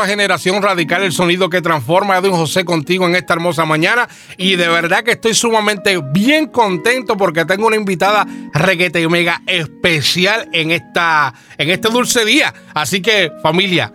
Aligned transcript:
a 0.00 0.06
Generación 0.06 0.62
Radical, 0.62 1.02
el 1.02 1.12
sonido 1.12 1.48
que 1.48 1.62
transforma. 1.62 2.16
Edwin 2.16 2.32
José 2.32 2.64
contigo 2.64 3.06
en 3.06 3.16
esta 3.16 3.34
hermosa 3.34 3.64
mañana. 3.64 4.08
Y 4.36 4.56
de 4.56 4.68
verdad 4.68 5.02
que 5.02 5.12
estoy 5.12 5.34
sumamente 5.34 6.00
bien 6.12 6.46
contento 6.46 7.16
porque 7.16 7.44
tengo 7.44 7.66
una 7.66 7.76
invitada 7.76 8.26
reguete 8.52 9.06
mega 9.08 9.42
especial 9.46 10.48
en, 10.52 10.70
esta, 10.70 11.34
en 11.58 11.70
este 11.70 11.88
dulce 11.88 12.24
día. 12.24 12.52
Así 12.74 13.00
que, 13.00 13.30
familia, 13.42 13.92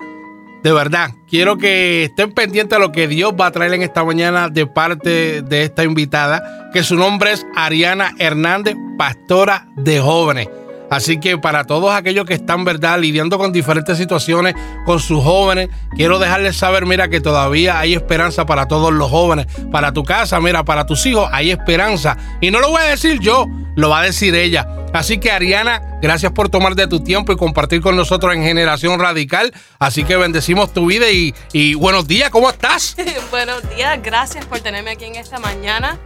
de 0.63 0.71
verdad, 0.71 1.11
quiero 1.27 1.57
que 1.57 2.05
estén 2.05 2.33
pendientes 2.33 2.77
de 2.77 2.85
lo 2.85 2.91
que 2.91 3.07
Dios 3.07 3.33
va 3.39 3.47
a 3.47 3.51
traer 3.51 3.73
en 3.73 3.81
esta 3.81 4.03
mañana 4.03 4.49
de 4.49 4.67
parte 4.67 5.41
de 5.41 5.63
esta 5.63 5.83
invitada, 5.83 6.69
que 6.71 6.83
su 6.83 6.95
nombre 6.95 7.31
es 7.31 7.45
Ariana 7.55 8.13
Hernández, 8.19 8.75
pastora 8.97 9.67
de 9.75 9.99
jóvenes. 9.99 10.47
Así 10.91 11.21
que 11.21 11.37
para 11.37 11.63
todos 11.63 11.93
aquellos 11.93 12.25
que 12.25 12.33
están, 12.33 12.65
¿verdad?, 12.65 12.99
lidiando 12.99 13.37
con 13.37 13.53
diferentes 13.53 13.97
situaciones 13.97 14.55
con 14.85 14.99
sus 14.99 15.23
jóvenes, 15.23 15.69
quiero 15.95 16.19
dejarles 16.19 16.57
saber, 16.57 16.85
mira, 16.85 17.07
que 17.07 17.21
todavía 17.21 17.79
hay 17.79 17.93
esperanza 17.93 18.45
para 18.45 18.67
todos 18.67 18.91
los 18.91 19.09
jóvenes. 19.09 19.47
Para 19.71 19.93
tu 19.93 20.03
casa, 20.03 20.41
mira, 20.41 20.65
para 20.65 20.85
tus 20.85 21.05
hijos 21.05 21.29
hay 21.31 21.49
esperanza. 21.49 22.17
Y 22.41 22.51
no 22.51 22.59
lo 22.59 22.71
voy 22.71 22.81
a 22.81 22.85
decir 22.87 23.21
yo, 23.21 23.47
lo 23.77 23.87
va 23.87 24.01
a 24.01 24.03
decir 24.03 24.35
ella. 24.35 24.67
Así 24.91 25.17
que 25.17 25.31
Ariana, 25.31 25.81
gracias 26.01 26.33
por 26.33 26.49
tomar 26.49 26.75
de 26.75 26.87
tu 26.87 27.01
tiempo 27.01 27.31
y 27.31 27.37
compartir 27.37 27.79
con 27.79 27.95
nosotros 27.95 28.35
en 28.35 28.43
Generación 28.43 28.99
Radical. 28.99 29.53
Así 29.79 30.03
que 30.03 30.17
bendecimos 30.17 30.73
tu 30.73 30.87
vida 30.87 31.05
y, 31.09 31.73
buenos 31.75 32.05
días, 32.05 32.29
¿cómo 32.31 32.49
estás? 32.49 32.97
buenos 33.31 33.61
días, 33.73 33.97
gracias 34.03 34.45
por 34.45 34.59
tenerme 34.59 34.91
aquí 34.91 35.05
en 35.05 35.15
esta 35.15 35.39
mañana. 35.39 35.97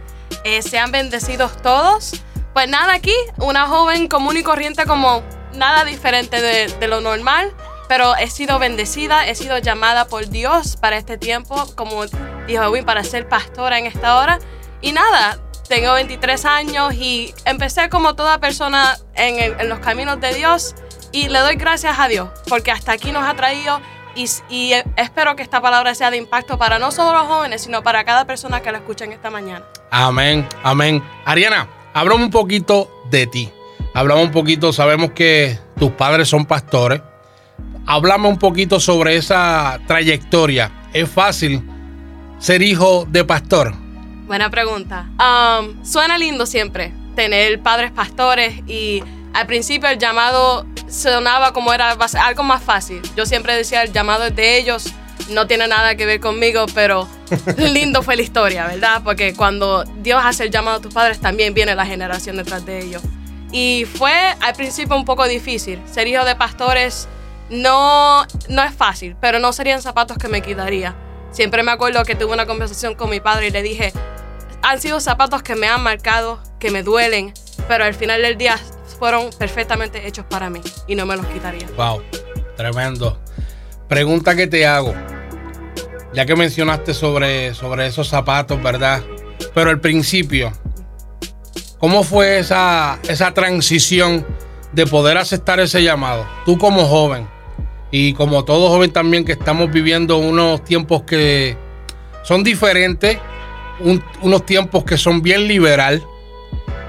Eh, 0.44 0.62
sean 0.62 0.92
bendecidos 0.92 1.60
todos. 1.60 2.22
Pues 2.56 2.70
nada, 2.70 2.94
aquí, 2.94 3.12
una 3.36 3.66
joven 3.66 4.08
común 4.08 4.38
y 4.38 4.42
corriente 4.42 4.86
como 4.86 5.22
nada 5.52 5.84
diferente 5.84 6.40
de, 6.40 6.88
lo 6.88 7.02
normal, 7.02 7.52
pero 7.86 8.16
he 8.16 8.30
sido 8.30 8.58
bendecida, 8.58 9.26
he 9.26 9.34
sido 9.34 9.58
llamada 9.58 10.06
por 10.06 10.30
Dios 10.30 10.78
para 10.78 10.96
este 10.96 11.18
tiempo, 11.18 11.66
como 11.74 12.06
dijo 12.46 12.62
Edwin, 12.62 12.86
para 12.86 13.04
ser 13.04 13.28
pastora 13.28 13.78
en 13.78 13.84
esta 13.84 14.16
hora. 14.16 14.38
Y 14.80 14.92
nada, 14.92 15.38
tengo 15.68 15.92
23 15.92 16.46
años 16.46 16.94
y 16.94 17.34
empecé 17.44 17.90
como 17.90 18.14
toda 18.14 18.38
persona 18.38 18.96
en, 19.16 19.60
en, 19.60 19.68
los 19.68 19.80
caminos 19.80 20.18
de 20.18 20.32
Dios 20.32 20.74
y 21.12 21.28
le 21.28 21.40
doy 21.40 21.56
gracias 21.56 21.98
a 21.98 22.08
Dios 22.08 22.30
porque 22.48 22.70
hasta 22.70 22.92
aquí 22.92 23.12
nos 23.12 23.24
ha 23.24 23.34
traído 23.34 23.82
y, 24.14 24.30
y, 24.48 24.72
espero 24.96 25.36
que 25.36 25.42
esta 25.42 25.60
palabra 25.60 25.94
sea 25.94 26.10
de 26.10 26.16
impacto 26.16 26.56
para 26.56 26.78
no 26.78 26.90
solo 26.90 27.18
los 27.18 27.26
jóvenes, 27.26 27.64
sino 27.64 27.82
para 27.82 28.02
cada 28.04 28.24
persona 28.24 28.62
que 28.62 28.72
la 28.72 28.78
escucha 28.78 29.04
en 29.04 29.12
esta 29.12 29.28
mañana. 29.28 29.66
Amén, 29.90 30.48
amén. 30.62 31.04
Ariana, 31.26 31.68
Háblame 31.96 32.24
un 32.24 32.30
poquito 32.30 32.90
de 33.08 33.26
ti. 33.26 33.50
Hablamos 33.94 34.26
un 34.26 34.30
poquito, 34.30 34.70
sabemos 34.70 35.12
que 35.12 35.58
tus 35.78 35.92
padres 35.92 36.28
son 36.28 36.44
pastores. 36.44 37.00
Háblame 37.86 38.28
un 38.28 38.38
poquito 38.38 38.80
sobre 38.80 39.16
esa 39.16 39.80
trayectoria. 39.86 40.70
¿Es 40.92 41.08
fácil 41.08 41.66
ser 42.38 42.60
hijo 42.60 43.06
de 43.08 43.24
pastor? 43.24 43.72
Buena 44.26 44.50
pregunta. 44.50 45.08
Um, 45.12 45.82
suena 45.86 46.18
lindo 46.18 46.44
siempre 46.44 46.92
tener 47.14 47.62
padres 47.62 47.92
pastores 47.92 48.60
y 48.66 49.02
al 49.32 49.46
principio 49.46 49.88
el 49.88 49.96
llamado 49.96 50.66
sonaba 50.90 51.54
como 51.54 51.72
era 51.72 51.92
algo 51.92 52.42
más 52.42 52.62
fácil. 52.62 53.00
Yo 53.16 53.24
siempre 53.24 53.56
decía 53.56 53.82
el 53.82 53.94
llamado 53.94 54.26
es 54.26 54.36
de 54.36 54.58
ellos 54.58 54.92
no 55.30 55.46
tiene 55.46 55.68
nada 55.68 55.94
que 55.96 56.06
ver 56.06 56.20
conmigo, 56.20 56.66
pero 56.74 57.08
lindo 57.56 58.02
fue 58.02 58.16
la 58.16 58.22
historia, 58.22 58.66
¿verdad? 58.66 59.02
Porque 59.04 59.34
cuando 59.34 59.84
Dios 60.02 60.20
hace 60.24 60.44
el 60.44 60.50
llamado 60.50 60.78
a 60.78 60.80
tus 60.80 60.94
padres, 60.94 61.20
también 61.20 61.54
viene 61.54 61.74
la 61.74 61.86
generación 61.86 62.36
detrás 62.36 62.64
de 62.64 62.82
ellos. 62.82 63.02
Y 63.52 63.86
fue 63.86 64.12
al 64.40 64.54
principio 64.54 64.96
un 64.96 65.04
poco 65.04 65.26
difícil. 65.26 65.80
Ser 65.90 66.06
hijo 66.08 66.24
de 66.24 66.34
pastores 66.34 67.08
no, 67.50 68.26
no 68.48 68.62
es 68.62 68.74
fácil, 68.74 69.16
pero 69.20 69.38
no 69.38 69.52
serían 69.52 69.82
zapatos 69.82 70.18
que 70.18 70.28
me 70.28 70.42
quitaría. 70.42 70.94
Siempre 71.30 71.62
me 71.62 71.72
acuerdo 71.72 72.04
que 72.04 72.14
tuve 72.14 72.32
una 72.32 72.46
conversación 72.46 72.94
con 72.94 73.10
mi 73.10 73.20
padre 73.20 73.48
y 73.48 73.50
le 73.50 73.62
dije, 73.62 73.92
han 74.62 74.80
sido 74.80 75.00
zapatos 75.00 75.42
que 75.42 75.54
me 75.54 75.68
han 75.68 75.82
marcado, 75.82 76.40
que 76.58 76.70
me 76.70 76.82
duelen, 76.82 77.32
pero 77.68 77.84
al 77.84 77.94
final 77.94 78.22
del 78.22 78.36
día 78.36 78.58
fueron 78.98 79.30
perfectamente 79.38 80.06
hechos 80.06 80.24
para 80.28 80.50
mí 80.50 80.60
y 80.86 80.94
no 80.94 81.06
me 81.06 81.16
los 81.16 81.26
quitaría. 81.26 81.68
Wow, 81.76 82.02
tremendo. 82.56 83.20
Pregunta 83.88 84.34
que 84.34 84.46
te 84.46 84.66
hago 84.66 84.94
ya 86.16 86.24
que 86.24 86.34
mencionaste 86.34 86.94
sobre, 86.94 87.52
sobre 87.52 87.86
esos 87.86 88.08
zapatos, 88.08 88.60
¿verdad? 88.62 89.02
Pero 89.54 89.68
al 89.68 89.80
principio, 89.80 90.50
¿cómo 91.78 92.02
fue 92.04 92.38
esa, 92.38 92.98
esa 93.06 93.34
transición 93.34 94.26
de 94.72 94.86
poder 94.86 95.18
aceptar 95.18 95.60
ese 95.60 95.82
llamado? 95.82 96.26
Tú 96.46 96.56
como 96.56 96.86
joven 96.86 97.28
y 97.90 98.14
como 98.14 98.46
todo 98.46 98.70
joven 98.70 98.92
también 98.92 99.26
que 99.26 99.32
estamos 99.32 99.70
viviendo 99.70 100.16
unos 100.16 100.64
tiempos 100.64 101.02
que 101.02 101.54
son 102.22 102.42
diferentes, 102.42 103.18
unos 104.22 104.46
tiempos 104.46 104.84
que 104.84 104.96
son 104.96 105.20
bien 105.20 105.46
liberal. 105.46 106.02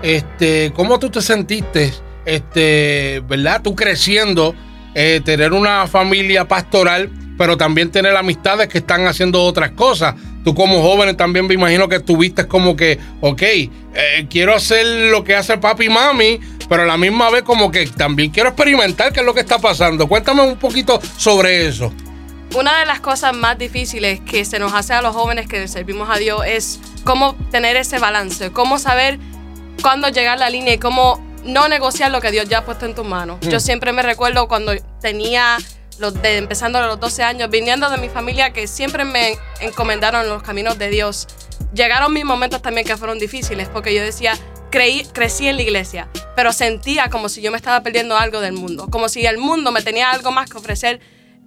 Este, 0.04 0.72
¿Cómo 0.74 1.00
tú 1.00 1.10
te 1.10 1.22
sentiste, 1.22 1.94
este, 2.24 3.22
verdad? 3.28 3.62
Tú 3.62 3.76
creciendo, 3.76 4.56
eh, 4.98 5.22
tener 5.24 5.54
una 5.54 5.86
familia 5.88 6.48
pastoral 6.48 7.12
pero 7.38 7.56
también 7.56 7.92
tener 7.92 8.16
amistades 8.18 8.68
que 8.68 8.80
están 8.80 9.06
haciendo 9.06 9.44
otras 9.44 9.72
cosas. 9.72 10.16
Tú 10.44 10.56
como 10.56 10.82
joven 10.82 11.16
también 11.16 11.46
me 11.46 11.54
imagino 11.54 11.88
que 11.88 12.00
tuviste 12.00 12.48
como 12.48 12.76
que, 12.76 13.00
ok, 13.22 13.42
eh, 13.42 13.70
quiero 14.30 14.56
hacer 14.56 15.12
lo 15.12 15.24
que 15.24 15.36
hace 15.36 15.58
papi 15.58 15.86
y 15.86 15.90
mami, 15.90 16.40
pero 16.68 16.84
a 16.84 16.86
la 16.86 16.98
misma 16.98 17.30
vez 17.30 17.44
como 17.44 17.70
que 17.70 17.86
también 17.88 18.32
quiero 18.32 18.50
experimentar 18.50 19.14
qué 19.14 19.20
es 19.20 19.26
lo 19.26 19.34
que 19.34 19.42
está 19.42 19.60
pasando. 19.60 20.08
Cuéntame 20.08 20.42
un 20.42 20.58
poquito 20.58 21.00
sobre 21.18 21.68
eso. 21.68 21.94
Una 22.56 22.80
de 22.80 22.86
las 22.86 23.02
cosas 23.02 23.36
más 23.36 23.58
difíciles 23.58 24.22
que 24.22 24.46
se 24.46 24.58
nos 24.58 24.74
hace 24.74 24.94
a 24.94 25.02
los 25.02 25.14
jóvenes 25.14 25.48
que 25.48 25.68
servimos 25.68 26.10
a 26.10 26.18
Dios 26.18 26.42
es 26.48 26.80
cómo 27.04 27.36
tener 27.52 27.76
ese 27.76 28.00
balance, 28.00 28.52
cómo 28.52 28.80
saber 28.80 29.20
cuándo 29.82 30.08
llegar 30.08 30.38
a 30.38 30.40
la 30.40 30.50
línea 30.50 30.74
y 30.74 30.78
cómo 30.78 31.22
no 31.44 31.68
negociar 31.68 32.12
lo 32.12 32.22
que 32.22 32.32
Dios 32.32 32.48
ya 32.50 32.60
ha 32.60 32.66
puesto 32.66 32.86
en 32.86 32.96
tus 32.96 33.06
manos. 33.06 33.40
Yo 33.42 33.58
mm. 33.58 33.62
siempre 33.62 33.94
me 33.94 34.02
recuerdo 34.02 34.48
cuando 34.48 34.74
tenía 35.02 35.58
de, 36.22 36.38
empezando 36.38 36.80
a 36.80 36.88
los 36.88 37.00
12 37.00 37.24
años, 37.24 37.50
viniendo 37.50 37.90
de 37.90 37.98
mi 37.98 38.10
familia 38.10 38.54
que 38.54 38.68
siempre 38.68 39.04
me 39.04 39.38
encomendaron 39.62 40.28
los 40.30 40.44
caminos 40.44 40.78
de 40.78 40.90
Dios, 40.90 41.28
llegaron 41.74 42.14
mis 42.14 42.26
momentos 42.26 42.62
también 42.62 42.86
que 42.86 42.98
fueron 42.98 43.20
difíciles 43.20 43.68
porque 43.68 43.94
yo 43.94 44.02
decía, 44.04 44.38
creí, 44.70 45.06
crecí 45.14 45.48
en 45.48 45.56
la 45.56 45.64
iglesia, 45.64 46.08
pero 46.36 46.54
sentía 46.54 47.10
como 47.10 47.30
si 47.30 47.42
yo 47.42 47.52
me 47.52 47.58
estaba 47.58 47.82
perdiendo 47.82 48.18
algo 48.18 48.42
del 48.42 48.54
mundo, 48.54 48.88
como 48.90 49.10
si 49.10 49.26
el 49.26 49.38
mundo 49.38 49.72
me 49.72 49.82
tenía 49.82 50.12
algo 50.12 50.32
más 50.32 50.50
que 50.50 50.58
ofrecer, 50.58 51.00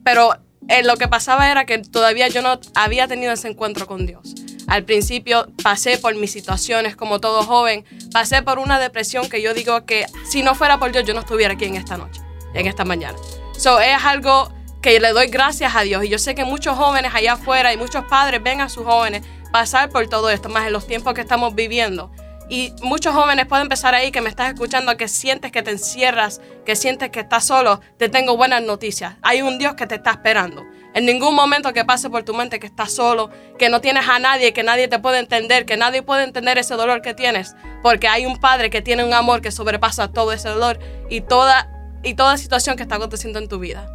pero 0.05 0.35
eh, 0.69 0.83
lo 0.83 0.97
que 0.97 1.09
pasaba 1.09 1.51
era 1.51 1.65
que 1.65 1.79
todavía 1.79 2.29
yo 2.29 2.43
no 2.43 2.61
había 2.75 3.07
tenido 3.09 3.33
ese 3.33 3.49
encuentro 3.49 3.87
con 3.87 4.07
Dios. 4.07 4.35
Al 4.71 4.85
principio 4.85 5.49
pasé 5.65 5.99
por 5.99 6.15
mis 6.15 6.31
situaciones 6.31 6.95
como 6.95 7.21
todo 7.21 7.43
joven, 7.43 7.85
pasé 8.13 8.41
por 8.43 8.61
una 8.61 8.79
depresión 8.79 9.29
que 9.29 9.43
yo 9.43 9.53
digo 9.53 9.85
que 9.85 10.07
si 10.31 10.45
no 10.45 10.55
fuera 10.55 10.79
por 10.79 10.93
Dios 10.93 11.05
yo 11.05 11.13
no 11.13 11.21
estuviera 11.21 11.55
aquí 11.55 11.65
en 11.65 11.75
esta 11.75 11.97
noche, 11.97 12.21
en 12.55 12.69
esta 12.69 12.85
mañana. 12.85 13.19
So, 13.59 13.81
es 13.81 14.05
algo 14.05 14.49
que 14.81 15.01
le 15.01 15.11
doy 15.11 15.27
gracias 15.27 15.75
a 15.75 15.83
Dios. 15.83 16.05
Y 16.05 16.09
yo 16.09 16.21
sé 16.21 16.37
que 16.37 16.45
muchos 16.45 16.79
jóvenes 16.79 17.13
allá 17.13 17.33
afuera 17.33 17.73
y 17.73 17.77
muchos 17.77 18.05
padres 18.05 18.41
ven 18.45 18.61
a 18.61 18.69
sus 18.69 18.85
jóvenes 18.85 19.27
pasar 19.51 19.91
por 19.91 20.07
todo 20.09 20.31
esto, 20.31 20.49
más 20.49 20.69
en 20.69 20.73
los 20.73 20.87
tiempos 20.87 21.15
que 21.15 21.21
estamos 21.21 21.57
viviendo. 21.57 22.13
Y 22.49 22.73
muchos 22.81 23.13
jóvenes 23.13 23.47
pueden 23.47 23.65
empezar 23.65 23.97
ahí 23.97 24.13
que 24.13 24.21
me 24.21 24.29
estás 24.29 24.53
escuchando, 24.53 24.97
que 24.97 25.09
sientes 25.09 25.51
que 25.51 25.63
te 25.63 25.73
encierras, 25.73 26.41
que 26.65 26.77
sientes 26.77 27.11
que 27.11 27.19
estás 27.19 27.45
solo. 27.45 27.81
Te 27.97 28.09
tengo 28.09 28.37
buenas 28.37 28.63
noticias. 28.63 29.17
Hay 29.23 29.43
un 29.43 29.59
Dios 29.59 29.75
que 29.75 29.89
te 29.89 29.97
está 29.97 30.13
esperando. 30.13 30.65
En 30.93 31.07
ningún 31.07 31.35
momento 31.35 31.73
que 31.73 31.85
pase 31.85 32.11
por 32.11 32.25
tu 32.25 32.35
mente 32.35 32.59
que 32.59 32.67
estás 32.67 32.93
solo, 32.93 33.31
que 33.59 33.69
no 33.69 33.81
tienes 33.81 34.09
a 34.09 34.19
nadie, 34.19 34.53
que 34.53 34.65
nadie 34.65 34.89
te 34.89 34.99
puede 34.99 35.21
entender, 35.21 35.65
que 35.65 35.77
nadie 35.77 36.03
puede 36.03 36.25
entender 36.25 36.59
ese 36.59 36.75
dolor 36.75 37.01
que 37.01 37.15
tienes, 37.15 37.55
porque 37.83 38.09
hay 38.09 38.27
un 38.27 38.39
Padre 38.39 38.71
que 38.71 38.83
tiene 38.83 39.05
un 39.05 39.15
amor 39.15 39.41
que 39.41 39.53
sobrepasa 39.53 40.09
todo 40.09 40.33
ese 40.33 40.49
dolor 40.49 40.81
y 41.09 41.21
toda 41.21 41.69
y 42.03 42.15
toda 42.15 42.37
situación 42.39 42.77
que 42.77 42.83
está 42.83 42.97
aconteciendo 42.97 43.39
en 43.39 43.49
tu 43.49 43.59
vida. 43.59 43.89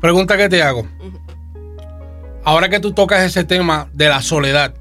Pregunta 0.00 0.36
que 0.36 0.48
te 0.48 0.62
hago. 0.62 0.86
Ahora 2.44 2.68
que 2.68 2.80
tú 2.80 2.92
tocas 2.92 3.22
ese 3.24 3.44
tema 3.44 3.88
de 3.92 4.08
la 4.08 4.22
soledad, 4.22 4.74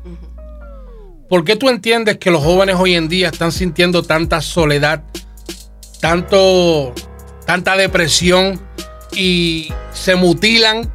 ¿por 1.29 1.43
qué 1.43 1.55
tú 1.55 1.69
entiendes 1.69 2.17
que 2.17 2.29
los 2.29 2.43
jóvenes 2.43 2.75
hoy 2.77 2.95
en 2.95 3.07
día 3.07 3.29
están 3.29 3.51
sintiendo 3.51 4.03
tanta 4.03 4.41
soledad, 4.41 5.03
tanto, 6.01 6.93
tanta 7.45 7.75
depresión 7.77 8.61
y 9.15 9.71
se 9.93 10.15
mutilan? 10.15 10.91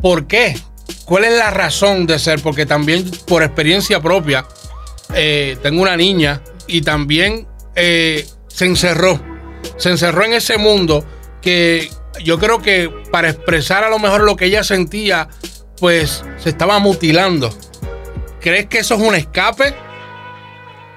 ¿Por 0.00 0.26
qué? 0.26 0.58
¿Cuál 1.04 1.24
es 1.24 1.32
la 1.32 1.50
razón 1.50 2.06
de 2.06 2.18
ser? 2.18 2.40
Porque 2.42 2.66
también 2.66 3.10
por 3.26 3.42
experiencia 3.42 4.00
propia, 4.00 4.46
eh, 5.14 5.56
tengo 5.62 5.82
una 5.82 5.96
niña 5.96 6.42
y 6.66 6.82
también 6.82 7.46
eh, 7.74 8.26
se 8.48 8.66
encerró 8.66 9.20
se 9.76 9.90
encerró 9.90 10.24
en 10.24 10.34
ese 10.34 10.58
mundo 10.58 11.04
que 11.42 11.90
yo 12.22 12.38
creo 12.38 12.62
que 12.62 12.90
para 13.10 13.30
expresar 13.30 13.84
a 13.84 13.90
lo 13.90 13.98
mejor 13.98 14.22
lo 14.22 14.36
que 14.36 14.46
ella 14.46 14.64
sentía, 14.64 15.28
pues 15.78 16.24
se 16.38 16.48
estaba 16.48 16.78
mutilando. 16.78 17.50
¿Crees 18.40 18.66
que 18.66 18.78
eso 18.78 18.94
es 18.94 19.00
un 19.00 19.14
escape? 19.14 19.74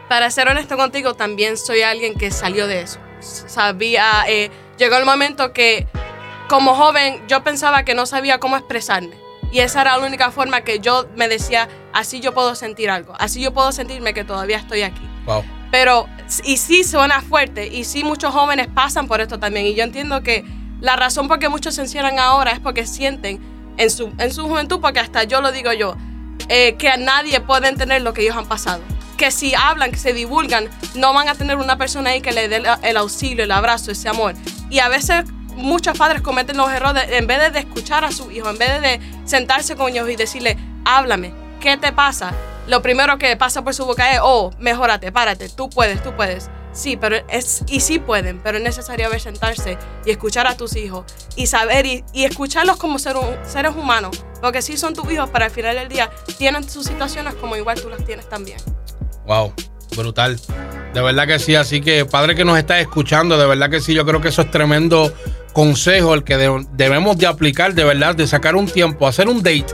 Para 0.07 0.31
ser 0.31 0.47
honesto 0.47 0.77
contigo, 0.77 1.13
también 1.13 1.57
soy 1.57 1.81
alguien 1.81 2.15
que 2.15 2.31
salió 2.31 2.67
de 2.67 2.81
eso. 2.81 2.99
Sabía, 3.19 4.23
eh, 4.27 4.49
llegó 4.77 4.97
el 4.97 5.05
momento 5.05 5.51
que 5.51 5.87
como 6.49 6.73
joven 6.73 7.21
yo 7.27 7.43
pensaba 7.43 7.83
que 7.83 7.93
no 7.93 8.05
sabía 8.05 8.39
cómo 8.39 8.57
expresarme. 8.57 9.15
Y 9.51 9.59
esa 9.59 9.81
era 9.81 9.97
la 9.97 10.05
única 10.05 10.31
forma 10.31 10.61
que 10.61 10.79
yo 10.79 11.07
me 11.15 11.27
decía, 11.27 11.69
así 11.93 12.19
yo 12.19 12.33
puedo 12.33 12.53
sentir 12.55 12.89
algo, 12.89 13.13
así 13.17 13.41
yo 13.41 13.53
puedo 13.53 13.71
sentirme 13.71 14.13
que 14.13 14.23
todavía 14.23 14.57
estoy 14.57 14.81
aquí. 14.81 15.01
Wow. 15.25 15.43
Pero, 15.71 16.07
y 16.43 16.57
sí 16.57 16.83
suena 16.83 17.21
fuerte, 17.21 17.67
y 17.67 17.83
sí 17.83 18.03
muchos 18.03 18.33
jóvenes 18.33 18.67
pasan 18.67 19.07
por 19.07 19.21
esto 19.21 19.39
también. 19.39 19.67
Y 19.67 19.75
yo 19.75 19.83
entiendo 19.83 20.21
que 20.21 20.43
la 20.81 20.95
razón 20.95 21.27
por 21.27 21.39
qué 21.39 21.49
muchos 21.49 21.75
se 21.75 21.81
encierran 21.81 22.19
ahora 22.19 22.51
es 22.51 22.59
porque 22.59 22.85
sienten 22.85 23.39
en 23.77 23.89
su, 23.89 24.11
en 24.17 24.33
su 24.33 24.47
juventud, 24.47 24.79
porque 24.81 24.99
hasta 24.99 25.23
yo 25.23 25.41
lo 25.41 25.51
digo 25.51 25.71
yo, 25.73 25.95
eh, 26.47 26.75
que 26.75 26.89
a 26.89 26.97
nadie 26.97 27.39
puede 27.41 27.69
entender 27.69 28.01
lo 28.01 28.13
que 28.13 28.21
ellos 28.21 28.35
han 28.35 28.47
pasado. 28.47 28.81
Que 29.17 29.31
si 29.31 29.53
hablan, 29.53 29.91
que 29.91 29.97
se 29.97 30.13
divulgan, 30.13 30.69
no 30.95 31.13
van 31.13 31.27
a 31.27 31.35
tener 31.35 31.57
una 31.57 31.77
persona 31.77 32.11
ahí 32.11 32.21
que 32.21 32.31
le 32.31 32.47
dé 32.47 32.63
el 32.83 32.97
auxilio, 32.97 33.43
el 33.43 33.51
abrazo, 33.51 33.91
ese 33.91 34.09
amor. 34.09 34.33
Y 34.69 34.79
a 34.79 34.89
veces 34.89 35.25
muchos 35.55 35.97
padres 35.97 36.21
cometen 36.21 36.57
los 36.57 36.71
errores 36.71 37.05
en 37.09 37.27
vez 37.27 37.51
de 37.53 37.59
escuchar 37.59 38.05
a 38.05 38.11
su 38.11 38.31
hijo, 38.31 38.49
en 38.49 38.57
vez 38.57 38.81
de 38.81 38.99
sentarse 39.25 39.75
con 39.75 39.89
ellos 39.89 40.09
y 40.09 40.15
decirle, 40.15 40.57
háblame, 40.85 41.33
¿qué 41.59 41.77
te 41.77 41.91
pasa? 41.91 42.33
Lo 42.67 42.81
primero 42.81 43.17
que 43.17 43.35
pasa 43.35 43.63
por 43.63 43.73
su 43.73 43.85
boca 43.85 44.13
es, 44.13 44.19
oh, 44.21 44.51
mejórate, 44.59 45.11
párate, 45.11 45.49
tú 45.49 45.69
puedes, 45.69 46.01
tú 46.03 46.15
puedes. 46.15 46.49
Sí, 46.71 46.97
pero 46.97 47.17
es, 47.29 47.63
y 47.67 47.79
sí 47.79 47.97
pueden, 47.97 48.39
pero 48.39 48.57
es 48.57 48.63
necesario 48.63 49.09
ver 49.09 49.19
sentarse 49.19 49.77
y 50.05 50.11
escuchar 50.11 50.45
a 50.45 50.55
tus 50.55 50.75
hijos 50.75 51.03
y 51.35 51.47
saber 51.47 51.85
y, 51.85 52.03
escucharlos 52.13 52.77
como 52.77 52.99
ser, 52.99 53.15
seres 53.43 53.75
humanos, 53.75 54.23
porque 54.39 54.61
sí 54.61 54.77
son 54.77 54.93
tus 54.93 55.11
hijos, 55.11 55.29
para 55.31 55.45
al 55.45 55.51
final 55.51 55.75
del 55.75 55.89
día 55.89 56.11
tienen 56.37 56.69
sus 56.69 56.85
situaciones 56.85 57.33
como 57.35 57.55
igual 57.55 57.81
tú 57.81 57.89
las 57.89 58.05
tienes 58.05 58.29
también. 58.29 58.59
Wow, 59.25 59.51
brutal. 59.95 60.39
De 60.93 61.01
verdad 61.01 61.27
que 61.27 61.39
sí, 61.39 61.55
así 61.55 61.81
que 61.81 62.05
padre 62.05 62.35
que 62.35 62.45
nos 62.45 62.57
está 62.57 62.79
escuchando, 62.79 63.37
de 63.37 63.47
verdad 63.47 63.69
que 63.69 63.81
sí, 63.81 63.93
yo 63.93 64.05
creo 64.05 64.21
que 64.21 64.29
eso 64.29 64.43
es 64.43 64.51
tremendo 64.51 65.11
consejo 65.53 66.13
el 66.13 66.23
que 66.23 66.37
debemos 66.71 67.17
de 67.17 67.27
aplicar, 67.27 67.73
de 67.73 67.83
verdad, 67.83 68.15
de 68.15 68.27
sacar 68.27 68.55
un 68.55 68.67
tiempo, 68.67 69.07
hacer 69.07 69.27
un 69.27 69.41
date 69.43 69.65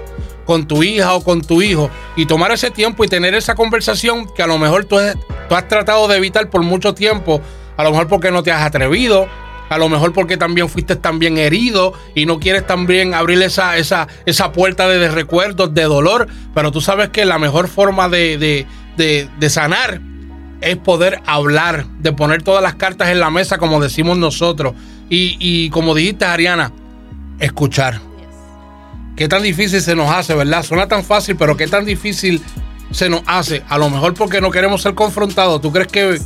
con 0.45 0.67
tu 0.67 0.83
hija 0.83 1.13
o 1.13 1.23
con 1.23 1.41
tu 1.41 1.61
hijo 1.61 1.89
y 2.15 2.25
tomar 2.25 2.51
ese 2.51 2.71
tiempo 2.71 3.03
y 3.03 3.07
tener 3.07 3.33
esa 3.33 3.55
conversación 3.55 4.27
que 4.33 4.43
a 4.43 4.47
lo 4.47 4.57
mejor 4.57 4.85
tú, 4.85 4.97
has 4.97 5.67
tratado 5.67 6.07
de 6.07 6.17
evitar 6.17 6.49
por 6.49 6.61
mucho 6.63 6.93
tiempo, 6.93 7.41
a 7.75 7.83
lo 7.83 7.91
mejor 7.91 8.07
porque 8.07 8.31
no 8.31 8.43
te 8.43 8.51
has 8.51 8.61
atrevido, 8.61 9.27
a 9.69 9.77
lo 9.77 9.89
mejor 9.89 10.13
porque 10.13 10.37
también 10.37 10.69
fuiste 10.69 10.95
también 10.95 11.37
herido 11.37 11.93
y 12.13 12.25
no 12.25 12.39
quieres 12.39 12.65
también 12.67 13.13
abrir 13.13 13.41
esa, 13.41 13.77
esa, 13.77 14.07
esa 14.25 14.51
puerta 14.51 14.87
de, 14.87 15.09
recuerdos, 15.09 15.73
de 15.73 15.83
dolor, 15.83 16.27
pero 16.53 16.71
tú 16.71 16.81
sabes 16.81 17.09
que 17.09 17.25
la 17.25 17.39
mejor 17.39 17.67
forma 17.67 18.07
de, 18.07 18.67
de, 18.95 19.49
sanar 19.49 19.99
es 20.61 20.77
poder 20.77 21.21
hablar, 21.25 21.85
de 21.99 22.13
poner 22.13 22.43
todas 22.43 22.61
las 22.61 22.75
cartas 22.75 23.09
en 23.09 23.19
la 23.19 23.29
mesa 23.29 23.57
como 23.57 23.81
decimos 23.81 24.17
nosotros. 24.17 24.73
Y, 25.09 25.37
y 25.39 25.69
como 25.69 25.93
dijiste, 25.93 26.25
Ariana, 26.25 26.71
escuchar 27.39 28.01
qué 29.15 29.27
tan 29.27 29.43
difícil 29.43 29.81
se 29.81 29.95
nos 29.95 30.09
hace, 30.09 30.35
¿verdad? 30.35 30.63
Suena 30.63 30.87
tan 30.87 31.03
fácil, 31.03 31.35
pero 31.35 31.55
qué 31.55 31.67
tan 31.67 31.85
difícil 31.85 32.41
se 32.91 33.09
nos 33.09 33.21
hace. 33.25 33.63
A 33.69 33.77
lo 33.77 33.89
mejor 33.89 34.13
porque 34.13 34.41
no 34.41 34.51
queremos 34.51 34.81
ser 34.81 34.95
confrontados. 34.95 35.61
¿Tú 35.61 35.71
crees 35.71 35.87
que...? 35.87 36.19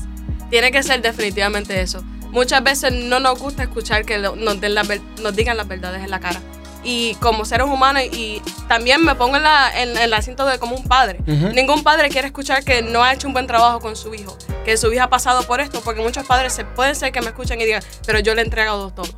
Tiene 0.49 0.71
que 0.71 0.81
ser 0.81 1.01
definitivamente 1.01 1.79
eso. 1.81 2.03
Muchas 2.31 2.63
veces 2.63 2.93
no 2.93 3.19
nos 3.19 3.39
gusta 3.39 3.63
escuchar 3.63 4.05
que 4.05 4.17
nos, 4.17 4.37
nos 4.37 5.35
digan 5.35 5.57
las 5.57 5.67
verdades 5.67 6.03
en 6.03 6.09
la 6.09 6.19
cara. 6.19 6.41
Y 6.83 7.15
como 7.15 7.43
seres 7.43 7.67
humanos, 7.67 8.03
y 8.11 8.41
también 8.67 9.03
me 9.03 9.15
pongo 9.15 9.37
en, 9.37 9.43
la, 9.43 9.81
en, 9.81 9.97
el 9.97 10.13
asiento 10.13 10.45
de 10.45 10.59
como 10.59 10.75
un 10.75 10.83
padre. 10.83 11.19
Ningún 11.25 11.83
padre 11.83 12.09
quiere 12.09 12.27
escuchar 12.27 12.63
que 12.63 12.81
no 12.81 13.03
ha 13.03 13.13
hecho 13.13 13.27
un 13.27 13.33
buen 13.33 13.47
trabajo 13.47 13.79
con 13.79 13.95
su 13.95 14.13
hijo, 14.13 14.37
que 14.63 14.77
su 14.77 14.91
hija 14.93 15.05
ha 15.05 15.09
pasado 15.09 15.43
por 15.43 15.59
esto, 15.59 15.81
porque 15.81 16.01
muchos 16.01 16.25
padres 16.25 16.53
se, 16.53 16.63
pueden 16.63 16.95
ser 16.95 17.11
que 17.11 17.21
me 17.21 17.27
escuchen 17.27 17.59
y 17.59 17.65
digan, 17.65 17.83
pero 18.05 18.19
yo 18.19 18.33
le 18.33 18.41
he 18.41 18.45
entregado 18.45 18.91
todo. 18.91 19.09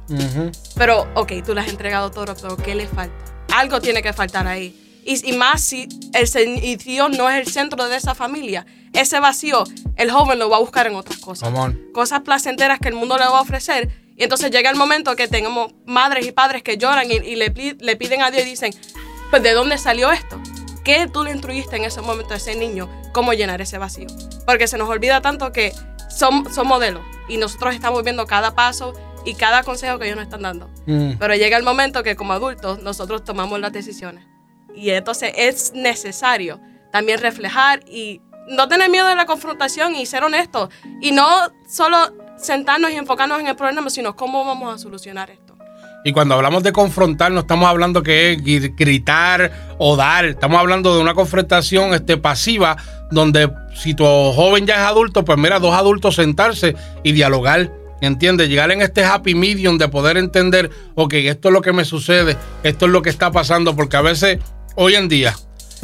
Pero, 0.75 1.07
ok, 1.13 1.33
tú 1.45 1.53
le 1.53 1.61
has 1.61 1.67
entregado 1.67 2.09
todo, 2.09 2.35
pero 2.35 2.57
¿qué 2.57 2.73
le 2.73 2.87
falta? 2.87 3.31
algo 3.51 3.81
tiene 3.81 4.01
que 4.01 4.13
faltar 4.13 4.47
ahí. 4.47 4.77
Y, 5.03 5.33
más 5.33 5.61
si 5.61 5.87
el 6.13 6.77
Dios 6.77 7.09
no 7.17 7.29
es 7.29 7.47
el 7.47 7.51
centro 7.51 7.87
de 7.87 7.97
esa 7.97 8.13
familia. 8.13 8.65
Ese 8.93 9.19
vacío, 9.19 9.63
el 9.95 10.11
joven 10.11 10.37
lo 10.37 10.49
va 10.49 10.57
a 10.57 10.59
buscar 10.59 10.87
en 10.87 10.95
otras 10.95 11.17
cosas. 11.19 11.51
Cosas 11.93 12.21
placenteras 12.21 12.79
que 12.79 12.89
el 12.89 12.95
mundo 12.95 13.17
le 13.17 13.25
va 13.25 13.39
a 13.39 13.41
ofrecer. 13.41 13.89
Y 14.21 14.23
entonces 14.23 14.51
llega 14.51 14.69
el 14.69 14.75
momento 14.75 15.15
que 15.15 15.27
tengamos 15.27 15.73
madres 15.87 16.27
y 16.27 16.31
padres 16.31 16.61
que 16.61 16.77
lloran 16.77 17.09
y, 17.09 17.35
le, 17.35 17.51
le, 17.79 17.95
piden 17.95 18.21
a 18.21 18.29
Dios 18.29 18.45
y 18.45 18.51
dicen, 18.51 18.71
pues 19.31 19.41
¿de 19.41 19.53
dónde 19.53 19.79
salió 19.79 20.11
esto? 20.11 20.39
¿Qué 20.83 21.09
tú 21.11 21.23
le 21.23 21.31
instruiste 21.31 21.75
en 21.75 21.85
ese 21.85 22.01
momento 22.01 22.35
a 22.35 22.37
ese 22.37 22.53
niño? 22.53 22.87
¿Cómo 23.13 23.33
llenar 23.33 23.61
ese 23.61 23.79
vacío? 23.79 24.05
Porque 24.45 24.67
se 24.67 24.77
nos 24.77 24.87
olvida 24.89 25.23
tanto 25.23 25.51
que 25.51 25.73
son, 26.07 26.53
son 26.53 26.67
modelos 26.67 27.01
y 27.29 27.37
nosotros 27.37 27.73
estamos 27.73 28.03
viendo 28.03 28.27
cada 28.27 28.53
paso 28.53 28.93
y 29.25 29.33
cada 29.33 29.63
consejo 29.63 29.97
que 29.97 30.05
ellos 30.05 30.17
nos 30.17 30.25
están 30.25 30.43
dando. 30.43 30.69
Mm. 30.85 31.13
Pero 31.17 31.33
llega 31.33 31.57
el 31.57 31.63
momento 31.63 32.03
que 32.03 32.15
como 32.15 32.33
adultos 32.33 32.83
nosotros 32.83 33.23
tomamos 33.23 33.59
las 33.59 33.73
decisiones. 33.73 34.23
Y 34.75 34.91
entonces 34.91 35.33
es 35.35 35.73
necesario 35.73 36.61
también 36.91 37.17
reflejar 37.17 37.79
y 37.87 38.21
no 38.47 38.67
tener 38.67 38.91
miedo 38.91 39.07
de 39.07 39.15
la 39.15 39.25
confrontación 39.25 39.95
y 39.95 40.05
ser 40.05 40.23
honestos. 40.23 40.69
Y 41.01 41.11
no 41.11 41.27
solo 41.67 42.13
sentarnos 42.41 42.91
y 42.91 42.95
enfocarnos 42.95 43.39
en 43.39 43.47
el 43.47 43.55
problema, 43.55 43.89
sino 43.89 44.15
cómo 44.15 44.45
vamos 44.45 44.73
a 44.73 44.77
solucionar 44.77 45.29
esto. 45.29 45.55
Y 46.03 46.13
cuando 46.13 46.33
hablamos 46.33 46.63
de 46.63 46.71
confrontar, 46.71 47.31
no 47.31 47.41
estamos 47.41 47.69
hablando 47.69 48.01
que 48.01 48.31
es 48.31 48.75
gritar 48.75 49.75
o 49.77 49.95
dar. 49.95 50.25
Estamos 50.25 50.59
hablando 50.59 50.95
de 50.95 51.01
una 51.01 51.13
confrontación 51.13 51.93
este, 51.93 52.17
pasiva, 52.17 52.75
donde 53.11 53.51
si 53.75 53.93
tu 53.93 54.03
joven 54.03 54.65
ya 54.65 54.75
es 54.75 54.81
adulto, 54.81 55.23
pues 55.23 55.37
mira, 55.37 55.59
dos 55.59 55.75
adultos 55.75 56.15
sentarse 56.15 56.75
y 57.03 57.11
dialogar 57.11 57.71
¿Entiendes? 58.01 58.49
Llegar 58.49 58.71
en 58.71 58.81
este 58.81 59.03
happy 59.03 59.35
medium 59.35 59.77
de 59.77 59.87
poder 59.87 60.17
entender, 60.17 60.71
ok, 60.95 61.13
esto 61.13 61.49
es 61.49 61.53
lo 61.53 61.61
que 61.61 61.71
me 61.71 61.85
sucede, 61.85 62.35
esto 62.63 62.87
es 62.87 62.91
lo 62.91 63.03
que 63.03 63.11
está 63.11 63.31
pasando, 63.31 63.75
porque 63.75 63.95
a 63.95 64.01
veces, 64.01 64.39
hoy 64.75 64.95
en 64.95 65.07
día, 65.07 65.35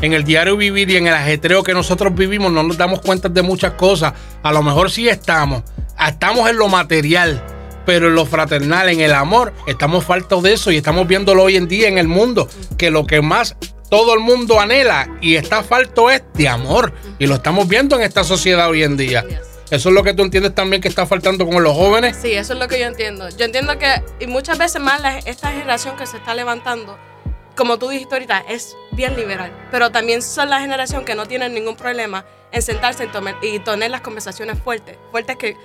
en 0.02 0.14
el 0.14 0.24
diario 0.24 0.58
vivir 0.58 0.90
y 0.90 0.98
en 0.98 1.08
el 1.08 1.14
ajetreo 1.14 1.64
que 1.64 1.74
nosotros 1.74 2.14
vivimos, 2.16 2.52
no 2.52 2.64
nos 2.64 2.78
damos 2.78 3.02
cuenta 3.02 3.30
de 3.30 3.42
muchas 3.42 3.74
cosas. 3.74 4.14
A 4.44 4.52
lo 4.52 4.64
mejor 4.64 4.92
sí 4.92 5.10
estamos, 5.10 5.64
estamos 6.06 6.50
en 6.50 6.58
lo 6.58 6.68
material, 6.68 7.44
pero 7.86 8.08
en 8.08 8.16
lo 8.16 8.26
fraternal, 8.26 8.90
en 8.90 9.00
el 9.02 9.14
amor, 9.14 9.54
estamos 9.66 10.04
faltos 10.06 10.44
de 10.44 10.54
eso 10.54 10.72
y 10.72 10.78
estamos 10.78 11.08
viéndolo 11.08 11.44
hoy 11.44 11.56
en 11.56 11.68
día 11.68 11.88
en 11.88 11.98
el 11.98 12.08
mundo, 12.08 12.48
que 12.78 12.92
lo 12.92 13.06
que 13.08 13.22
más 13.22 13.56
todo 13.90 14.14
el 14.14 14.20
mundo 14.20 14.60
anhela 14.60 15.10
y 15.22 15.36
está 15.36 15.64
falto 15.64 16.10
es 16.10 16.22
de 16.34 16.48
amor. 16.48 16.94
Y 17.20 17.28
lo 17.28 17.36
estamos 17.36 17.68
viendo 17.68 17.96
en 17.96 18.02
esta 18.02 18.24
sociedad 18.24 18.70
hoy 18.70 18.84
en 18.84 18.98
día. 18.98 19.26
¿Eso 19.70 19.90
es 19.90 19.96
lo 19.96 20.04
que 20.04 20.14
tú 20.14 20.24
entiendes 20.24 20.56
también 20.56 20.82
que 20.82 20.88
está 20.88 21.06
faltando 21.06 21.46
con 21.46 21.62
los 21.62 21.74
jóvenes? 21.74 22.18
Sí, 22.22 22.32
eso 22.32 22.54
es 22.54 22.60
lo 22.60 22.70
que 22.70 22.80
yo 22.80 22.86
entiendo. 22.86 23.28
Yo 23.30 23.46
entiendo 23.46 23.78
que, 23.78 24.02
y 24.20 24.28
muchas 24.28 24.58
veces 24.58 24.82
más 24.82 25.02
esta 25.26 25.52
generación 25.52 25.98
que 25.98 26.06
se 26.06 26.18
está 26.18 26.34
levantando, 26.34 26.98
como 27.58 27.78
tú 27.80 27.90
dijiste 27.90 28.16
ahorita, 28.16 28.46
es 28.48 28.78
bien 28.92 29.18
liberal. 29.18 29.52
Pero 29.72 29.92
también 29.92 30.22
son 30.22 30.50
la 30.50 30.62
generación 30.62 31.04
que 31.04 31.16
no 31.16 31.26
tienen 31.26 31.54
ningún 31.54 31.76
problema 31.76 32.24
en 32.52 32.62
sentarse 32.62 33.10
y, 33.42 33.60
tener 33.60 33.92
las 33.92 34.02
conversaciones 34.02 34.60
fuertes. 34.60 34.98
Fuertes 35.12 35.36
que 35.36 35.58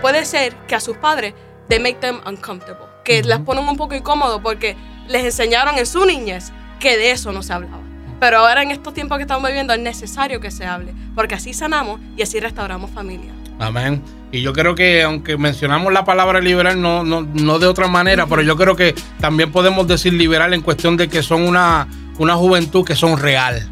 puede 0.00 0.24
ser 0.24 0.54
que 0.66 0.76
a 0.76 0.80
sus 0.80 0.96
padres 0.96 1.34
they 1.68 1.78
make 1.78 1.96
them 1.96 2.20
uncomfortable. 2.26 2.86
Que 3.04 3.22
las 3.22 3.40
ponen 3.40 3.68
un 3.68 3.76
poco 3.76 3.94
incómodos 3.94 4.40
porque 4.40 4.76
les 5.08 5.24
enseñaron 5.24 5.76
en 5.78 5.86
su 5.86 6.06
niñez 6.06 6.52
que 6.78 6.96
de 6.96 7.10
eso 7.10 7.32
no 7.32 7.42
se 7.42 7.52
hablaba. 7.52 7.82
Pero 8.20 8.38
ahora 8.38 8.62
en 8.62 8.70
estos 8.70 8.94
tiempos 8.94 9.18
que 9.18 9.22
estamos 9.22 9.46
viviendo 9.46 9.74
es 9.74 9.80
necesario 9.80 10.40
que 10.40 10.50
se 10.50 10.64
hable, 10.64 10.94
porque 11.14 11.34
así 11.34 11.54
sanamos 11.54 12.00
y 12.16 12.22
así 12.22 12.38
restauramos 12.38 12.90
familia. 12.90 13.32
Amén. 13.60 14.02
Y 14.32 14.42
yo 14.42 14.52
creo 14.52 14.74
que 14.74 15.02
aunque 15.02 15.36
mencionamos 15.36 15.92
la 15.92 16.04
palabra 16.04 16.40
liberal, 16.40 16.80
no, 16.80 17.04
no, 17.04 17.22
no 17.22 17.58
de 17.58 17.66
otra 17.66 17.86
manera, 17.86 18.26
pero 18.26 18.42
yo 18.42 18.56
creo 18.56 18.74
que 18.74 18.94
también 19.20 19.52
podemos 19.52 19.86
decir 19.86 20.12
liberal 20.12 20.54
en 20.54 20.62
cuestión 20.62 20.96
de 20.96 21.08
que 21.08 21.22
son 21.22 21.42
una, 21.42 21.86
una 22.18 22.34
juventud 22.34 22.84
que 22.84 22.96
son 22.96 23.18
real. 23.18 23.68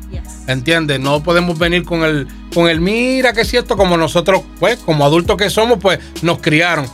¿Entiendes? 0.47 1.00
No 1.00 1.23
podemos 1.23 1.59
venir 1.59 1.85
con 1.85 2.04
el, 2.04 2.26
con 2.54 2.68
el 2.68 2.80
mira 2.80 3.33
que 3.33 3.42
es 3.42 3.49
cierto, 3.49 3.76
como 3.76 3.97
nosotros, 3.97 4.42
pues, 4.61 4.78
como 4.78 5.04
adultos 5.04 5.37
que 5.37 5.50
somos, 5.50 5.78
pues 5.80 5.99
nos 6.23 6.38
criaron. 6.38 6.87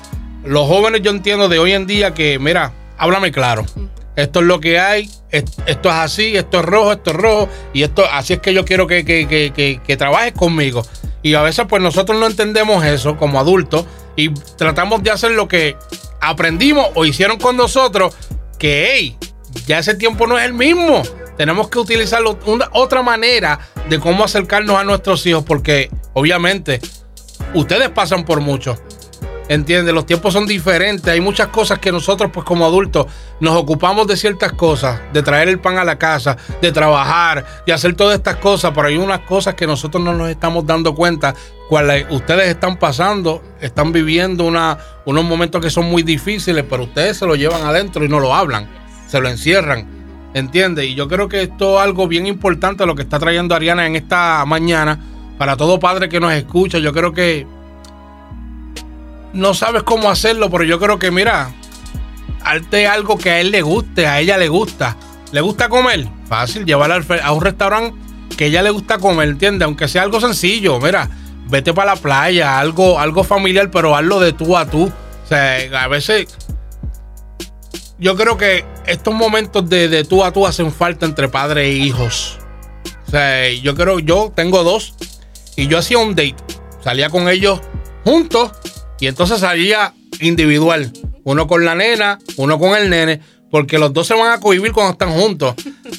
Los 0.45 0.67
jóvenes 0.67 1.03
yo 1.03 1.11
entiendo 1.11 1.49
de 1.49 1.59
hoy 1.59 1.73
en 1.73 1.87
día 1.87 2.15
que, 2.15 2.39
mira, 2.39 2.73
háblame 2.99 3.31
claro 3.33 3.65
esto 4.17 4.41
es 4.41 4.47
lo 4.47 4.61
que 4.61 4.79
hay, 4.79 5.11
esto 5.31 5.89
es 5.89 5.95
así, 5.95 6.37
esto 6.37 6.61
es 6.61 6.65
rojo, 6.65 6.93
esto 6.93 7.11
es 7.11 7.17
rojo, 7.17 7.49
y 7.73 7.83
esto, 7.83 8.05
así 8.11 8.35
es 8.35 8.39
que 8.41 8.55
yo 8.55 8.65
quiero 8.65 8.87
que, 8.87 9.05
que, 9.05 9.97
trabajes 9.97 10.33
conmigo. 10.33 10.85
Y 11.25 11.35
a 11.35 11.43
veces 11.43 11.64
pues 11.66 11.83
nosotros 11.83 12.21
no 12.21 12.26
entendemos 12.26 12.85
eso 12.85 13.16
como 13.16 13.40
adultos 13.40 13.87
y 14.14 14.28
tratamos 14.28 15.02
de 15.02 15.11
hacer 15.11 15.31
lo 15.31 15.49
que 15.49 15.75
aprendimos 16.21 16.87
o 16.95 17.07
hicieron 17.07 17.38
con 17.38 17.57
nosotros, 17.57 18.14
que 18.59 18.93
hey, 18.93 19.19
ya 19.66 19.78
ese 19.78 19.95
tiempo 19.95 20.26
no 20.26 20.38
es 20.38 20.45
el 20.45 20.52
mismo. 20.52 21.02
Tenemos 21.38 21.71
que 21.71 21.78
utilizar 21.78 22.21
una, 22.45 22.69
otra 22.73 23.00
manera 23.00 23.59
de 23.88 23.99
cómo 23.99 24.23
acercarnos 24.23 24.76
a 24.76 24.85
nuestros 24.85 25.25
hijos, 25.26 25.45
porque 25.45 25.90
obviamente 26.12 26.78
ustedes 27.54 27.88
pasan 27.88 28.26
por 28.26 28.43
mucho. 28.43 28.78
¿Entiendes? 29.49 29.95
Los 29.95 30.07
tiempos 30.07 30.33
son 30.33 30.47
diferentes. 30.47 31.07
Hay 31.07 31.21
muchas 31.21 31.49
cosas 31.49 31.79
que 31.79 31.93
nosotros, 31.93 32.31
pues 32.33 32.47
como 32.47 32.65
adultos, 32.65 33.07
nos 33.41 33.57
ocupamos 33.57 34.07
de 34.07 34.17
ciertas 34.17 34.53
cosas, 34.53 35.01
de 35.13 35.23
traer 35.23 35.51
el 35.51 35.59
pan 35.59 35.77
a 35.77 35.85
la 35.85 35.99
casa, 35.99 36.37
de 36.63 36.73
trabajar, 36.73 37.45
de 37.67 37.73
hacer 37.73 37.95
todas 37.95 38.17
estas 38.17 38.37
cosas, 38.37 38.73
pero 38.75 38.89
hay 38.89 38.97
unas 38.97 39.21
cosas 39.21 39.55
que 39.55 39.67
nosotros 39.67 40.03
no 40.03 40.15
nos 40.15 40.31
estamos 40.31 40.67
dando 40.67 40.95
cuenta, 40.95 41.35
cuales 41.69 42.07
ustedes 42.11 42.49
están 42.49 42.79
pasando, 42.79 43.43
están 43.61 43.93
viviendo 43.93 44.45
una, 44.45 44.79
unos 45.05 45.25
momentos 45.25 45.61
que 45.61 45.71
son 45.71 45.87
muy 45.87 46.03
difíciles, 46.03 46.65
pero 46.69 46.85
ustedes 46.85 47.19
se 47.19 47.27
lo 47.27 47.35
llevan 47.37 47.63
adentro 47.65 48.03
y 48.03 48.09
no 48.09 48.21
lo 48.21 48.35
hablan, 48.35 48.67
se 49.07 49.21
lo 49.21 49.29
encierran. 49.29 49.93
¿Entiendes? 50.33 50.87
Y 50.87 50.95
yo 50.97 51.07
creo 51.07 51.29
que 51.29 51.43
esto 51.43 51.77
es 51.77 51.85
algo 51.85 52.09
bien 52.09 52.27
importante 52.27 52.85
lo 52.87 52.97
que 52.97 53.03
está 53.03 53.21
trayendo 53.21 53.55
Ariana 53.55 53.87
en 53.87 53.95
esta 53.95 54.45
mañana. 54.47 54.99
Para 55.39 55.57
todo 55.57 55.79
padre 55.79 56.09
que 56.09 56.19
nos 56.19 56.33
escucha, 56.33 56.79
yo 56.79 56.93
creo 56.93 57.13
que 57.13 57.47
no 59.35 59.53
sabes 59.53 59.83
cómo 59.83 60.11
hacerlo, 60.11 60.50
pero 60.50 60.64
yo 60.64 60.81
creo 60.81 60.99
que, 60.99 61.11
mira, 61.11 61.53
arte 62.43 62.87
algo 62.87 63.19
que 63.19 63.31
a 63.31 63.41
él 63.41 63.50
le 63.50 63.62
guste, 63.62 64.07
a 64.07 64.21
ella 64.21 64.38
le 64.38 64.49
gusta. 64.49 64.97
¿Le 65.33 65.41
gusta 65.41 65.69
comer? 65.69 66.07
Fácil, 66.29 66.64
llevarla 66.64 67.03
a 67.23 67.33
un 67.33 67.43
restaurante 67.43 67.99
que 68.37 68.47
ella 68.47 68.62
le 68.62 68.71
gusta 68.71 68.99
comer, 68.99 69.29
¿entiendes? 69.29 69.67
Aunque 69.67 69.88
sea 69.88 70.03
algo 70.03 70.21
sencillo, 70.21 70.81
mira, 70.81 71.09
vete 71.49 71.75
para 71.75 71.95
la 71.95 72.00
playa, 72.00 72.59
algo, 72.59 72.99
algo 72.99 73.25
familiar, 73.25 73.71
pero 73.71 73.97
hazlo 73.97 74.21
de 74.21 74.33
tú 74.33 74.57
a 74.57 74.67
tú. 74.67 74.85
O 74.85 75.26
sea, 75.26 75.57
a 75.83 75.88
veces 75.88 76.26
yo 77.99 78.17
creo 78.17 78.37
que 78.37 78.64
estos 78.87 79.14
momentos 79.14 79.69
de, 79.69 79.88
de 79.88 80.05
tú 80.05 80.25
a 80.25 80.33
tú 80.33 80.47
hacen 80.47 80.73
falta 80.73 81.07
entre 81.07 81.29
padres 81.29 81.67
e 81.67 81.73
hijos. 81.73 82.38
O 83.07 83.11
sea, 83.11 83.50
yo 83.50 83.75
creo, 83.75 83.99
yo 83.99 84.33
tengo 84.35 84.62
dos 84.62 84.95
y 85.57 85.67
yo 85.67 85.79
hacía 85.79 85.99
un 85.99 86.14
date. 86.14 86.37
Salía 86.83 87.09
con 87.11 87.29
ellos 87.29 87.61
juntos 88.05 88.53
y 89.04 89.06
entonces 89.06 89.40
salía 89.40 89.92
individual. 90.20 90.90
Uno 91.25 91.46
con 91.46 91.62
la 91.66 91.75
nena, 91.75 92.18
uno 92.38 92.58
con 92.58 92.75
el 92.75 92.88
nene, 92.88 93.20
porque 93.50 93.78
los 93.78 93.92
dos 93.92 94.06
se 94.06 94.14
van 94.14 94.32
a 94.32 94.40
cohibir 94.40 94.73
cuando 94.73 94.92
están 94.92 95.11
juntos, 95.11 95.54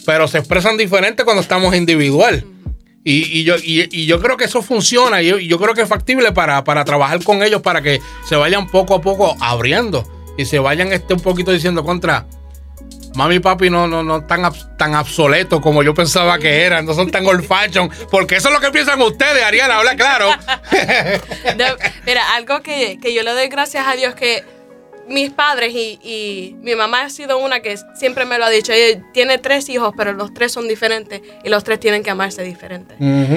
pero 0.08 0.28
se 0.28 0.40
expresan 0.40 0.76
diferente 0.76 1.24
cuando 1.24 1.44
estamos 1.44 1.76
individual. 1.76 2.44
Y, 3.04 3.44
yo, 3.44 3.58
y, 3.62 4.08
yo 4.08 4.20
creo 4.20 4.38
que 4.38 4.46
eso 4.46 4.64
funciona 4.64 5.22
y 5.22 5.48
yo, 5.48 5.60
creo 5.60 5.76
que 5.76 5.84
es 5.84 5.88
factible 5.88 6.32
para, 6.32 6.64
para, 6.64 6.84
trabajar 6.84 7.24
con 7.24 7.44
ellos 7.44 7.62
para 7.62 7.84
que 7.84 8.02
se 8.28 8.36
vayan 8.36 8.68
poco 8.68 8.96
a 8.96 9.02
poco 9.02 9.38
abriendo 9.40 10.04
y 10.40 10.46
se 10.46 10.58
vayan 10.58 10.92
este 10.92 11.14
un 11.14 11.20
poquito 11.20 11.52
diciendo 11.52 11.84
contra 11.84 12.26
mami 13.16 13.36
y 13.36 13.40
papi 13.40 13.70
no, 13.70 13.88
no, 13.88 14.04
no 14.04 14.24
tan, 14.24 14.52
tan 14.78 14.96
obsoletos 14.96 15.62
como 15.62 15.84
yo 15.84 15.94
pensaba 15.94 16.38
que 16.40 16.64
eran, 16.64 16.86
no 16.86 16.94
son 16.94 17.12
tan 17.12 17.26
old 17.26 17.46
fashion, 17.46 17.90
porque 18.12 18.36
eso 18.36 18.50
es 18.50 18.54
lo 18.54 18.60
que 18.60 18.72
piensan 18.72 19.02
ustedes, 19.02 19.44
Ariana, 19.44 19.78
habla 19.78 19.96
claro. 19.96 20.30
mira, 22.06 22.36
algo 22.36 22.62
que, 22.62 22.98
yo 23.02 23.24
le 23.24 23.32
doy 23.32 23.48
gracias 23.48 23.88
a 23.88 23.94
Dios 23.96 24.16
que 24.16 24.44
mis 25.08 25.30
padres 25.30 25.74
y, 25.74 26.56
mi 26.62 26.76
mamá 26.76 27.04
ha 27.04 27.10
sido 27.10 27.38
una 27.38 27.60
que 27.60 27.78
siempre 27.96 28.26
me 28.26 28.38
lo 28.38 28.46
ha 28.46 28.50
dicho, 28.50 28.74
ella 28.74 29.02
tiene 29.14 29.38
tres 29.38 29.70
hijos, 29.70 29.94
pero 29.96 30.14
los 30.14 30.34
tres 30.34 30.52
son 30.52 30.68
diferentes 30.68 31.22
y 31.44 31.50
los 31.50 31.64
tres 31.64 31.80
tienen 31.80 32.04
que 32.04 32.10
amarse 32.10 32.44
diferente. 32.44 32.96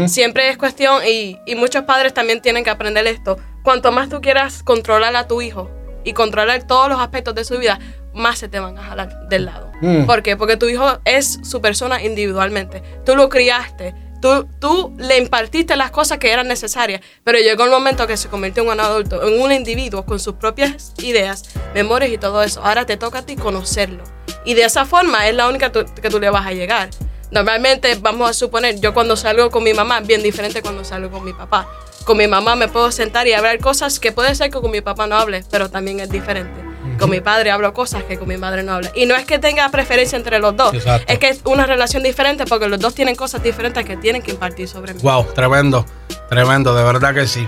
Siempre 0.08 0.48
es 0.48 0.56
cuestión, 0.56 1.02
y, 1.06 1.38
y 1.46 1.54
muchos 1.54 1.84
padres 1.84 2.14
también 2.14 2.40
tienen 2.40 2.64
que 2.64 2.70
aprender 2.70 3.06
esto, 3.06 3.38
cuanto 3.62 3.92
más 3.92 4.08
tú 4.08 4.20
quieras 4.20 4.62
controlar 4.62 5.14
a 5.16 5.28
tu 5.28 5.42
hijo 5.42 5.70
y 6.04 6.14
controlar 6.14 6.66
todos 6.66 6.88
los 6.88 7.00
aspectos 7.00 7.34
de 7.34 7.44
su 7.44 7.58
vida, 7.58 7.78
más 8.14 8.38
se 8.38 8.48
te 8.48 8.58
van 8.58 8.78
a 8.78 8.82
jalar 8.82 9.28
del 9.28 9.46
lado. 9.46 9.70
Mm. 9.80 10.04
¿Por 10.04 10.22
qué? 10.22 10.36
Porque 10.36 10.56
tu 10.56 10.68
hijo 10.68 10.98
es 11.04 11.38
su 11.42 11.60
persona 11.60 12.02
individualmente. 12.02 12.82
Tú 13.04 13.16
lo 13.16 13.28
criaste. 13.28 13.94
Tú, 14.20 14.48
tú 14.58 14.92
le 14.98 15.16
impartiste 15.18 15.76
las 15.76 15.92
cosas 15.92 16.18
que 16.18 16.32
eran 16.32 16.48
necesarias, 16.48 17.00
pero 17.22 17.38
llegó 17.38 17.62
el 17.62 17.70
momento 17.70 18.08
que 18.08 18.16
se 18.16 18.28
convirtió 18.28 18.64
en 18.64 18.70
un 18.70 18.80
adulto, 18.80 19.24
en 19.24 19.40
un 19.40 19.52
individuo 19.52 20.04
con 20.04 20.18
sus 20.18 20.34
propias 20.34 20.92
ideas, 20.98 21.44
memorias 21.72 22.10
y 22.10 22.18
todo 22.18 22.42
eso. 22.42 22.60
Ahora 22.64 22.84
te 22.84 22.96
toca 22.96 23.20
a 23.20 23.22
ti 23.22 23.36
conocerlo. 23.36 24.02
Y 24.44 24.54
de 24.54 24.64
esa 24.64 24.86
forma 24.86 25.28
es 25.28 25.34
la 25.36 25.48
única 25.48 25.70
que 25.70 26.10
tú 26.10 26.18
le 26.18 26.30
vas 26.30 26.46
a 26.46 26.52
llegar. 26.52 26.90
Normalmente, 27.30 27.94
vamos 28.00 28.30
a 28.30 28.32
suponer, 28.32 28.80
yo 28.80 28.94
cuando 28.94 29.14
salgo 29.14 29.50
con 29.50 29.62
mi 29.62 29.74
mamá, 29.74 30.00
bien 30.00 30.22
diferente 30.22 30.62
cuando 30.62 30.82
salgo 30.82 31.10
con 31.10 31.24
mi 31.24 31.34
papá. 31.34 31.68
Con 32.04 32.16
mi 32.16 32.26
mamá 32.26 32.56
me 32.56 32.68
puedo 32.68 32.90
sentar 32.90 33.26
y 33.26 33.34
hablar 33.34 33.58
cosas 33.58 34.00
que 34.00 34.12
puede 34.12 34.34
ser 34.34 34.50
que 34.50 34.60
con 34.60 34.70
mi 34.70 34.80
papá 34.80 35.06
no 35.06 35.16
hable, 35.16 35.44
pero 35.50 35.70
también 35.70 36.00
es 36.00 36.08
diferente. 36.08 36.58
Con 36.98 37.10
mi 37.10 37.20
padre 37.20 37.50
hablo 37.50 37.72
cosas 37.72 38.02
que 38.04 38.18
con 38.18 38.28
mi 38.28 38.36
madre 38.36 38.62
no 38.62 38.74
hablo. 38.74 38.88
Y 38.94 39.06
no 39.06 39.14
es 39.16 39.24
que 39.24 39.38
tenga 39.38 39.68
preferencia 39.70 40.16
entre 40.16 40.38
los 40.38 40.56
dos, 40.56 40.74
es 41.06 41.18
que 41.18 41.28
es 41.28 41.40
una 41.44 41.66
relación 41.66 42.02
diferente 42.02 42.44
porque 42.46 42.68
los 42.68 42.80
dos 42.80 42.94
tienen 42.94 43.14
cosas 43.14 43.42
diferentes 43.42 43.84
que 43.84 43.96
tienen 43.96 44.22
que 44.22 44.32
impartir 44.32 44.68
sobre 44.68 44.94
mí. 44.94 45.00
Wow, 45.02 45.32
tremendo, 45.34 45.86
tremendo, 46.28 46.74
de 46.74 46.84
verdad 46.84 47.14
que 47.14 47.26
sí. 47.26 47.46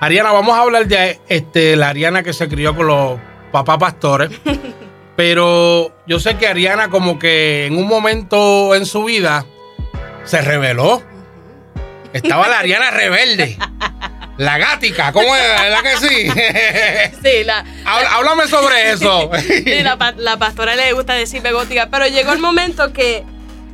Ariana, 0.00 0.32
vamos 0.32 0.56
a 0.56 0.62
hablar 0.62 0.86
de 0.86 1.20
este, 1.28 1.76
la 1.76 1.88
Ariana 1.88 2.22
que 2.22 2.32
se 2.32 2.48
crió 2.48 2.74
con 2.74 2.86
los 2.86 3.18
papás 3.52 3.78
pastores. 3.78 4.30
pero 5.16 5.92
yo 6.06 6.18
sé 6.18 6.36
que 6.38 6.46
Ariana 6.46 6.88
como 6.88 7.18
que 7.18 7.66
en 7.66 7.76
un 7.76 7.86
momento 7.86 8.74
en 8.74 8.86
su 8.86 9.04
vida 9.04 9.44
se 10.24 10.40
rebeló. 10.40 11.02
Estaba 12.14 12.48
la 12.48 12.60
Ariana 12.60 12.90
rebelde. 12.90 13.58
La 14.40 14.56
gática, 14.56 15.12
¿cómo 15.12 15.36
es? 15.36 15.42
¿Verdad 15.42 15.82
que 15.82 15.96
sí? 15.98 16.30
sí, 17.22 17.44
la. 17.44 17.62
Háblame 17.84 18.48
sobre 18.48 18.92
eso. 18.92 19.30
sí, 19.38 19.82
la, 19.82 20.38
pastora 20.38 20.76
le 20.76 20.94
gusta 20.94 21.12
decirme 21.12 21.52
gótica, 21.52 21.88
pero 21.90 22.06
llegó 22.06 22.32
el 22.32 22.38
momento 22.38 22.90
que 22.94 23.22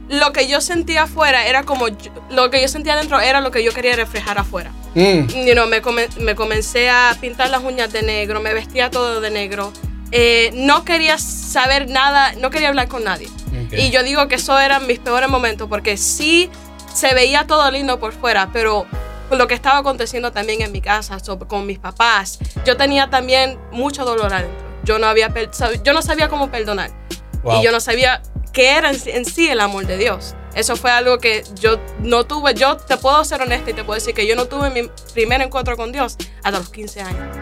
lo 0.09 0.33
que 0.33 0.49
yo 0.49 0.61
sentía 0.61 1.05
afuera 1.05 1.47
era 1.47 1.63
como. 1.63 1.87
lo 2.31 2.51
que 2.51 2.61
yo 2.61 2.67
sentía 2.67 2.95
adentro 2.95 3.21
era 3.21 3.41
lo 3.41 3.53
que 3.53 3.63
yo 3.63 3.73
quería 3.73 3.95
reflejar 3.95 4.41
afuera. 4.41 4.73
Mm. 4.97 5.27
me, 5.69 6.09
me, 6.19 6.35
comencé 6.35 6.91
a 6.91 7.17
pintar 7.21 7.49
las 7.51 7.63
uñas 7.63 7.93
de 7.93 8.03
negro, 8.03 8.41
me 8.41 8.53
vestía 8.53 8.91
todo 8.91 9.21
de 9.21 9.31
negro. 9.31 9.73
Eh, 10.11 10.51
no 10.55 10.85
quería 10.85 11.19
saber 11.19 11.89
nada, 11.89 12.33
no 12.39 12.51
quería 12.51 12.71
hablar 12.71 12.89
con 12.89 13.05
nadie. 13.05 13.29
Y 13.71 13.91
yo 13.91 14.03
digo 14.03 14.27
que 14.27 14.35
eso 14.35 14.59
eran 14.59 14.89
mis 14.89 14.99
peores 14.99 15.29
momentos 15.29 15.69
porque 15.69 15.97
sí 15.97 16.51
se 16.93 17.15
veía 17.15 17.47
todo 17.47 17.71
lindo 17.71 18.01
por 18.01 18.13
fuera, 18.13 18.49
pero 18.53 18.87
lo 19.31 19.47
que 19.47 19.55
estaba 19.55 19.79
aconteciendo 19.79 20.33
también 20.33 20.63
en 20.63 20.73
mi 20.73 20.81
casa, 20.81 21.19
con 21.49 21.67
mis 21.67 21.79
papás. 21.79 22.39
Yo 22.65 22.77
tenía 22.77 23.11
también 23.11 23.59
mucho 23.73 24.05
dolor 24.05 24.33
adentro. 24.33 24.67
Yo 24.85 24.99
no, 24.99 25.07
había, 25.07 25.33
yo 25.83 25.93
no 25.93 26.03
sabía 26.03 26.29
cómo 26.29 26.51
perdonar. 26.51 26.91
Y 27.59 27.63
yo 27.63 27.73
no 27.73 27.81
sabía 27.81 28.23
qué 28.53 28.77
era 28.77 28.91
en, 28.91 29.25
sí 29.25 29.49
el 29.49 29.61
amor 29.61 29.87
de 29.87 29.99
Dios. 29.99 30.35
Eso 30.55 30.77
fue 30.77 30.91
algo 30.91 31.19
que 31.19 31.45
yo 31.61 31.79
no 32.01 32.25
tuve. 32.25 32.55
Yo 32.55 32.77
te 32.77 32.97
puedo 32.97 33.23
ser 33.25 33.43
honesta 33.43 33.71
y 33.71 33.75
te 33.75 33.85
puedo 33.85 33.97
decir 33.97 34.15
que 34.15 34.27
yo 34.27 34.35
no 34.35 34.47
tuve 34.47 34.71
mi 34.71 34.89
primer 35.13 35.43
encuentro 35.43 35.77
con 35.77 35.93
Dios 35.93 36.17
hasta 36.43 36.59
los 36.59 36.71
15 36.71 37.03
años. 37.03 37.37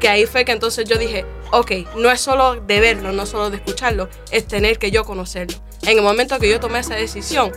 Que 0.00 0.08
ahí 0.08 0.26
fue 0.26 0.44
que 0.44 0.52
entonces 0.52 0.88
yo 0.88 0.98
dije, 0.98 1.24
ok, 1.52 1.72
no 1.96 2.10
es 2.10 2.20
solo 2.20 2.56
de 2.56 2.80
verlo, 2.80 3.12
no 3.12 3.26
solo 3.26 3.50
de 3.50 3.58
escucharlo, 3.58 4.08
es 4.30 4.46
tener 4.46 4.78
que 4.78 4.90
yo 4.90 5.04
conocerlo. 5.04 5.56
En 5.82 5.98
el 5.98 6.02
momento 6.02 6.38
que 6.38 6.50
yo 6.50 6.58
tomé 6.58 6.80
esa 6.80 6.94
decisión, 6.94 7.52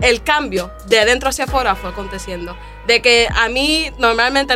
el 0.00 0.22
cambio 0.22 0.70
de 0.86 1.00
adentro 1.00 1.28
hacia 1.28 1.44
afuera 1.44 1.74
fue 1.74 1.90
aconteciendo. 1.90 2.56
De 2.86 3.00
que 3.00 3.28
a 3.32 3.48
mí 3.48 3.90
normalmente 3.98 4.54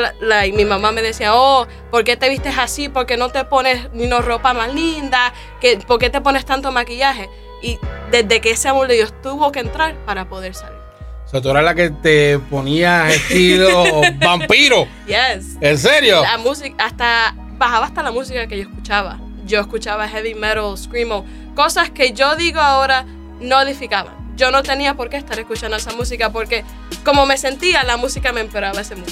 mi 0.53 0.65
mamá 0.65 0.93
me 0.93 1.03
decía, 1.03 1.35
oh, 1.35 1.67
¿por 1.91 2.05
qué 2.05 2.17
te 2.17 2.29
vistes 2.29 2.59
así? 2.59 2.89
¿Por 2.89 3.07
qué 3.07 3.17
no 3.17 3.31
te 3.31 3.45
pones 3.45 3.91
ni 3.93 4.07
una 4.07 4.21
ropa 4.21 4.53
más 4.53 4.75
linda? 4.75 5.33
¿Qué, 5.61 5.79
¿Por 5.79 5.99
qué 5.99 6.11
te 6.11 6.21
pones 6.21 6.45
tanto 6.45 6.73
maquillaje? 6.73 7.29
Y 7.63 7.79
desde 8.11 8.41
que 8.41 8.51
ese 8.51 8.69
amor 8.69 8.89
de 8.89 8.95
Dios 8.95 9.15
tuvo 9.23 9.53
que 9.53 9.61
entrar 9.61 9.95
para 10.05 10.29
poder 10.29 10.55
salir. 10.55 10.77
O 11.25 11.29
sea, 11.29 11.41
tú 11.41 11.51
eras 11.51 11.65
la 11.65 11.75
que 11.75 11.91
te 11.91 12.39
ponía 12.39 13.09
estilo 13.11 13.85
vampiro. 14.19 14.87
Yes. 15.07 15.57
¿En 15.61 15.79
serio? 15.79 16.23
La 16.23 16.39
música, 16.39 16.85
hasta, 16.85 17.35
bajaba 17.59 17.87
hasta 17.87 18.03
la 18.03 18.11
música 18.11 18.47
que 18.47 18.59
yo 18.59 18.63
escuchaba. 18.63 19.19
Yo 19.45 19.61
escuchaba 19.61 20.09
heavy 20.09 20.35
metal, 20.35 20.77
screamo, 20.77 21.25
cosas 21.55 21.91
que 21.91 22.13
yo 22.13 22.35
digo 22.35 22.61
ahora 22.61 23.07
no 23.41 23.61
edificaban 23.61 24.26
yo 24.37 24.51
no 24.51 24.63
tenía 24.63 24.95
por 24.95 25.09
qué 25.09 25.17
estar 25.17 25.39
escuchando 25.39 25.77
esa 25.77 25.93
música 25.93 26.31
porque 26.31 26.65
como 27.05 27.27
me 27.27 27.39
sentía, 27.39 27.83
la 27.85 27.97
música 27.97 28.33
me 28.33 28.41
empeoraba 28.41 28.81
ese 28.81 28.95
mood. 28.95 29.11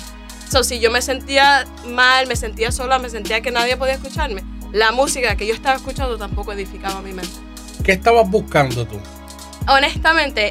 So, 0.51 0.63
si 0.63 0.79
yo 0.79 0.91
me 0.91 1.03
sentía 1.03 1.67
mal, 1.87 2.27
me 2.27 2.37
sentía 2.37 2.71
sola, 2.71 2.99
me 2.99 3.09
sentía 3.11 3.41
que 3.41 3.51
nadie 3.51 3.77
podía 3.77 3.95
escucharme, 3.95 4.45
la 4.73 4.93
música 4.93 5.37
que 5.37 5.47
yo 5.47 5.55
estaba 5.55 5.77
escuchando 5.77 6.17
tampoco 6.19 6.53
edificaba 6.53 7.01
mi 7.01 7.13
mente. 7.13 7.33
¿Qué 7.83 7.93
estabas 7.93 8.29
buscando 8.29 8.87
tú? 8.87 9.01
Honestamente, 9.67 10.51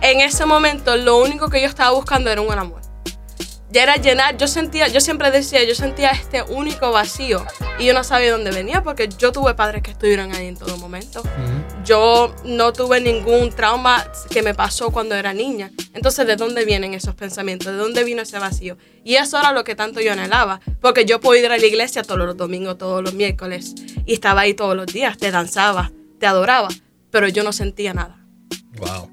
en 0.00 0.20
ese 0.20 0.46
momento 0.46 0.96
lo 0.96 1.18
único 1.18 1.50
que 1.50 1.60
yo 1.60 1.66
estaba 1.66 1.90
buscando 1.90 2.30
era 2.30 2.40
un 2.40 2.52
amor 2.52 2.83
ya 3.74 3.82
era 3.82 3.96
llenar, 3.96 4.36
yo 4.36 4.46
sentía, 4.46 4.86
yo 4.86 5.00
siempre 5.00 5.32
decía, 5.32 5.64
yo 5.64 5.74
sentía 5.74 6.10
este 6.10 6.42
único 6.42 6.92
vacío 6.92 7.44
y 7.76 7.86
yo 7.86 7.92
no 7.92 8.04
sabía 8.04 8.30
dónde 8.30 8.52
venía 8.52 8.84
porque 8.84 9.08
yo 9.08 9.32
tuve 9.32 9.54
padres 9.54 9.82
que 9.82 9.90
estuvieron 9.90 10.32
ahí 10.32 10.46
en 10.46 10.56
todo 10.56 10.76
momento. 10.76 11.24
Yo 11.84 12.32
no 12.44 12.72
tuve 12.72 13.00
ningún 13.00 13.50
trauma 13.50 14.06
que 14.30 14.42
me 14.42 14.54
pasó 14.54 14.92
cuando 14.92 15.16
era 15.16 15.34
niña. 15.34 15.72
Entonces, 15.92 16.24
¿de 16.24 16.36
dónde 16.36 16.64
vienen 16.64 16.94
esos 16.94 17.16
pensamientos? 17.16 17.72
¿De 17.72 17.78
dónde 17.78 18.04
vino 18.04 18.22
ese 18.22 18.38
vacío? 18.38 18.78
Y 19.02 19.16
eso 19.16 19.40
era 19.40 19.50
lo 19.50 19.64
que 19.64 19.74
tanto 19.74 20.00
yo 20.00 20.12
anhelaba, 20.12 20.60
porque 20.80 21.04
yo 21.04 21.18
puedo 21.18 21.40
ir 21.40 21.50
a 21.50 21.58
la 21.58 21.66
iglesia 21.66 22.04
todos 22.04 22.24
los 22.24 22.36
domingos, 22.36 22.78
todos 22.78 23.02
los 23.02 23.14
miércoles 23.14 23.74
y 24.06 24.14
estaba 24.14 24.42
ahí 24.42 24.54
todos 24.54 24.76
los 24.76 24.86
días, 24.86 25.18
te 25.18 25.32
danzaba, 25.32 25.90
te 26.20 26.26
adoraba, 26.26 26.68
pero 27.10 27.26
yo 27.26 27.42
no 27.42 27.52
sentía 27.52 27.92
nada. 27.92 28.24
Wow. 28.76 29.10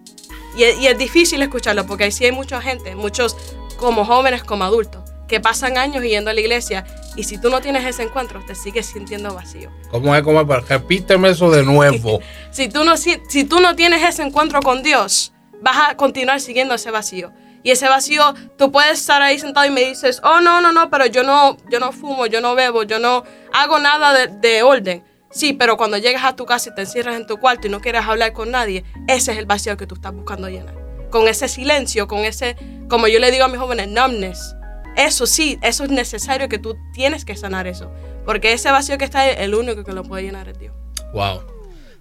Y, 0.56 0.66
y 0.66 0.86
es 0.86 0.98
difícil 1.00 1.42
escucharlo 1.42 1.88
porque 1.88 2.04
ahí 2.04 2.12
sí 2.12 2.26
hay 2.26 2.32
mucha 2.32 2.62
gente, 2.62 2.94
muchos 2.94 3.36
como 3.82 4.06
jóvenes, 4.06 4.44
como 4.44 4.64
adultos, 4.64 5.02
que 5.28 5.42
pasan 5.42 5.78
años 5.78 6.04
yendo 6.04 6.30
a 6.30 6.34
la 6.34 6.40
iglesia 6.40 6.86
Y 7.18 7.24
si 7.24 7.38
tú 7.38 7.50
no 7.50 7.60
tienes 7.60 7.86
ese 7.86 8.04
encuentro, 8.04 8.42
te 8.46 8.56
sigues 8.56 8.86
sintiendo 8.86 9.34
vacío. 9.34 9.70
¿Cómo 9.90 10.16
es? 10.16 10.22
¿Cómo 10.22 10.40
es? 10.40 10.70
Repíteme 10.70 11.30
eso 11.30 11.52
de 11.52 11.64
nuevo. 11.64 12.22
si, 12.52 12.70
tú 12.70 12.86
no, 12.86 12.96
si, 12.96 13.18
si 13.28 13.44
tú 13.44 13.60
no 13.60 13.76
tienes 13.76 14.02
ese 14.02 14.24
encuentro 14.24 14.62
con 14.62 14.82
Dios, 14.82 15.34
vas 15.62 15.90
a 15.90 15.98
continuar 15.98 16.40
siguiendo 16.40 16.76
ese 16.76 16.92
vacío. 16.92 17.34
Y 17.64 17.72
ese 17.72 17.90
vacío, 17.90 18.34
tú 18.58 18.72
puedes 18.72 19.00
estar 19.00 19.22
ahí 19.22 19.38
sentado 19.38 19.66
y 19.68 19.72
me 19.72 19.82
dices, 19.82 20.22
oh, 20.24 20.40
no, 20.40 20.62
no, 20.62 20.72
no, 20.72 20.90
pero 20.90 21.06
yo 21.06 21.24
no, 21.24 21.58
yo 21.70 21.80
no 21.80 21.92
fumo, 21.92 22.26
yo 22.28 22.40
no 22.40 22.56
bebo, 22.56 22.84
yo 22.84 22.98
no 23.00 23.24
hago 23.52 23.80
nada 23.80 24.14
de, 24.14 24.28
de 24.28 24.64
orden. 24.64 25.04
Sí, 25.32 25.54
pero 25.54 25.78
cuando 25.78 25.98
llegas 25.98 26.24
a 26.24 26.36
tu 26.36 26.46
casa 26.46 26.70
y 26.70 26.76
te 26.76 26.82
encierras 26.82 27.16
en 27.16 27.28
tu 27.28 27.38
cuarto 27.38 27.68
y 27.68 27.70
no 27.70 27.80
quieres 27.80 28.06
hablar 28.06 28.34
con 28.34 28.52
nadie, 28.52 28.84
ese 29.08 29.34
es 29.34 29.38
el 29.38 29.46
vacío 29.46 29.78
que 29.78 29.88
tú 29.88 29.96
estás 29.96 30.14
buscando 30.14 30.50
llenar. 30.50 30.81
Con 31.12 31.28
ese 31.28 31.48
silencio, 31.48 32.08
con 32.08 32.20
ese, 32.20 32.56
como 32.90 33.08
yo 33.08 33.20
le 33.20 33.32
digo 33.32 33.46
a 33.46 33.48
mis 33.48 33.60
jóvenes, 33.60 33.88
numbness. 33.90 34.56
Eso 34.98 35.26
sí, 35.26 35.60
eso 35.62 35.84
es 35.84 35.92
necesario 35.92 36.50
que 36.50 36.58
tú 36.58 36.78
tienes 36.94 37.26
que 37.26 37.36
sanar 37.36 37.68
eso. 37.68 37.92
Porque 38.26 38.54
ese 38.54 38.72
vacío 38.72 38.98
que 38.98 39.06
está 39.06 39.22
ahí, 39.22 39.36
el 39.38 39.54
único 39.56 39.84
que 39.84 39.94
lo 39.94 40.04
puede 40.04 40.24
llenar 40.24 40.48
es 40.50 40.60
Dios. 40.60 40.74
Wow. 41.14 41.44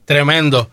Tremendo. 0.04 0.70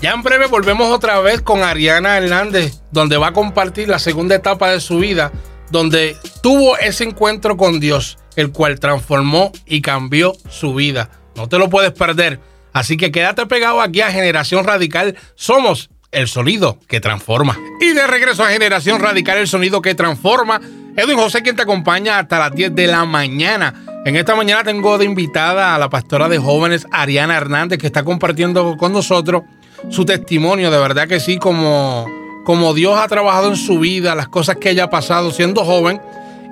Ya 0.00 0.12
en 0.12 0.22
breve 0.22 0.46
volvemos 0.46 0.90
otra 0.90 1.20
vez 1.20 1.42
con 1.42 1.62
Ariana 1.62 2.16
Hernández, 2.18 2.80
donde 2.90 3.16
va 3.16 3.28
a 3.28 3.32
compartir 3.32 3.88
la 3.88 4.00
segunda 4.00 4.34
etapa 4.34 4.70
de 4.70 4.80
su 4.80 4.98
vida, 4.98 5.30
donde 5.70 6.16
tuvo 6.42 6.76
ese 6.76 7.04
encuentro 7.04 7.56
con 7.56 7.78
Dios, 7.78 8.18
el 8.34 8.50
cual 8.50 8.80
transformó 8.80 9.52
y 9.64 9.80
cambió 9.80 10.32
su 10.50 10.74
vida. 10.74 11.10
No 11.36 11.48
te 11.48 11.58
lo 11.58 11.70
puedes 11.70 11.92
perder. 11.92 12.40
Así 12.72 12.96
que 12.96 13.12
quédate 13.12 13.46
pegado 13.46 13.80
aquí 13.80 14.00
a 14.00 14.10
Generación 14.10 14.64
Radical. 14.64 15.16
Somos 15.34 15.90
el 16.12 16.28
sonido 16.28 16.78
que 16.86 17.00
transforma. 17.00 17.58
Y 17.80 17.92
de 17.92 18.06
regreso 18.06 18.44
a 18.44 18.50
Generación 18.50 19.00
Radical, 19.00 19.38
el 19.38 19.48
sonido 19.48 19.82
que 19.82 19.94
transforma. 19.94 20.60
Edwin 20.94 21.16
José, 21.16 21.42
quien 21.42 21.56
te 21.56 21.62
acompaña 21.62 22.18
hasta 22.18 22.38
las 22.38 22.54
10 22.54 22.74
de 22.74 22.86
la 22.86 23.04
mañana. 23.06 23.74
En 24.04 24.16
esta 24.16 24.36
mañana 24.36 24.62
tengo 24.62 24.98
de 24.98 25.06
invitada 25.06 25.74
a 25.74 25.78
la 25.78 25.88
pastora 25.88 26.28
de 26.28 26.38
jóvenes, 26.38 26.86
Ariana 26.90 27.36
Hernández, 27.36 27.78
que 27.78 27.86
está 27.86 28.04
compartiendo 28.04 28.76
con 28.76 28.92
nosotros 28.92 29.42
su 29.88 30.04
testimonio. 30.04 30.70
De 30.70 30.78
verdad 30.78 31.08
que 31.08 31.18
sí, 31.18 31.38
como, 31.38 32.06
como 32.44 32.74
Dios 32.74 32.98
ha 32.98 33.08
trabajado 33.08 33.48
en 33.48 33.56
su 33.56 33.78
vida, 33.78 34.14
las 34.14 34.28
cosas 34.28 34.56
que 34.56 34.70
ella 34.70 34.84
ha 34.84 34.90
pasado 34.90 35.30
siendo 35.30 35.64
joven 35.64 36.00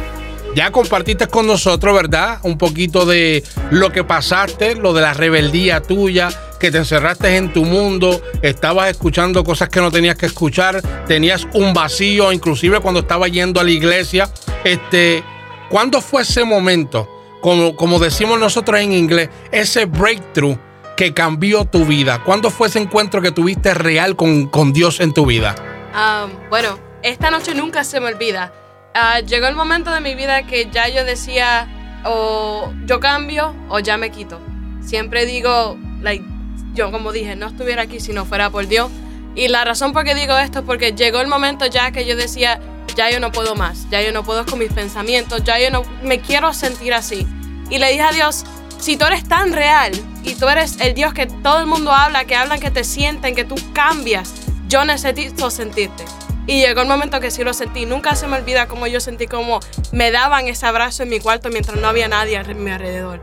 ya 0.56 0.72
compartiste 0.72 1.28
con 1.28 1.46
nosotros, 1.46 1.94
¿verdad? 1.94 2.40
Un 2.42 2.58
poquito 2.58 3.06
de 3.06 3.44
lo 3.70 3.92
que 3.92 4.04
pasaste, 4.04 4.74
lo 4.74 4.92
de 4.92 5.02
la 5.02 5.14
rebeldía 5.14 5.84
tuya, 5.84 6.30
que 6.60 6.72
te 6.72 6.80
encerraste 6.80 7.38
en 7.38 7.54
tu 7.54 7.64
mundo, 7.64 8.24
estabas 8.42 8.90
escuchando 8.90 9.44
cosas 9.44 9.70
que 9.70 9.82
no 9.82 9.92
tenías 9.92 10.16
que 10.16 10.26
escuchar, 10.26 10.82
tenías 11.06 11.48
un 11.54 11.76
vacío, 11.76 12.32
inclusive 12.32 12.80
cuando 12.80 13.02
estabas 13.02 13.32
yendo 13.32 13.60
a 13.60 13.64
la 13.64 13.70
iglesia. 13.72 14.28
Este, 14.64 15.24
¿Cuándo 15.70 16.02
fue 16.02 16.24
ese 16.24 16.44
momento? 16.44 17.08
Como, 17.40 17.76
como 17.76 18.00
decimos 18.00 18.40
nosotros 18.40 18.80
en 18.80 18.94
inglés, 18.94 19.30
ese 19.52 19.86
breakthrough 19.86 20.58
que 20.98 21.14
cambió 21.14 21.66
tu 21.66 21.86
vida. 21.86 22.24
¿Cuándo 22.24 22.50
fue 22.50 22.68
ese 22.68 22.80
encuentro 22.80 23.22
que 23.22 23.30
tuviste 23.30 23.76
real 23.76 24.16
con, 24.16 24.48
con 24.48 24.74
Dios 24.74 25.00
en 25.00 25.14
tu 25.14 25.28
vida? 25.28 25.54
Um, 25.94 26.50
bueno, 26.50 26.85
esta 27.06 27.30
noche 27.30 27.54
nunca 27.54 27.84
se 27.84 28.00
me 28.00 28.08
olvida. 28.08 28.52
Ah, 28.96 29.20
llegó 29.20 29.46
el 29.46 29.56
momento 29.56 29.92
de 29.92 30.00
mi 30.00 30.16
vida 30.16 30.44
que 30.44 30.70
ya 30.72 30.88
yo 30.90 31.06
decía, 31.06 31.68
o 32.04 32.74
yo 32.86 33.00
cambio 33.00 33.56
o 33.70 33.80
ya 33.80 33.98
me 33.98 34.10
quito. 34.10 34.40
Siempre 34.82 35.28
digo, 35.28 35.78
like, 36.02 36.26
yo 36.74 36.92
como 36.92 37.12
dije, 37.12 37.36
no 37.36 37.48
estuviera 37.48 37.84
aquí 37.84 38.00
si 38.00 38.12
no 38.12 38.26
fuera 38.26 38.50
por 38.50 38.68
Dios. 38.68 38.90
Y 39.36 39.50
la 39.50 39.64
razón 39.64 39.94
por 39.94 40.04
qué 40.04 40.16
digo 40.16 40.36
esto 40.38 40.60
es 40.60 40.66
porque 40.66 40.94
llegó 40.94 41.22
el 41.22 41.28
momento 41.28 41.68
ya 41.68 41.92
que 41.92 42.08
yo 42.08 42.16
decía, 42.16 42.60
ya 42.96 43.12
yo 43.12 43.20
no 43.20 43.32
puedo 43.32 43.54
más, 43.56 43.88
ya 43.92 44.02
yo 44.02 44.12
no 44.12 44.24
puedo 44.24 44.44
con 44.44 44.58
mis 44.58 44.74
pensamientos, 44.74 45.44
ya 45.44 45.60
yo 45.60 45.70
no 45.70 45.84
me 46.02 46.22
quiero 46.22 46.54
sentir 46.54 46.94
así. 46.96 47.28
Y 47.70 47.78
le 47.78 47.92
dije 47.92 48.02
a 48.02 48.12
Dios, 48.14 48.46
si 48.80 48.98
tú 48.98 49.06
eres 49.06 49.28
tan 49.28 49.54
real 49.54 49.92
y 50.24 50.34
tú 50.34 50.48
eres 50.48 50.80
el 50.80 50.96
Dios 50.96 51.14
que 51.14 51.28
todo 51.28 51.60
el 51.60 51.68
mundo 51.68 51.92
habla, 51.92 52.26
que 52.26 52.36
hablan 52.36 52.60
que 52.60 52.72
te 52.72 52.84
sienten, 52.84 53.36
que 53.36 53.46
tú 53.46 53.56
cambias, 53.74 54.34
yo 54.68 54.86
necesito 54.86 55.52
sentirte. 55.52 56.04
Y 56.48 56.62
llegó 56.62 56.82
el 56.82 56.88
momento 56.88 57.20
que 57.20 57.32
sí 57.32 57.44
lo 57.44 57.54
sentí. 57.54 57.86
Nunca 57.86 58.16
se 58.16 58.28
me 58.28 58.38
olvida 58.38 58.68
cómo 58.68 58.88
yo 58.88 59.00
sentí 59.00 59.28
como 59.28 59.60
me 59.92 60.12
daban 60.12 60.48
ese 60.48 60.66
abrazo 60.66 61.04
en 61.04 61.10
mi 61.10 61.20
cuarto 61.20 61.50
mientras 61.50 61.80
no 61.80 61.88
había 61.88 62.08
nadie 62.08 62.38
a 62.38 62.44
mi 62.44 62.72
alrededor. 62.72 63.22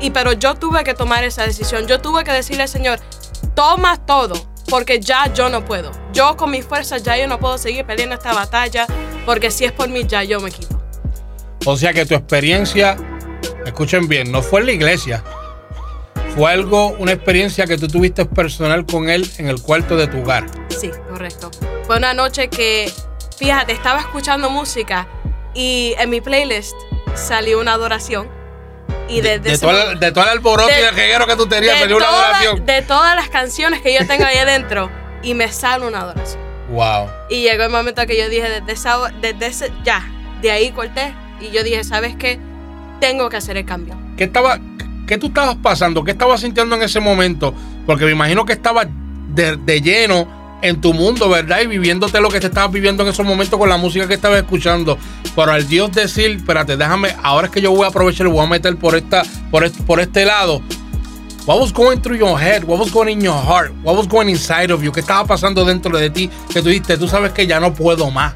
Y 0.00 0.10
pero 0.10 0.32
yo 0.32 0.54
tuve 0.54 0.84
que 0.84 0.94
tomar 0.94 1.24
esa 1.24 1.44
decisión. 1.44 1.86
Yo 1.86 2.00
tuve 2.00 2.24
que 2.24 2.32
decirle 2.32 2.68
Señor, 2.68 3.00
toma 3.54 3.96
todo, 4.04 4.34
porque 4.68 5.00
ya 5.00 5.32
yo 5.32 5.48
no 5.48 5.64
puedo. 5.64 5.90
Yo 6.12 6.36
con 6.36 6.50
mis 6.50 6.64
fuerzas 6.64 7.02
ya 7.02 7.16
yo 7.16 7.26
no 7.26 7.38
puedo 7.38 7.58
seguir 7.58 7.84
peleando 7.84 8.14
esta 8.14 8.32
batalla, 8.32 8.86
porque 9.24 9.50
si 9.50 9.64
es 9.64 9.72
por 9.72 9.88
mí 9.88 10.04
ya 10.06 10.22
yo 10.22 10.40
me 10.40 10.50
quito. 10.50 10.80
O 11.64 11.76
sea 11.76 11.92
que 11.92 12.06
tu 12.06 12.14
experiencia, 12.14 12.96
escuchen 13.66 14.08
bien, 14.08 14.30
no 14.30 14.42
fue 14.42 14.60
en 14.60 14.66
la 14.66 14.72
iglesia. 14.72 15.24
Fue 16.36 16.52
algo, 16.52 16.90
una 16.98 17.12
experiencia 17.12 17.66
que 17.66 17.76
tú 17.76 17.88
tuviste 17.88 18.24
personal 18.24 18.86
con 18.86 19.08
él 19.08 19.28
en 19.38 19.48
el 19.48 19.60
cuarto 19.60 19.96
de 19.96 20.06
tu 20.06 20.20
hogar. 20.20 20.46
Sí, 20.78 20.90
correcto. 21.08 21.50
Fue 21.86 21.96
una 21.96 22.14
noche 22.14 22.48
que, 22.48 22.92
fíjate, 23.36 23.72
estaba 23.72 24.00
escuchando 24.00 24.48
música 24.50 25.08
y 25.54 25.94
en 25.98 26.10
mi 26.10 26.20
playlist 26.20 26.76
salió 27.14 27.60
una 27.60 27.72
adoración. 27.72 28.28
Y 29.08 29.22
de, 29.22 29.38
de, 29.38 29.56
todo, 29.56 29.90
el, 29.92 29.98
de 29.98 30.12
todo 30.12 30.24
el 30.24 30.30
alboroto 30.30 30.68
y 30.68 30.82
el 30.82 30.94
reguero 30.94 31.26
que 31.26 31.34
tú 31.34 31.46
tenías, 31.46 31.78
salió 31.78 31.96
una 31.96 32.08
adoración. 32.08 32.66
De 32.66 32.82
todas 32.82 33.16
las 33.16 33.30
canciones 33.30 33.80
que 33.80 33.94
yo 33.94 34.06
tengo 34.06 34.24
ahí 34.24 34.36
adentro, 34.36 34.90
y 35.22 35.34
me 35.34 35.50
sale 35.50 35.86
una 35.86 36.00
adoración. 36.00 36.40
Wow. 36.70 37.08
Y 37.30 37.42
llegó 37.42 37.64
el 37.64 37.70
momento 37.70 38.06
que 38.06 38.18
yo 38.18 38.28
dije, 38.28 38.48
desde, 38.48 38.72
esa, 38.72 38.98
desde 39.20 39.46
ese, 39.46 39.72
ya, 39.82 40.06
de 40.42 40.50
ahí 40.50 40.70
corté. 40.72 41.14
Y 41.40 41.50
yo 41.50 41.62
dije, 41.62 41.82
¿sabes 41.84 42.16
qué? 42.16 42.38
Tengo 43.00 43.28
que 43.30 43.38
hacer 43.38 43.56
el 43.56 43.64
cambio. 43.64 43.96
¿Qué, 44.16 44.24
estaba, 44.24 44.58
qué 45.06 45.16
tú 45.16 45.28
estabas 45.28 45.56
pasando? 45.56 46.04
¿Qué 46.04 46.10
estabas 46.10 46.40
sintiendo 46.40 46.76
en 46.76 46.82
ese 46.82 47.00
momento? 47.00 47.54
Porque 47.86 48.04
me 48.04 48.10
imagino 48.10 48.44
que 48.44 48.52
estaba 48.52 48.86
de, 49.28 49.56
de 49.56 49.80
lleno 49.80 50.37
en 50.62 50.80
tu 50.80 50.92
mundo, 50.92 51.28
¿verdad? 51.28 51.60
Y 51.60 51.66
viviéndote 51.66 52.20
lo 52.20 52.28
que 52.28 52.40
te 52.40 52.48
estabas 52.48 52.72
viviendo 52.72 53.02
en 53.02 53.10
esos 53.10 53.24
momentos 53.24 53.58
con 53.58 53.68
la 53.68 53.76
música 53.76 54.08
que 54.08 54.14
estabas 54.14 54.38
escuchando. 54.38 54.98
Pero 55.34 55.52
al 55.52 55.68
Dios 55.68 55.92
decir, 55.92 56.32
espérate, 56.32 56.76
déjame, 56.76 57.14
ahora 57.22 57.46
es 57.46 57.52
que 57.52 57.60
yo 57.60 57.70
voy 57.70 57.84
a 57.84 57.88
aprovechar 57.88 58.26
y 58.26 58.30
voy 58.30 58.44
a 58.44 58.48
meter 58.48 58.76
por 58.76 58.96
esta, 58.96 59.22
por 59.50 59.64
este, 59.64 59.82
por 59.82 60.00
este 60.00 60.24
lado. 60.24 60.62
What 61.46 61.60
was 61.60 61.72
going 61.72 62.00
through 62.02 62.18
your 62.18 62.38
head? 62.38 62.64
What 62.64 62.78
was 62.78 62.92
going 62.92 63.08
in 63.08 63.22
your 63.22 63.34
heart? 63.34 63.72
What 63.82 63.96
was 63.96 64.06
going 64.06 64.28
inside 64.28 64.70
of 64.70 64.82
you? 64.82 64.92
¿Qué 64.92 65.00
estaba 65.00 65.26
pasando 65.26 65.64
dentro 65.64 65.96
de 65.96 66.10
ti? 66.10 66.28
Que 66.52 66.60
tú 66.60 66.68
dijiste, 66.68 66.98
tú 66.98 67.08
sabes 67.08 67.32
que 67.32 67.46
ya 67.46 67.58
no 67.58 67.72
puedo 67.72 68.10
más. 68.10 68.34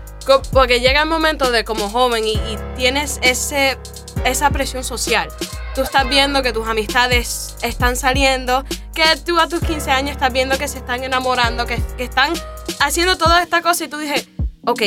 Porque 0.52 0.80
llega 0.80 1.02
el 1.02 1.08
momento 1.08 1.50
de 1.50 1.64
como 1.64 1.90
joven 1.90 2.24
y, 2.24 2.32
y 2.32 2.58
tienes 2.76 3.18
ese, 3.22 3.76
esa 4.24 4.50
presión 4.50 4.84
social 4.84 5.28
tú 5.74 5.82
estás 5.82 6.08
viendo 6.08 6.42
que 6.42 6.52
tus 6.52 6.66
amistades 6.66 7.56
están 7.62 7.96
saliendo, 7.96 8.64
que 8.94 9.04
tú 9.24 9.38
a 9.38 9.48
tus 9.48 9.60
15 9.60 9.90
años 9.90 10.12
estás 10.12 10.32
viendo 10.32 10.58
que 10.58 10.68
se 10.68 10.78
están 10.78 11.02
enamorando, 11.04 11.66
que, 11.66 11.80
están 11.98 12.32
haciendo 12.80 13.16
toda 13.16 13.42
esta 13.42 13.62
cosa 13.62 13.84
y 13.84 13.88
tú 13.88 13.98
dices, 13.98 14.28
ok, 14.66 14.82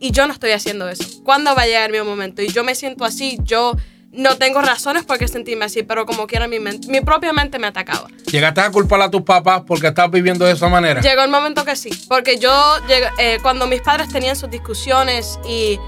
y 0.00 0.12
yo 0.12 0.26
no 0.26 0.32
estoy 0.32 0.52
haciendo 0.52 0.88
eso. 0.88 1.04
¿Cuándo 1.24 1.54
va 1.54 1.62
a 1.62 1.66
llegar 1.66 1.92
mi 1.92 2.00
momento? 2.00 2.42
Y 2.42 2.48
yo 2.48 2.64
me 2.64 2.74
siento 2.74 3.04
así, 3.04 3.38
yo 3.42 3.76
no 4.12 4.36
tengo 4.36 4.60
razones 4.60 5.04
por 5.04 5.18
qué 5.18 5.28
sentirme 5.28 5.64
así, 5.66 5.82
pero 5.82 6.04
como 6.04 6.26
quiera 6.26 6.48
mi, 6.48 6.58
mi 6.58 7.00
propia 7.00 7.32
mente 7.32 7.58
me 7.58 7.68
atacaba. 7.68 8.08
¿Llegaste 8.30 8.60
a 8.60 8.70
culpar 8.70 9.00
a 9.02 9.10
tus 9.10 9.22
papás 9.22 9.62
porque 9.66 9.88
estabas 9.88 10.10
viviendo 10.10 10.44
de 10.44 10.52
esa 10.52 10.68
manera? 10.68 11.00
Llegó 11.00 11.22
el 11.22 11.30
momento 11.30 11.64
que 11.64 11.76
sí, 11.76 11.90
porque 12.08 12.38
yo, 12.38 12.76
eh, 13.18 13.38
cuando 13.42 13.66
mis 13.66 13.80
padres 13.82 14.08
tenían 14.08 14.36
sus 14.36 14.50
discusiones 14.50 15.38
y 15.48 15.78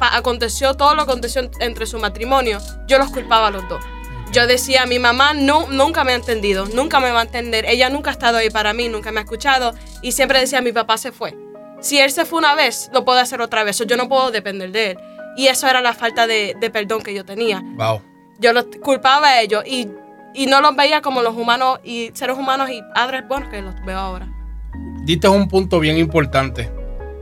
aconteció 0.00 0.74
todo 0.74 0.94
lo 0.94 1.04
que 1.04 1.10
aconteció 1.10 1.50
entre 1.60 1.86
su 1.86 1.98
matrimonio, 1.98 2.60
yo 2.86 2.98
los 2.98 3.10
culpaba 3.10 3.48
a 3.48 3.50
los 3.50 3.66
dos. 3.68 3.82
Yo 4.30 4.46
decía, 4.46 4.84
mi 4.84 4.98
mamá 4.98 5.32
no, 5.32 5.68
nunca 5.68 6.04
me 6.04 6.12
ha 6.12 6.14
entendido, 6.16 6.66
nunca 6.66 7.00
me 7.00 7.10
va 7.10 7.20
a 7.20 7.24
entender, 7.24 7.64
ella 7.66 7.88
nunca 7.88 8.10
ha 8.10 8.12
estado 8.12 8.36
ahí 8.36 8.50
para 8.50 8.74
mí, 8.74 8.90
nunca 8.90 9.10
me 9.10 9.20
ha 9.20 9.22
escuchado 9.22 9.74
y 10.02 10.12
siempre 10.12 10.38
decía, 10.38 10.60
mi 10.60 10.72
papá 10.72 10.98
se 10.98 11.12
fue. 11.12 11.34
Si 11.80 11.98
él 11.98 12.10
se 12.10 12.26
fue 12.26 12.40
una 12.40 12.54
vez, 12.54 12.90
lo 12.92 13.06
puede 13.06 13.20
hacer 13.20 13.40
otra 13.40 13.64
vez, 13.64 13.78
yo 13.78 13.96
no 13.96 14.08
puedo 14.08 14.30
depender 14.30 14.70
de 14.70 14.90
él. 14.90 14.98
Y 15.38 15.46
eso 15.46 15.68
era 15.68 15.80
la 15.80 15.94
falta 15.94 16.26
de, 16.26 16.56
perdón 16.72 17.00
que 17.00 17.14
yo 17.14 17.24
tenía. 17.24 17.62
Wow. 17.76 18.02
Yo 18.40 18.52
lo 18.52 18.68
culpaba 18.82 19.28
a 19.28 19.40
ellos 19.40 19.62
y, 19.64 19.86
y 20.34 20.46
no 20.46 20.60
los 20.60 20.74
veía 20.74 21.00
como 21.00 21.22
los 21.22 21.36
humanos 21.36 21.78
y 21.84 22.10
seres 22.12 22.36
humanos 22.36 22.70
y 22.70 22.82
padres 22.92 23.22
buenos 23.28 23.48
que 23.48 23.62
los 23.62 23.72
veo 23.86 23.96
ahora. 23.96 24.28
Diste 25.04 25.28
un 25.28 25.46
punto 25.46 25.78
bien 25.78 25.96
importante. 25.96 26.72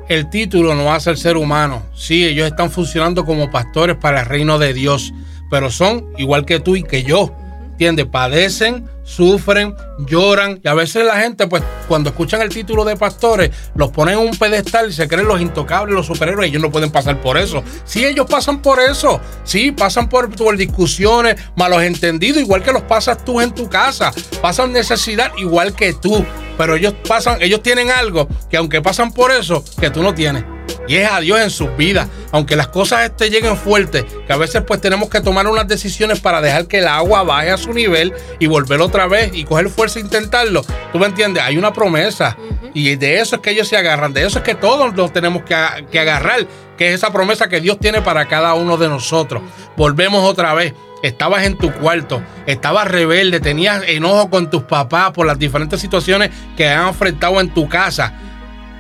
El 0.08 0.30
título 0.30 0.74
no 0.74 0.94
hace 0.94 1.10
el 1.10 1.18
ser 1.18 1.36
humano. 1.36 1.82
Sí, 1.94 2.24
ellos 2.24 2.46
están 2.46 2.70
funcionando 2.70 3.26
como 3.26 3.50
pastores 3.50 3.96
para 3.96 4.20
el 4.20 4.26
reino 4.26 4.58
de 4.58 4.72
Dios, 4.72 5.12
pero 5.50 5.70
son 5.70 6.06
igual 6.16 6.46
que 6.46 6.58
tú 6.58 6.74
y 6.74 6.84
que 6.84 7.02
yo. 7.02 7.36
¿Entiendes? 7.76 8.06
Padecen, 8.06 8.88
sufren, 9.02 9.76
lloran 9.98 10.58
y 10.64 10.66
a 10.66 10.72
veces 10.72 11.04
la 11.04 11.20
gente, 11.20 11.46
pues 11.46 11.62
cuando 11.86 12.08
escuchan 12.08 12.40
el 12.40 12.48
título 12.48 12.86
de 12.86 12.96
pastores, 12.96 13.50
los 13.74 13.90
ponen 13.90 14.18
en 14.18 14.26
un 14.26 14.34
pedestal 14.34 14.88
y 14.88 14.94
se 14.94 15.06
creen 15.06 15.28
los 15.28 15.42
intocables, 15.42 15.94
los 15.94 16.06
superhéroes, 16.06 16.48
ellos 16.48 16.62
no 16.62 16.72
pueden 16.72 16.90
pasar 16.90 17.20
por 17.20 17.36
eso. 17.36 17.62
Sí, 17.84 18.02
ellos 18.02 18.24
pasan 18.30 18.62
por 18.62 18.80
eso. 18.80 19.20
Sí, 19.44 19.72
pasan 19.72 20.08
por, 20.08 20.34
por 20.34 20.56
discusiones, 20.56 21.36
malos 21.54 21.82
entendidos, 21.82 22.40
igual 22.40 22.62
que 22.62 22.72
los 22.72 22.82
pasas 22.84 23.22
tú 23.22 23.42
en 23.42 23.54
tu 23.54 23.68
casa. 23.68 24.10
Pasan 24.40 24.72
necesidad 24.72 25.30
igual 25.36 25.74
que 25.74 25.92
tú. 25.92 26.24
Pero 26.56 26.76
ellos 26.76 26.94
pasan, 27.06 27.42
ellos 27.42 27.62
tienen 27.62 27.90
algo 27.90 28.26
que 28.48 28.56
aunque 28.56 28.80
pasan 28.80 29.12
por 29.12 29.32
eso, 29.32 29.62
que 29.78 29.90
tú 29.90 30.02
no 30.02 30.14
tienes. 30.14 30.55
Y 30.88 30.96
es 30.96 31.10
a 31.10 31.20
Dios 31.20 31.40
en 31.40 31.50
sus 31.50 31.74
vidas. 31.76 32.08
Aunque 32.32 32.56
las 32.56 32.68
cosas 32.68 33.04
este 33.04 33.30
lleguen 33.30 33.56
fuertes, 33.56 34.04
que 34.26 34.32
a 34.32 34.36
veces 34.36 34.62
pues 34.66 34.80
tenemos 34.80 35.08
que 35.08 35.20
tomar 35.20 35.46
unas 35.46 35.66
decisiones 35.66 36.20
para 36.20 36.40
dejar 36.40 36.66
que 36.66 36.78
el 36.78 36.86
agua 36.86 37.22
baje 37.22 37.50
a 37.50 37.56
su 37.56 37.72
nivel 37.72 38.12
y 38.38 38.46
volver 38.46 38.80
otra 38.80 39.06
vez 39.06 39.30
y 39.34 39.44
coger 39.44 39.68
fuerza 39.68 39.98
e 39.98 40.02
intentarlo. 40.02 40.62
¿Tú 40.92 40.98
me 40.98 41.06
entiendes? 41.06 41.42
Hay 41.42 41.56
una 41.56 41.72
promesa. 41.72 42.36
Y 42.74 42.96
de 42.96 43.20
eso 43.20 43.36
es 43.36 43.42
que 43.42 43.50
ellos 43.50 43.68
se 43.68 43.76
agarran. 43.76 44.12
De 44.12 44.24
eso 44.24 44.38
es 44.38 44.44
que 44.44 44.54
todos 44.54 44.94
los 44.94 45.12
tenemos 45.12 45.42
que, 45.42 45.56
que 45.90 45.98
agarrar. 45.98 46.46
Que 46.76 46.88
es 46.88 46.94
esa 46.96 47.10
promesa 47.10 47.48
que 47.48 47.60
Dios 47.60 47.78
tiene 47.80 48.02
para 48.02 48.26
cada 48.26 48.54
uno 48.54 48.76
de 48.76 48.88
nosotros. 48.88 49.42
Volvemos 49.76 50.22
otra 50.24 50.52
vez 50.54 50.74
estabas 51.02 51.44
en 51.44 51.56
tu 51.56 51.72
cuarto, 51.72 52.22
estabas 52.46 52.88
rebelde, 52.88 53.40
tenías 53.40 53.82
enojo 53.86 54.30
con 54.30 54.50
tus 54.50 54.62
papás 54.62 55.12
por 55.12 55.26
las 55.26 55.38
diferentes 55.38 55.80
situaciones 55.80 56.30
que 56.56 56.68
han 56.68 56.88
enfrentado 56.88 57.40
en 57.40 57.52
tu 57.52 57.68
casa. 57.68 58.14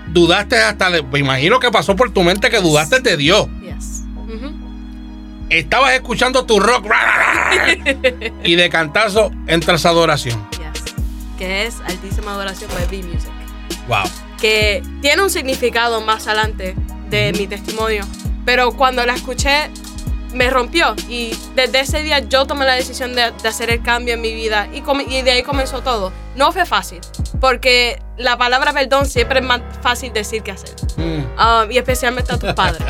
Dudaste 0.08 0.56
hasta 0.56 0.90
de. 0.90 1.02
Me 1.02 1.18
imagino 1.18 1.58
que 1.60 1.70
pasó 1.70 1.96
por 1.96 2.10
tu 2.10 2.22
mente 2.22 2.50
que 2.50 2.60
dudaste 2.60 3.00
de 3.00 3.16
Dios. 3.16 3.48
Estabas 5.48 5.92
escuchando 5.92 6.44
tu 6.44 6.58
rock 6.58 6.86
y 8.42 8.56
de 8.56 8.68
cantazo 8.68 9.30
entras 9.46 9.86
a 9.86 9.90
adoración. 9.90 10.44
Que 11.38 11.66
es 11.66 11.76
Altísima 11.86 12.32
Adoración 12.32 12.70
de 12.70 12.86
B-Music. 12.86 13.30
Wow. 13.86 14.10
Que 14.40 14.82
tiene 15.02 15.22
un 15.22 15.30
significado 15.30 16.00
más 16.00 16.26
adelante 16.26 16.74
de 17.10 17.32
mi 17.34 17.46
testimonio. 17.46 18.04
Pero 18.44 18.72
cuando 18.72 19.06
la 19.06 19.14
escuché, 19.14 19.70
me 20.32 20.50
rompió 20.50 20.94
y 21.08 21.36
desde 21.54 21.80
ese 21.80 22.02
día 22.02 22.20
yo 22.20 22.46
tomé 22.46 22.64
la 22.64 22.74
decisión 22.74 23.14
de, 23.14 23.22
hacer 23.22 23.70
el 23.70 23.82
cambio 23.82 24.14
en 24.14 24.20
mi 24.20 24.34
vida 24.34 24.68
y, 24.72 24.82
y, 25.08 25.22
de 25.22 25.30
ahí 25.30 25.42
comenzó 25.42 25.82
todo. 25.82 26.12
No 26.34 26.52
fue 26.52 26.66
fácil, 26.66 27.00
porque 27.40 28.00
la 28.16 28.36
palabra 28.36 28.72
perdón 28.72 29.06
siempre 29.06 29.40
es 29.40 29.44
más 29.44 29.60
fácil 29.82 30.12
decir 30.12 30.42
que 30.42 30.52
hacer. 30.52 30.74
Mm. 30.96 31.24
Um, 31.40 31.70
y 31.70 31.78
especialmente 31.78 32.32
a 32.32 32.38
tus 32.38 32.52
padres. 32.54 32.82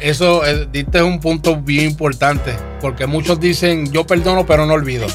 Eso, 0.00 0.46
eh, 0.46 0.68
diste 0.70 1.02
un 1.02 1.20
punto 1.20 1.56
bien 1.56 1.90
importante, 1.90 2.54
porque 2.80 3.06
muchos 3.06 3.40
dicen 3.40 3.90
yo 3.90 4.06
perdono 4.06 4.46
pero 4.46 4.64
no 4.66 4.74
olvido. 4.74 5.06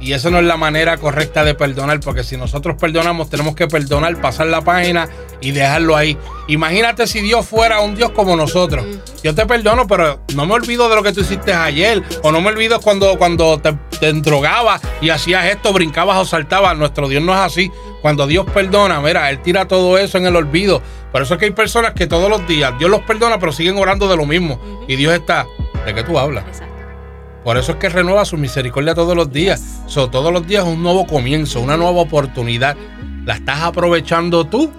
Y 0.00 0.12
esa 0.12 0.30
no 0.30 0.38
es 0.38 0.44
la 0.44 0.56
manera 0.56 0.96
correcta 0.96 1.44
de 1.44 1.54
perdonar, 1.54 1.98
porque 2.00 2.22
si 2.22 2.36
nosotros 2.36 2.76
perdonamos, 2.78 3.28
tenemos 3.30 3.56
que 3.56 3.66
perdonar, 3.66 4.20
pasar 4.20 4.46
la 4.46 4.60
página 4.60 5.08
y 5.40 5.50
dejarlo 5.50 5.96
ahí. 5.96 6.16
Imagínate 6.46 7.06
si 7.06 7.20
Dios 7.20 7.46
fuera 7.46 7.80
un 7.80 7.96
Dios 7.96 8.10
como 8.10 8.36
nosotros. 8.36 8.84
Yo 9.24 9.34
te 9.34 9.44
perdono, 9.44 9.88
pero 9.88 10.20
no 10.34 10.46
me 10.46 10.54
olvido 10.54 10.88
de 10.88 10.94
lo 10.94 11.02
que 11.02 11.12
tú 11.12 11.20
hiciste 11.20 11.52
ayer. 11.52 12.02
O 12.22 12.30
no 12.30 12.40
me 12.40 12.48
olvido 12.48 12.80
cuando, 12.80 13.18
cuando 13.18 13.58
te, 13.58 13.72
te 13.98 14.12
drogabas 14.12 14.80
y 15.00 15.10
hacías 15.10 15.46
esto, 15.46 15.72
brincabas 15.72 16.18
o 16.18 16.24
saltabas. 16.24 16.76
Nuestro 16.78 17.08
Dios 17.08 17.22
no 17.22 17.34
es 17.34 17.40
así. 17.40 17.70
Cuando 18.00 18.28
Dios 18.28 18.46
perdona, 18.54 19.00
mira, 19.00 19.28
Él 19.30 19.42
tira 19.42 19.66
todo 19.66 19.98
eso 19.98 20.16
en 20.18 20.26
el 20.26 20.36
olvido. 20.36 20.80
Por 21.10 21.22
eso 21.22 21.34
es 21.34 21.40
que 21.40 21.46
hay 21.46 21.50
personas 21.50 21.94
que 21.94 22.06
todos 22.06 22.30
los 22.30 22.46
días 22.46 22.72
Dios 22.78 22.90
los 22.90 23.00
perdona, 23.00 23.38
pero 23.38 23.50
siguen 23.50 23.76
orando 23.78 24.08
de 24.08 24.16
lo 24.16 24.26
mismo. 24.26 24.60
Y 24.86 24.94
Dios 24.94 25.12
está, 25.12 25.46
¿de 25.84 25.94
qué 25.94 26.04
tú 26.04 26.18
hablas? 26.18 26.67
Por 27.44 27.56
eso 27.56 27.72
es 27.72 27.78
que 27.78 27.88
renueva 27.88 28.24
su 28.24 28.36
misericordia 28.36 28.94
todos 28.94 29.16
los 29.16 29.32
días. 29.32 29.80
todos 29.94 30.32
los 30.32 30.46
días 30.46 30.66
es 30.66 30.72
un 30.72 30.82
nuevo 30.82 31.06
comienzo, 31.06 31.60
una 31.60 31.76
nueva 31.76 32.00
oportunidad. 32.00 32.76
¿La 33.24 33.34
estás 33.34 33.60
aprovechando 33.62 34.44
tú? 34.44 34.70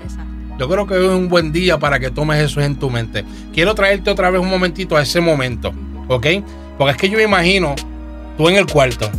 Yo 0.59 0.67
creo 0.67 0.85
que 0.85 0.95
es 0.95 1.09
un 1.09 1.29
buen 1.29 1.51
día 1.51 1.79
para 1.79 1.99
que 1.99 2.11
tomes 2.11 2.43
eso 2.43 2.59
en 2.61 2.75
tu 2.75 2.89
mente. 2.89 3.23
Quiero 3.53 3.73
traerte 3.75 4.11
otra 4.11 4.29
vez 4.29 4.41
un 4.41 4.49
momentito 4.49 4.97
a 4.97 5.01
ese 5.01 5.21
momento, 5.21 5.73
¿ok? 6.09 6.27
Porque 6.77 6.91
es 6.91 6.97
que 6.97 7.09
yo 7.09 7.17
me 7.17 7.23
imagino 7.23 7.75
tú 8.37 8.49
en 8.49 8.55
el 8.55 8.65
cuarto. 8.65 9.09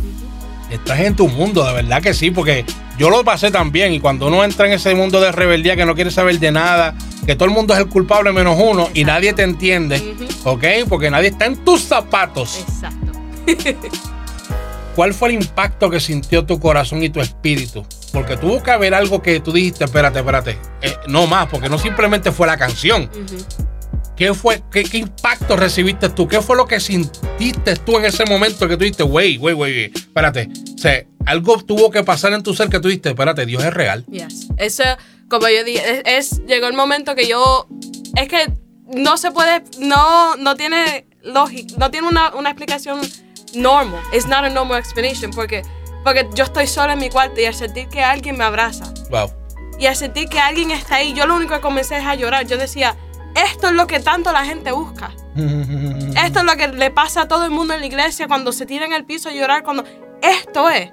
Estás 0.69 0.99
en 0.99 1.15
tu 1.15 1.27
mundo, 1.27 1.65
de 1.65 1.73
verdad 1.73 2.01
que 2.01 2.13
sí, 2.13 2.31
porque 2.31 2.63
yo 2.97 3.09
lo 3.09 3.23
pasé 3.23 3.49
también. 3.49 3.91
Y 3.91 3.99
cuando 3.99 4.27
uno 4.27 4.43
entra 4.43 4.67
en 4.67 4.73
ese 4.73 4.93
mundo 4.93 5.19
de 5.19 5.31
rebeldía 5.31 5.75
que 5.75 5.85
no 5.85 5.95
quiere 5.95 6.11
saber 6.11 6.39
de 6.39 6.51
nada, 6.51 6.95
que 7.25 7.35
todo 7.35 7.45
el 7.45 7.51
mundo 7.55 7.73
es 7.73 7.79
el 7.79 7.87
culpable 7.87 8.31
menos 8.31 8.57
uno 8.59 8.89
y 8.93 9.03
nadie 9.03 9.33
te 9.33 9.43
entiende, 9.43 10.15
¿ok? 10.43 10.63
Porque 10.87 11.09
nadie 11.09 11.29
está 11.29 11.45
en 11.45 11.57
tus 11.57 11.81
zapatos. 11.81 12.59
Exacto. 12.59 13.10
¿Cuál 14.95 15.13
fue 15.13 15.29
el 15.29 15.35
impacto 15.35 15.89
que 15.89 15.99
sintió 15.99 16.45
tu 16.45 16.59
corazón 16.59 17.01
y 17.01 17.09
tu 17.09 17.21
espíritu? 17.21 17.85
Porque 18.11 18.35
tuvo 18.35 18.61
que 18.61 18.71
haber 18.71 18.93
algo 18.93 19.21
que 19.21 19.39
tú 19.39 19.53
dijiste, 19.53 19.85
espérate, 19.85 20.19
espérate, 20.19 20.57
eh, 20.81 20.95
no 21.07 21.27
más, 21.27 21.47
porque 21.47 21.69
no 21.69 21.77
simplemente 21.77 22.31
fue 22.31 22.45
la 22.45 22.57
canción. 22.57 23.09
¿Qué 24.17 24.33
fue, 24.33 24.61
qué, 24.69 24.85
impacto 24.97 25.55
recibiste 25.55 26.09
tú? 26.09 26.27
¿Qué 26.27 26.41
fue 26.41 26.57
lo 26.57 26.67
que 26.67 26.79
sintiste 26.79 27.77
tú 27.77 27.97
en 27.97 28.05
ese 28.05 28.25
momento 28.25 28.67
que 28.67 28.75
tú 28.75 28.83
dijiste, 28.83 29.03
wey, 29.03 29.37
wey, 29.37 29.53
wey, 29.53 29.91
espérate? 29.95 30.49
O 30.75 30.77
sea, 30.77 31.05
algo 31.25 31.63
tuvo 31.63 31.89
que 31.89 32.03
pasar 32.03 32.33
en 32.33 32.43
tu 32.43 32.53
ser 32.53 32.69
que 32.69 32.79
tú 32.79 32.89
dijiste, 32.89 33.09
espérate, 33.09 33.45
Dios 33.45 33.63
es 33.63 33.73
real. 33.73 34.05
Yes. 34.11 34.47
Eso, 34.57 34.83
como 35.29 35.47
yo 35.47 35.63
dije, 35.63 36.03
es, 36.05 36.45
llegó 36.45 36.67
el 36.67 36.73
momento 36.73 37.15
que 37.15 37.27
yo, 37.27 37.67
es 38.15 38.27
que 38.27 38.51
no 38.93 39.17
se 39.17 39.31
puede, 39.31 39.63
no, 39.79 40.35
no 40.35 40.55
tiene 40.55 41.07
lógica, 41.23 41.75
no 41.77 41.89
tiene 41.89 42.09
una, 42.09 42.35
una 42.35 42.49
explicación 42.49 42.99
normal. 43.53 44.01
It's 44.13 44.27
not 44.27 44.43
a 44.43 44.49
normal 44.49 44.79
explanation 44.79 45.31
porque, 45.31 45.63
porque 46.03 46.27
yo 46.33 46.43
estoy 46.43 46.67
sola 46.67 46.93
en 46.93 46.99
mi 46.99 47.09
cuarto 47.09 47.39
y 47.41 47.45
al 47.45 47.53
sentir 47.53 47.87
que 47.89 48.03
alguien 48.03 48.37
me 48.37 48.43
abraza. 48.43 48.93
Wow. 49.09 49.31
Y 49.79 49.87
al 49.87 49.95
sentir 49.95 50.29
que 50.29 50.39
alguien 50.39 50.71
está 50.71 50.95
ahí, 50.95 51.13
yo 51.13 51.25
lo 51.25 51.35
único 51.35 51.55
que 51.55 51.61
comencé 51.61 51.97
es 51.97 52.05
a 52.05 52.15
llorar. 52.15 52.45
Yo 52.45 52.57
decía, 52.57 52.95
esto 53.35 53.67
es 53.67 53.73
lo 53.73 53.87
que 53.87 53.99
tanto 53.99 54.31
la 54.31 54.45
gente 54.45 54.71
busca. 54.71 55.11
esto 55.35 56.39
es 56.39 56.45
lo 56.45 56.55
que 56.55 56.67
le 56.67 56.91
pasa 56.91 57.21
a 57.21 57.27
todo 57.27 57.45
el 57.45 57.51
mundo 57.51 57.73
en 57.73 57.79
la 57.79 57.85
iglesia 57.85 58.27
cuando 58.27 58.51
se 58.51 58.65
tira 58.65 58.85
en 58.85 58.93
el 58.93 59.05
piso 59.05 59.29
a 59.29 59.31
llorar. 59.31 59.63
Cuando 59.63 59.83
esto 60.21 60.69
es, 60.69 60.91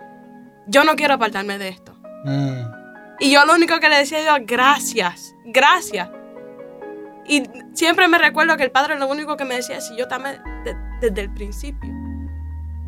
yo 0.66 0.84
no 0.84 0.96
quiero 0.96 1.14
apartarme 1.14 1.58
de 1.58 1.68
esto. 1.68 1.94
Mm. 2.24 2.78
Y 3.20 3.30
yo 3.30 3.44
lo 3.44 3.54
único 3.54 3.78
que 3.80 3.88
le 3.88 3.98
decía 3.98 4.18
a 4.18 4.22
Dios, 4.22 4.38
gracias, 4.46 5.34
gracias. 5.44 6.08
Y 7.26 7.42
siempre 7.74 8.08
me 8.08 8.16
recuerdo 8.16 8.56
que 8.56 8.64
el 8.64 8.70
Padre 8.70 8.98
lo 8.98 9.06
único 9.06 9.36
que 9.36 9.44
me 9.44 9.56
decía 9.56 9.80
si 9.80 9.96
yo 9.96 10.08
también 10.08 10.40
desde 11.00 11.20
el 11.20 11.34
principio 11.34 12.07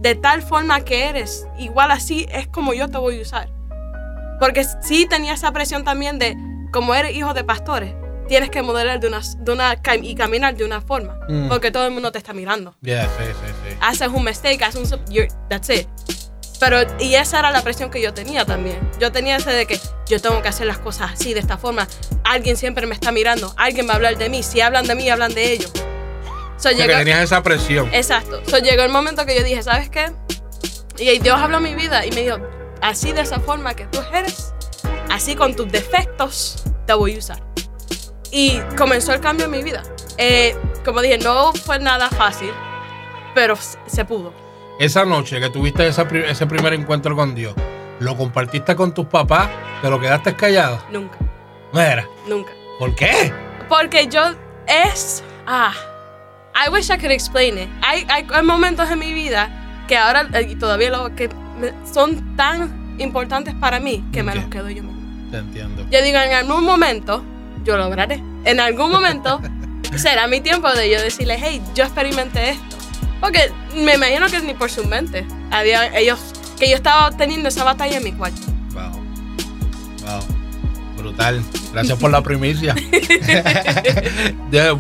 de 0.01 0.15
tal 0.15 0.43
forma 0.43 0.81
que 0.81 1.09
eres, 1.09 1.47
igual 1.59 1.91
así 1.91 2.27
es 2.31 2.49
como 2.49 2.73
yo 2.75 2.89
te 2.89 2.99
voy 2.99 3.19
a 3.19 3.23
usar. 3.23 3.49
Porque 4.39 4.65
sí 4.83 5.07
tenía 5.07 5.35
esa 5.35 5.53
presión 5.53 5.85
también 5.85 6.19
de, 6.19 6.37
como 6.73 6.95
eres 6.95 7.15
hijo 7.15 7.35
de 7.35 7.45
pastores, 7.45 7.95
tienes 8.27 8.51
que 8.51 8.63
modelar 8.63 9.01
de 9.01 9.09
una, 9.09 9.21
de 9.39 9.53
una 9.53 9.77
y 10.03 10.15
caminar 10.15 10.57
de 10.57 10.65
una 10.65 10.81
forma, 10.81 11.19
mm. 11.29 11.49
porque 11.49 11.71
todo 11.71 11.87
el 11.87 11.93
mundo 11.93 12.11
te 12.11 12.19
está 12.19 12.33
mirando. 12.33 12.75
Yeah, 12.81 13.05
sí, 13.05 13.25
sí, 13.27 13.53
sí. 13.69 13.77
Haces 13.81 14.09
un 14.09 14.25
mistake, 14.25 14.63
haces 14.63 14.93
un... 14.93 15.05
that's 15.49 15.69
it. 15.69 15.87
Pero, 16.61 16.79
y 16.99 17.15
esa 17.15 17.39
era 17.39 17.51
la 17.51 17.63
presión 17.63 17.91
que 17.91 18.03
yo 18.03 18.13
tenía 18.13 18.45
también. 18.45 18.79
Yo 19.01 19.11
tenía 19.11 19.37
ese 19.37 19.51
de 19.51 19.67
que 19.67 19.81
yo 20.07 20.21
tengo 20.21 20.43
que 20.43 20.49
hacer 20.49 20.67
las 20.67 20.79
cosas 20.79 21.13
así, 21.13 21.33
de 21.33 21.41
esta 21.41 21.57
forma. 21.57 21.89
Alguien 22.23 22.57
siempre 22.57 22.87
me 22.87 22.95
está 22.95 23.13
mirando, 23.13 23.53
alguien 23.57 23.89
va 23.89 23.93
a 23.93 23.97
hablar 23.97 24.19
de 24.19 24.29
mí. 24.29 24.43
Si 24.43 24.61
hablan 24.61 24.87
de 24.87 24.95
mí, 24.95 25.09
hablan 25.09 25.33
de 25.35 25.53
ellos. 25.55 25.73
So, 26.61 26.71
llegó, 26.71 26.93
tenías 26.93 27.21
esa 27.23 27.43
presión. 27.43 27.89
Exacto. 27.93 28.43
So, 28.47 28.59
llegó 28.59 28.83
el 28.83 28.91
momento 28.91 29.25
que 29.25 29.35
yo 29.35 29.43
dije, 29.43 29.63
¿sabes 29.63 29.89
qué? 29.89 30.13
Y 30.99 31.19
Dios 31.19 31.41
habló 31.41 31.59
mi 31.59 31.75
vida 31.75 32.05
y 32.05 32.11
me 32.13 32.23
dijo, 32.23 32.37
así 32.83 33.13
de 33.13 33.23
esa 33.23 33.41
forma 33.41 33.75
que 33.75 33.87
tú 33.87 33.99
eres, 34.13 34.53
así 35.11 35.35
con 35.35 35.57
tus 35.57 35.73
defectos, 35.73 36.63
te 36.87 36.93
voy 36.93 37.15
a 37.15 37.19
usar. 37.19 37.43
Y 38.31 38.61
comenzó 38.77 39.15
el 39.15 39.21
cambio 39.21 39.47
en 39.47 39.53
mi 39.53 39.63
vida. 39.63 39.83
Eh, 40.19 40.55
como 40.85 41.01
dije, 41.01 41.17
no 41.17 41.55
fue 41.55 41.79
nada 41.79 42.11
fácil, 42.11 42.53
pero 43.35 43.57
se 43.87 44.05
pudo. 44.05 44.35
Esa 44.79 45.07
noche 45.07 45.41
que 45.41 45.49
tuviste 45.49 45.89
ese 45.89 46.47
primer 46.47 46.75
encuentro 46.75 47.17
con 47.17 47.35
Dios, 47.35 47.55
¿lo 48.01 48.17
compartiste 48.19 48.77
con 48.77 48.93
tus 48.93 49.07
papás? 49.07 49.49
¿Te 49.81 49.89
lo 49.89 49.99
quedaste 49.99 50.37
callado? 50.37 50.83
Nunca. 50.91 51.17
¿No 51.73 51.81
era? 51.81 52.07
Nunca. 52.29 52.53
¿Por 52.79 52.95
qué? 52.95 53.33
Porque 53.69 54.09
yo 54.09 54.35
es... 54.67 55.25
Ah, 55.47 55.73
I 56.55 56.69
wish 56.71 56.91
I 56.91 56.97
could 56.97 57.11
explain 57.11 57.59
it. 57.59 57.69
Hay, 57.83 58.07
hay, 58.09 58.25
momentos 58.43 58.91
en 58.91 58.99
mi 58.99 59.13
vida 59.13 59.49
que 59.89 59.97
ahora, 59.97 60.29
eh, 60.35 60.49
y 60.51 60.57
todavía 60.57 60.91
lo, 60.91 61.15
que 61.15 61.31
son 61.91 62.37
tan 62.37 62.97
importantes 62.99 63.55
para 63.55 63.81
mí 63.81 64.05
que 64.13 64.23
me 64.23 64.35
los 64.35 64.45
quedo 64.47 64.69
yo 64.69 64.83
mismo. 64.83 65.31
Te 65.31 65.39
entiendo. 65.39 65.87
Yo 65.91 66.03
digo, 66.03 66.19
en 66.19 66.33
algún 66.33 66.65
momento 66.65 67.25
yo 67.65 67.77
lograré. 67.77 68.23
En 68.45 68.61
algún 68.61 68.91
momento 68.91 69.41
será 69.97 70.27
mi 70.27 70.41
tiempo 70.41 70.71
de 70.73 70.91
yo 70.91 71.01
decirle, 71.01 71.39
hey, 71.41 71.63
yo 71.75 71.85
experimenté 71.85 72.51
esto. 72.51 72.77
Porque 73.21 73.53
me 73.75 73.95
imagino 73.95 74.27
que 74.29 74.41
ni 74.41 74.55
por 74.55 74.71
su 74.71 74.85
mente. 74.85 75.27
Había, 75.51 75.97
ellos 75.99 76.19
que 76.59 76.69
yo 76.69 76.77
estaba 76.77 77.11
teniendo 77.11 77.49
esa 77.49 77.65
batalla 77.65 77.99
en 77.99 78.05
mi 78.05 78.13
cuarto. 78.13 78.41
Wow. 78.73 78.93
Wow. 80.03 80.40
Brutal. 81.01 81.43
Gracias 81.73 81.99
por 81.99 82.11
la 82.11 82.23
primicia. 82.23 82.75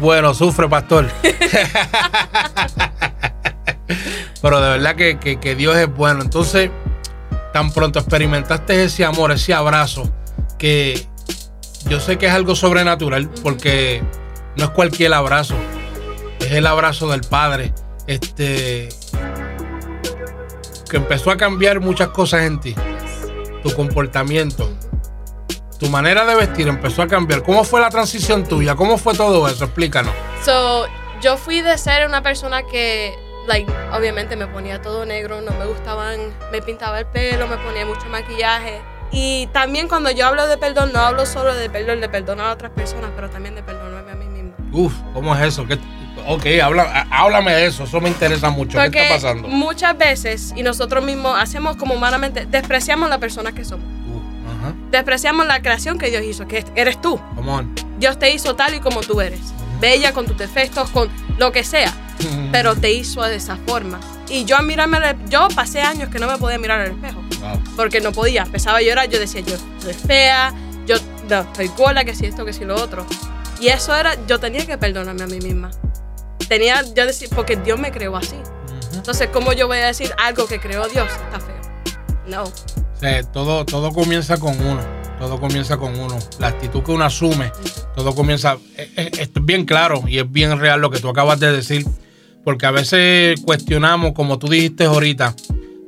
Bueno, 0.00 0.34
sufre, 0.34 0.68
pastor. 0.68 1.08
Pero 4.42 4.60
de 4.60 4.70
verdad 4.70 4.96
que, 4.96 5.18
que- 5.18 5.38
que 5.38 5.54
Dios 5.54 5.76
es 5.76 5.92
bueno. 5.94 6.22
Entonces, 6.22 6.70
tan 7.52 7.70
pronto 7.72 7.98
experimentaste 7.98 8.84
ese 8.84 9.04
amor, 9.04 9.32
ese 9.32 9.52
abrazo, 9.54 10.10
que 10.58 11.06
yo 11.88 12.00
sé 12.00 12.16
que 12.18 12.26
es 12.26 12.32
algo 12.32 12.54
sobrenatural, 12.56 13.28
porque 13.42 14.02
no 14.56 14.64
es 14.64 14.70
cualquier 14.70 15.12
abrazo. 15.14 15.54
Es 16.40 16.52
el 16.52 16.66
abrazo 16.66 17.08
del 17.10 17.20
Padre. 17.22 17.72
Este. 18.06 18.88
Que 20.90 20.96
empezó 20.96 21.30
a 21.30 21.36
cambiar 21.36 21.80
muchas 21.80 22.08
cosas 22.08 22.42
en 22.42 22.58
ti. 22.60 22.74
Tu 23.62 23.70
comportamiento. 23.74 24.72
Tu 25.80 25.88
manera 25.88 26.26
de 26.26 26.34
vestir 26.34 26.68
empezó 26.68 27.02
a 27.02 27.06
cambiar. 27.08 27.42
¿Cómo 27.42 27.64
fue 27.64 27.80
la 27.80 27.88
transición 27.88 28.44
tuya? 28.44 28.74
¿Cómo 28.76 28.98
fue 28.98 29.14
todo 29.14 29.48
eso? 29.48 29.64
Explícanos. 29.64 30.12
So, 30.44 30.86
yo 31.22 31.36
fui 31.38 31.62
de 31.62 31.78
ser 31.78 32.06
una 32.06 32.22
persona 32.22 32.62
que, 32.64 33.14
like, 33.48 33.70
obviamente 33.92 34.36
me 34.36 34.46
ponía 34.46 34.82
todo 34.82 35.06
negro, 35.06 35.40
no 35.40 35.52
me 35.52 35.64
gustaban, 35.64 36.20
me 36.52 36.60
pintaba 36.60 36.98
el 37.00 37.06
pelo, 37.06 37.46
me 37.48 37.56
ponía 37.56 37.86
mucho 37.86 38.06
maquillaje. 38.10 38.80
Y 39.10 39.48
también 39.54 39.88
cuando 39.88 40.10
yo 40.10 40.26
hablo 40.26 40.46
de 40.46 40.56
perdón, 40.58 40.92
no 40.92 41.00
hablo 41.00 41.24
solo 41.26 41.54
de 41.54 41.68
perdón, 41.70 42.00
de 42.00 42.08
perdonar 42.08 42.46
a 42.48 42.52
otras 42.52 42.70
personas, 42.72 43.10
pero 43.16 43.28
también 43.30 43.54
de 43.54 43.62
perdonarme 43.62 44.12
a 44.12 44.14
mí 44.14 44.26
misma. 44.26 44.52
Uf, 44.72 44.92
¿cómo 45.14 45.34
es 45.34 45.40
eso? 45.42 45.66
¿Qué- 45.66 45.78
ok, 46.28 46.44
habla, 46.62 46.82
há- 47.10 47.22
háblame 47.22 47.52
de 47.54 47.66
eso. 47.66 47.84
Eso 47.84 48.00
me 48.00 48.08
interesa 48.10 48.50
mucho. 48.50 48.78
¿Qué 48.78 48.84
Porque 48.84 49.02
está 49.02 49.14
pasando? 49.14 49.48
muchas 49.48 49.96
veces, 49.98 50.52
y 50.54 50.62
nosotros 50.62 51.02
mismos 51.02 51.36
hacemos 51.40 51.76
como 51.76 51.94
humanamente, 51.94 52.46
despreciamos 52.46 53.08
la 53.10 53.18
persona 53.18 53.50
que 53.52 53.64
somos. 53.64 53.86
Ajá. 54.60 54.74
Despreciamos 54.90 55.46
la 55.46 55.62
creación 55.62 55.98
que 55.98 56.10
Dios 56.10 56.22
hizo, 56.22 56.46
que 56.46 56.64
eres 56.74 57.00
tú. 57.00 57.20
Come 57.34 57.50
on. 57.50 57.74
Dios 57.98 58.18
te 58.18 58.32
hizo 58.32 58.54
tal 58.54 58.74
y 58.74 58.80
como 58.80 59.00
tú 59.00 59.20
eres. 59.20 59.40
Bella, 59.80 60.12
con 60.12 60.26
tus 60.26 60.36
defectos, 60.36 60.90
con 60.90 61.08
lo 61.38 61.52
que 61.52 61.64
sea. 61.64 61.92
Pero 62.52 62.76
te 62.76 62.92
hizo 62.92 63.22
de 63.22 63.36
esa 63.36 63.56
forma. 63.56 63.98
Y 64.28 64.44
yo 64.44 64.56
a 64.56 64.62
mirarme, 64.62 64.98
yo 65.28 65.48
pasé 65.54 65.80
años 65.80 66.08
que 66.10 66.18
no 66.18 66.26
me 66.26 66.36
podía 66.38 66.58
mirar 66.58 66.80
al 66.80 66.92
espejo. 66.92 67.20
Wow. 67.40 67.60
Porque 67.76 68.00
no 68.00 68.12
podía. 68.12 68.42
Empezaba 68.42 68.78
a 68.78 68.82
llorar, 68.82 69.08
yo 69.08 69.18
decía, 69.18 69.40
yo 69.40 69.56
soy 69.78 69.94
fea, 69.94 70.54
yo 70.86 70.96
no, 71.28 71.40
estoy 71.40 71.68
gorda, 71.68 72.04
que 72.04 72.14
si 72.14 72.26
esto, 72.26 72.44
que 72.44 72.52
si 72.52 72.64
lo 72.64 72.76
otro. 72.76 73.06
Y 73.60 73.68
eso 73.68 73.96
era, 73.96 74.14
yo 74.26 74.38
tenía 74.38 74.66
que 74.66 74.78
perdonarme 74.78 75.22
a 75.22 75.26
mí 75.26 75.38
misma. 75.38 75.70
Tenía, 76.48 76.82
yo 76.94 77.06
decir, 77.06 77.28
porque 77.34 77.56
Dios 77.56 77.78
me 77.78 77.90
creó 77.90 78.16
así. 78.16 78.36
Entonces, 78.94 79.28
¿cómo 79.32 79.52
yo 79.52 79.66
voy 79.66 79.78
a 79.78 79.86
decir 79.86 80.12
algo 80.18 80.46
que 80.46 80.60
creó 80.60 80.88
Dios 80.88 81.08
está 81.10 81.40
feo? 81.40 81.60
No. 82.26 82.44
Sea, 83.00 83.22
todo, 83.22 83.64
todo 83.64 83.92
comienza 83.92 84.38
con 84.38 84.60
uno. 84.60 84.80
Todo 85.18 85.40
comienza 85.40 85.76
con 85.76 85.98
uno. 85.98 86.18
La 86.38 86.48
actitud 86.48 86.82
que 86.82 86.92
uno 86.92 87.04
asume, 87.04 87.52
todo 87.94 88.14
comienza. 88.14 88.58
eh, 88.76 88.90
eh, 88.96 89.10
Esto 89.18 89.40
es 89.40 89.46
bien 89.46 89.64
claro 89.64 90.02
y 90.06 90.18
es 90.18 90.30
bien 90.30 90.58
real 90.58 90.80
lo 90.80 90.90
que 90.90 90.98
tú 91.00 91.08
acabas 91.08 91.40
de 91.40 91.50
decir. 91.52 91.86
Porque 92.44 92.66
a 92.66 92.70
veces 92.70 93.40
cuestionamos, 93.44 94.12
como 94.12 94.38
tú 94.38 94.48
dijiste 94.48 94.84
ahorita, 94.84 95.34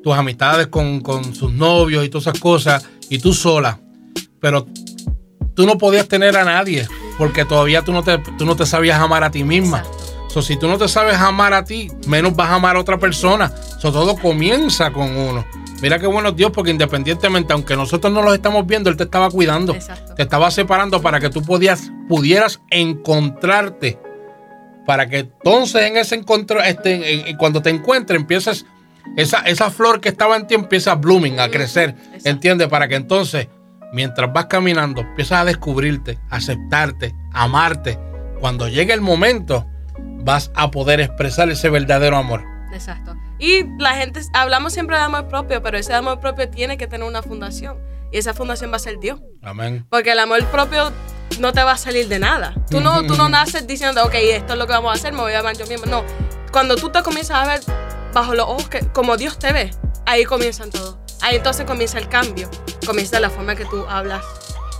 tus 0.02 0.14
amistades 0.14 0.66
con, 0.66 1.00
con 1.00 1.34
sus 1.34 1.52
novios 1.52 2.04
y 2.04 2.08
todas 2.08 2.26
esas 2.28 2.40
cosas, 2.40 2.84
y 3.08 3.18
tú 3.18 3.32
sola. 3.32 3.78
Pero 4.40 4.66
tú 5.54 5.64
no 5.66 5.78
podías 5.78 6.08
tener 6.08 6.36
a 6.36 6.44
nadie, 6.44 6.86
porque 7.16 7.44
todavía 7.44 7.82
tú 7.82 7.92
no 7.92 8.02
te, 8.02 8.18
tú 8.18 8.44
no 8.44 8.56
te 8.56 8.66
sabías 8.66 9.00
amar 9.00 9.24
a 9.24 9.30
ti 9.30 9.44
misma. 9.44 9.78
Exacto. 9.78 9.98
So, 10.28 10.40
si 10.42 10.56
tú 10.56 10.66
no 10.66 10.78
te 10.78 10.88
sabes 10.88 11.16
amar 11.16 11.52
a 11.52 11.64
ti, 11.64 11.90
menos 12.06 12.34
vas 12.34 12.48
a 12.48 12.54
amar 12.54 12.76
a 12.76 12.80
otra 12.80 12.98
persona. 12.98 13.52
So, 13.78 13.92
todo 13.92 14.16
comienza 14.16 14.90
con 14.90 15.14
uno. 15.14 15.44
Mira 15.82 15.98
qué 15.98 16.06
bueno 16.06 16.30
Dios, 16.32 16.52
porque 16.52 16.70
independientemente, 16.70 17.52
aunque 17.52 17.74
nosotros 17.76 18.12
no 18.12 18.22
los 18.22 18.32
estamos 18.34 18.64
viendo, 18.66 18.88
Él 18.88 18.96
te 18.96 19.02
estaba 19.04 19.28
cuidando. 19.30 19.74
Exacto. 19.74 20.14
Te 20.14 20.22
estaba 20.22 20.50
separando 20.52 21.02
para 21.02 21.18
que 21.20 21.28
tú 21.28 21.42
podías, 21.42 21.90
pudieras 22.08 22.60
encontrarte. 22.70 23.98
Para 24.86 25.08
que 25.08 25.18
entonces 25.20 25.82
en 25.82 25.96
ese 25.96 26.14
encuentro, 26.16 26.60
este, 26.62 27.30
en- 27.30 27.36
cuando 27.36 27.62
te 27.62 27.70
encuentres, 27.70 28.20
empieces, 28.20 28.64
esa, 29.16 29.38
esa 29.40 29.70
flor 29.70 30.00
que 30.00 30.08
estaba 30.08 30.36
en 30.36 30.46
ti 30.46 30.54
empieza 30.54 30.92
a 30.92 30.94
blooming, 30.94 31.40
a 31.40 31.48
crecer. 31.48 31.90
exacto. 31.90 32.28
¿Entiendes? 32.28 32.68
Para 32.68 32.88
que 32.88 32.94
entonces, 32.96 33.48
mientras 33.92 34.32
vas 34.32 34.46
caminando, 34.46 35.00
empiezas 35.02 35.40
a 35.40 35.44
descubrirte, 35.44 36.18
aceptarte, 36.30 37.14
amarte. 37.32 37.98
Cuando 38.40 38.68
llegue 38.68 38.92
el 38.92 39.00
momento, 39.00 39.66
vas 40.24 40.50
a 40.54 40.70
poder 40.70 41.00
expresar 41.00 41.48
ese 41.50 41.68
verdadero 41.70 42.16
amor. 42.16 42.42
Exacto. 42.72 43.14
Y 43.42 43.64
la 43.76 43.96
gente, 43.96 44.20
hablamos 44.34 44.72
siempre 44.72 44.96
de 44.96 45.02
amor 45.02 45.26
propio, 45.26 45.60
pero 45.64 45.76
ese 45.76 45.92
amor 45.92 46.20
propio 46.20 46.48
tiene 46.48 46.78
que 46.78 46.86
tener 46.86 47.04
una 47.08 47.22
fundación. 47.22 47.76
Y 48.12 48.18
esa 48.18 48.34
fundación 48.34 48.70
va 48.70 48.76
a 48.76 48.78
ser 48.78 49.00
Dios. 49.00 49.18
Amén. 49.42 49.84
Porque 49.90 50.12
el 50.12 50.20
amor 50.20 50.44
propio 50.46 50.92
no 51.40 51.52
te 51.52 51.60
va 51.64 51.72
a 51.72 51.76
salir 51.76 52.06
de 52.06 52.20
nada. 52.20 52.54
Tú 52.70 52.80
no, 52.80 53.04
tú 53.04 53.16
no 53.16 53.28
naces 53.28 53.66
diciendo, 53.66 54.04
ok, 54.04 54.14
esto 54.14 54.52
es 54.52 54.58
lo 54.60 54.68
que 54.68 54.72
vamos 54.74 54.92
a 54.92 54.94
hacer, 54.94 55.12
me 55.12 55.22
voy 55.22 55.32
a 55.32 55.40
amar 55.40 55.56
yo 55.56 55.66
mismo. 55.66 55.86
No. 55.86 56.04
Cuando 56.52 56.76
tú 56.76 56.90
te 56.90 57.02
comienzas 57.02 57.36
a 57.36 57.46
ver 57.48 57.60
bajo 58.14 58.32
los 58.36 58.46
ojos 58.46 58.68
que, 58.68 58.86
como 58.92 59.16
Dios 59.16 59.40
te 59.40 59.52
ve, 59.52 59.72
ahí 60.06 60.24
comienzan 60.24 60.70
todo. 60.70 61.00
Ahí 61.20 61.34
entonces 61.34 61.66
comienza 61.66 61.98
el 61.98 62.08
cambio. 62.08 62.48
Comienza 62.86 63.18
la 63.18 63.28
forma 63.28 63.56
que 63.56 63.64
tú 63.64 63.84
hablas 63.88 64.22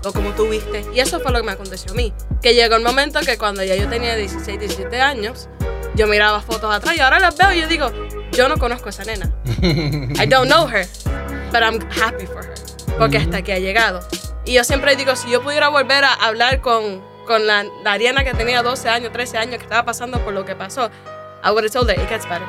o 0.05 0.13
como 0.13 0.31
tú 0.35 0.47
viste. 0.49 0.87
Y 0.95 1.01
eso 1.01 1.19
fue 1.19 1.33
lo 1.33 1.39
que 1.41 1.47
me 1.47 1.53
aconteció 1.53 1.91
a 1.91 1.95
mí. 1.97 2.15
Que 2.41 2.55
llegó 2.55 2.77
el 2.77 2.85
momento 2.85 3.19
que 3.23 3.37
cuando 3.39 3.65
ya 3.65 3.75
yo 3.75 3.89
tenía 3.89 4.15
16, 4.15 4.61
17 4.61 5.01
años, 5.01 5.49
yo 5.97 6.07
miraba 6.07 6.41
fotos 6.41 6.73
atrás 6.73 6.97
y 6.97 7.01
ahora 7.01 7.19
las 7.19 7.37
veo 7.37 7.53
y 7.53 7.61
yo 7.61 7.67
digo, 7.67 7.91
yo 8.33 8.49
no 8.49 8.57
conozco 8.59 8.87
a 8.87 8.91
esa 8.91 9.05
nena. 9.05 9.31
I 9.63 10.27
don't 10.27 10.49
know 10.49 10.67
her, 10.67 10.87
but 11.53 11.63
I'm 11.63 11.79
happy 11.91 12.27
for 12.27 12.45
her. 12.45 12.55
Porque 12.99 13.19
hasta 13.19 13.39
aquí 13.39 13.53
ha 13.53 13.59
llegado. 13.59 14.01
Y 14.45 14.55
yo 14.55 14.65
siempre 14.65 14.97
digo, 14.97 15.15
si 15.17 15.31
yo 15.31 15.43
pudiera 15.43 15.69
volver 15.69 16.05
a 16.05 16.13
hablar 16.15 16.61
con, 16.61 17.01
con 17.27 17.47
la, 17.47 17.65
la 17.85 17.93
Ariana 17.93 18.25
que 18.25 18.35
tenía 18.35 18.63
12 18.63 18.89
años, 18.89 19.13
13 19.13 19.39
años, 19.39 19.57
que 19.59 19.63
estaba 19.65 19.85
pasando 19.85 20.19
por 20.25 20.35
lo 20.35 20.45
que 20.45 20.55
pasó, 20.57 20.91
I 21.45 21.51
would 21.51 21.65
have 21.65 21.71
told 21.71 21.89
her, 21.91 21.99
it 21.99 22.09
gets 22.09 22.27
better. 22.29 22.47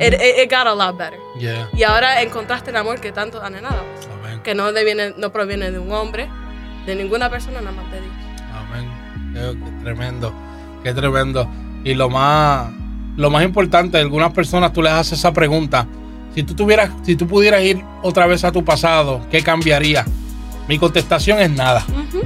It, 0.00 0.14
it, 0.14 0.38
it 0.44 0.50
got 0.50 0.66
a 0.66 0.74
lot 0.74 0.96
better. 0.96 1.18
Yeah. 1.38 1.68
Y 1.74 1.82
ahora 1.82 2.22
encontraste 2.22 2.70
el 2.70 2.76
amor 2.76 3.00
que 3.00 3.12
tanto 3.12 3.42
anhelabas. 3.42 3.82
Que 4.42 4.54
no, 4.54 4.72
deviene- 4.72 5.14
no 5.18 5.30
proviene 5.32 5.70
de 5.70 5.78
un 5.78 5.92
hombre, 5.92 6.28
de 6.86 6.94
ninguna 6.94 7.28
persona, 7.28 7.60
nada 7.60 7.72
más 7.72 7.90
de 7.92 8.00
Dios. 8.00 8.12
Amén. 8.54 8.90
Qué 9.34 9.82
tremendo. 9.84 10.32
Qué 10.82 10.94
tremendo. 10.94 11.48
Y 11.84 11.92
lo 11.94 12.08
más, 12.08 12.70
lo 13.20 13.30
más 13.30 13.44
importante, 13.44 13.98
algunas 13.98 14.32
personas 14.32 14.72
tú 14.72 14.82
les 14.82 14.92
haces 14.92 15.18
esa 15.18 15.32
pregunta. 15.32 15.86
Si 16.34 16.42
tú 16.42 16.54
tuvieras, 16.54 16.90
si 17.02 17.16
tú 17.16 17.26
pudieras 17.26 17.62
ir 17.62 17.82
otra 18.02 18.26
vez 18.26 18.44
a 18.44 18.52
tu 18.52 18.64
pasado, 18.64 19.20
¿qué 19.30 19.42
cambiaría? 19.42 20.04
Mi 20.68 20.78
contestación 20.78 21.40
es 21.40 21.50
nada. 21.50 21.84
Ujú. 21.88 22.22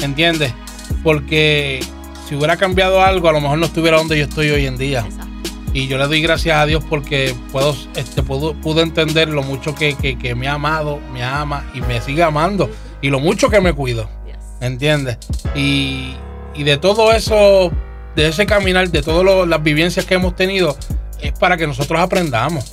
¿Entiendes? 0.00 0.54
Porque 1.02 1.80
si 2.28 2.34
hubiera 2.36 2.56
cambiado 2.56 3.02
algo, 3.02 3.28
a 3.28 3.32
lo 3.32 3.40
mejor 3.40 3.58
no 3.58 3.66
estuviera 3.66 3.96
donde 3.98 4.16
yo 4.18 4.24
estoy 4.24 4.50
hoy 4.50 4.66
en 4.66 4.78
día. 4.78 5.00
Exacto. 5.00 5.26
Y 5.72 5.86
yo 5.88 5.98
le 5.98 6.06
doy 6.06 6.20
gracias 6.22 6.56
a 6.56 6.66
Dios 6.66 6.82
porque 6.88 7.34
puedo, 7.52 7.76
este, 7.96 8.22
puedo, 8.22 8.54
pude 8.54 8.82
entender 8.82 9.28
lo 9.28 9.42
mucho 9.42 9.74
que, 9.74 9.94
que- 9.94 10.16
que 10.18 10.34
me 10.34 10.48
ha 10.48 10.54
amado, 10.54 10.98
me 11.12 11.22
ama 11.22 11.64
y 11.74 11.80
me 11.80 12.00
sigue 12.00 12.22
amando. 12.22 12.70
Y 13.02 13.08
lo 13.08 13.20
mucho 13.20 13.48
que 13.50 13.60
me 13.60 13.72
cuido. 13.72 14.08
Yes. 14.26 14.36
¿Entiendes? 14.60 15.18
Y, 15.54 16.14
y 16.54 16.62
de 16.64 16.76
todo 16.76 17.12
eso, 17.12 17.70
de 18.16 18.28
ese 18.28 18.46
caminar, 18.46 18.90
de 18.90 19.02
todas 19.02 19.48
las 19.48 19.62
vivencias 19.62 20.04
que 20.04 20.14
hemos 20.14 20.36
tenido, 20.36 20.76
es 21.20 21.32
para 21.32 21.56
que 21.56 21.66
nosotros 21.66 22.00
aprendamos 22.00 22.66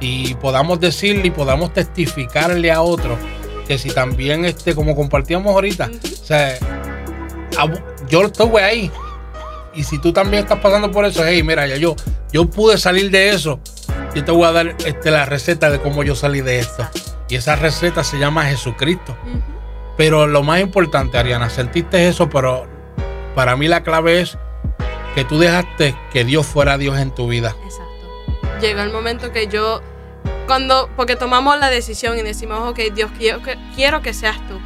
y 0.00 0.34
podamos 0.34 0.80
decirle 0.80 1.28
y 1.28 1.30
podamos 1.30 1.72
testificarle 1.72 2.70
a 2.70 2.82
otro 2.82 3.16
que 3.66 3.78
si 3.78 3.90
también, 3.90 4.44
este, 4.44 4.74
como 4.74 4.96
compartíamos 4.96 5.54
ahorita, 5.54 5.90
o 5.90 6.24
sea, 6.24 6.58
yo 8.08 8.22
estuve 8.22 8.62
ahí. 8.62 8.90
Y 9.74 9.84
si 9.84 9.98
tú 9.98 10.12
también 10.12 10.42
estás 10.42 10.58
pasando 10.58 10.90
por 10.90 11.04
eso, 11.04 11.22
hey, 11.24 11.42
mira, 11.42 11.66
ya 11.66 11.76
yo, 11.76 11.96
yo 12.32 12.44
pude 12.46 12.76
salir 12.76 13.10
de 13.10 13.30
eso. 13.30 13.60
Yo 14.14 14.24
te 14.24 14.32
voy 14.32 14.44
a 14.44 14.52
dar 14.52 14.76
este, 14.84 15.10
la 15.10 15.24
receta 15.24 15.70
de 15.70 15.80
cómo 15.80 16.02
yo 16.02 16.14
salí 16.14 16.42
de 16.42 16.58
esto. 16.58 16.86
Y 17.28 17.36
esa 17.36 17.56
receta 17.56 18.04
se 18.04 18.18
llama 18.18 18.44
Jesucristo. 18.44 19.16
Pero 19.96 20.26
lo 20.26 20.42
más 20.42 20.60
importante, 20.60 21.16
Ariana, 21.16 21.48
sentiste 21.48 22.08
eso, 22.08 22.28
pero 22.28 22.66
para 23.34 23.56
mí 23.56 23.68
la 23.68 23.82
clave 23.82 24.20
es 24.20 24.36
que 25.14 25.24
tú 25.24 25.38
dejaste 25.38 25.94
que 26.12 26.24
Dios 26.24 26.46
fuera 26.46 26.78
Dios 26.78 26.98
en 26.98 27.10
tu 27.10 27.28
vida. 27.28 27.54
Exacto. 27.64 28.60
Llegó 28.60 28.80
el 28.80 28.92
momento 28.92 29.32
que 29.32 29.46
yo, 29.48 29.80
cuando, 30.46 30.88
porque 30.96 31.16
tomamos 31.16 31.58
la 31.58 31.68
decisión 31.70 32.18
y 32.18 32.22
decimos, 32.22 32.58
ok, 32.68 32.78
Dios, 32.94 33.10
quiero 33.18 33.42
que, 33.42 33.56
quiero 33.74 34.02
que 34.02 34.14
seas 34.14 34.36
tú. 34.48 34.58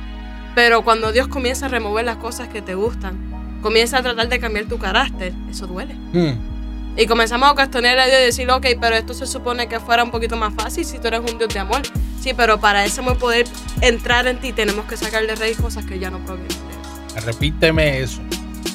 Pero 0.55 0.83
cuando 0.83 1.13
Dios 1.13 1.29
comienza 1.29 1.67
a 1.67 1.69
remover 1.69 2.05
las 2.05 2.17
cosas 2.17 2.49
que 2.49 2.63
te 2.63 2.75
gustan, 2.75 3.19
comienza 3.63 3.99
a 3.99 4.03
tratar 4.03 4.29
de 4.29 4.39
cambiar 4.39 4.67
tu 4.67 4.79
carácter, 4.79 5.33
eso 5.51 5.67
duele. 5.67 5.95
Hmm, 6.13 6.97
Y 6.97 7.07
comenzamos 7.07 7.51
a 7.51 7.55
cuestionar 7.55 7.99
a 7.99 8.07
Dios 8.07 8.19
y 8.21 8.25
decir, 8.25 8.51
ok, 8.51 8.67
pero 8.81 8.97
esto 8.97 9.13
se 9.13 9.27
supone 9.27 9.69
que 9.69 9.81
fuera 9.81 10.03
un 10.05 10.11
poquito 10.11 10.37
más 10.37 10.55
fácil 10.55 10.85
si 10.85 10.99
tú 10.99 11.09
eres 11.09 11.21
un 11.21 11.39
Dios 11.39 11.53
de 11.53 11.59
amor. 11.61 11.83
Sí, 12.21 12.33
pero 12.35 12.59
para 12.59 12.85
ese 12.85 13.01
amor 13.01 13.19
poder 13.19 13.47
entrar 13.83 14.27
en 14.27 14.41
ti 14.41 14.53
tenemos 14.53 14.87
que 14.87 14.97
sacarle 14.97 15.35
raíz 15.35 15.59
cosas 15.61 15.85
que 15.85 15.99
ya 15.99 16.11
no 16.11 16.19
provienen 16.21 16.49
de 16.49 17.19
Él. 17.19 17.25
Repíteme 17.25 18.01
eso. 18.01 18.21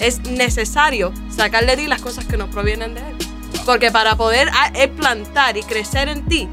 Es 0.02 0.20
necesario 0.24 1.14
sacarle 1.34 1.76
de 1.76 1.84
ti 1.84 1.88
las 1.88 2.02
cosas 2.02 2.26
que 2.26 2.36
no 2.36 2.50
provienen 2.50 2.94
de 2.96 3.02
Él. 3.02 3.16
Porque 3.66 3.92
para 3.92 4.16
poder 4.16 4.50
a- 4.50 4.72
él 4.74 4.90
plantar 4.90 5.56
y 5.56 5.64
crecer 5.64 6.10
en 6.10 6.26
ti, 6.28 6.50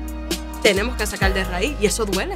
tenemos 0.63 0.97
que 0.97 1.07
sacar 1.07 1.33
de 1.33 1.43
raíz 1.45 1.75
y 1.81 1.87
eso 1.87 2.05
duele. 2.05 2.35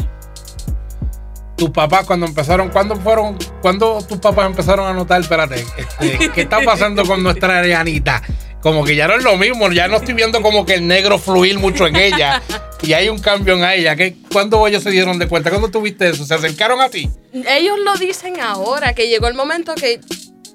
Tus 1.56 1.70
papás 1.70 2.06
cuando 2.06 2.26
empezaron, 2.26 2.70
¿cuándo 2.70 2.96
fueron, 2.96 3.36
cuando 3.60 4.02
tus 4.04 4.18
papás 4.18 4.46
empezaron 4.46 4.86
a 4.86 4.92
notar, 4.92 5.20
espérate, 5.20 5.64
este, 5.76 6.30
¿qué 6.34 6.40
está 6.42 6.60
pasando 6.64 7.04
con 7.04 7.22
nuestra 7.22 7.58
Arianita? 7.58 8.22
Como 8.60 8.84
que 8.84 8.94
ya 8.96 9.06
no 9.08 9.14
es 9.14 9.24
lo 9.24 9.36
mismo, 9.36 9.70
ya 9.70 9.88
no 9.88 9.96
estoy 9.96 10.14
viendo 10.14 10.40
como 10.40 10.64
que 10.64 10.74
el 10.74 10.86
negro 10.86 11.18
fluir 11.18 11.58
mucho 11.58 11.86
en 11.86 11.96
ella 11.96 12.40
y 12.80 12.92
hay 12.92 13.08
un 13.08 13.18
cambio 13.18 13.54
en 13.54 13.64
ella. 13.64 13.96
¿Qué, 13.96 14.16
¿Cuándo 14.32 14.64
ellos 14.66 14.82
se 14.84 14.90
dieron 14.90 15.18
de 15.18 15.26
cuenta? 15.28 15.50
¿Cuándo 15.50 15.68
tuviste 15.68 16.08
eso? 16.08 16.24
¿Se 16.24 16.32
acercaron 16.34 16.80
a 16.80 16.88
ti? 16.88 17.10
Ellos 17.32 17.76
lo 17.84 17.94
dicen 17.96 18.40
ahora, 18.40 18.94
que 18.94 19.08
llegó 19.08 19.26
el 19.26 19.34
momento 19.34 19.74
que 19.74 20.00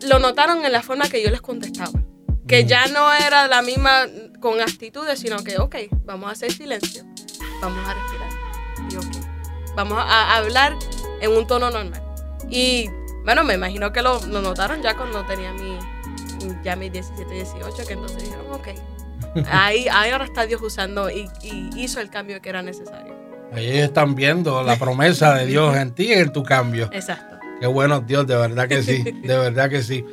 lo 0.08 0.20
notaron 0.20 0.64
en 0.66 0.72
la 0.72 0.82
forma 0.82 1.10
que 1.10 1.22
yo 1.24 1.30
les 1.32 1.42
contestaba. 1.42 2.00
Que 2.48 2.64
Mm. 2.64 2.68
ya 2.68 2.88
no 2.88 3.12
era 3.14 3.48
la 3.48 3.62
misma 3.62 4.06
con 4.40 4.62
actitudes, 4.62 5.20
sino 5.20 5.44
que, 5.44 5.58
ok, 5.58 5.76
vamos 6.06 6.30
a 6.30 6.32
hacer 6.34 6.52
silencio, 6.52 7.04
vamos 7.62 7.86
a 7.88 7.94
respirar. 7.94 8.30
Y 8.92 8.96
ok, 8.96 9.26
vamos 9.76 9.98
a 10.00 10.36
hablar 10.38 10.74
en 11.22 11.32
un 11.32 11.46
tono 11.48 11.70
normal. 11.70 12.02
Y 12.50 12.90
bueno, 13.26 13.44
me 13.44 13.56
imagino 13.56 13.92
que 13.92 14.02
lo, 14.02 14.22
lo 14.28 14.42
notaron 14.42 14.82
ya 14.82 14.96
cuando 14.96 15.26
tenía 15.26 15.52
mi, 15.54 15.78
ya 16.64 16.76
mis 16.78 16.92
17, 16.94 17.34
18, 17.34 17.86
que 17.86 17.94
entonces 17.94 18.24
dijeron, 18.24 18.46
ok, 18.54 18.68
ahí, 19.52 19.88
ahí 19.92 20.12
ahora 20.12 20.24
está 20.26 20.46
Dios 20.46 20.62
usando 20.62 21.10
y, 21.10 21.30
y 21.42 21.70
hizo 21.76 22.00
el 22.00 22.10
cambio 22.10 22.42
que 22.42 22.48
era 22.50 22.62
necesario. 22.62 23.14
Ellos 23.54 23.76
están 23.86 24.14
viendo 24.16 24.62
la 24.64 24.78
promesa 24.78 25.34
de 25.36 25.46
Dios 25.48 25.76
en 25.76 25.92
ti 25.94 26.06
y 26.10 26.14
en 26.14 26.32
tu 26.32 26.44
cambio. 26.44 26.90
Exacto. 26.94 27.37
Qué 27.60 27.68
bueno, 27.68 28.02
Dios, 28.02 28.28
de 28.28 28.36
verdad 28.36 28.68
que 28.68 28.84
sí, 28.84 29.04
de 29.04 29.38
verdad 29.38 29.70
que 29.70 29.82
sí. 29.82 30.06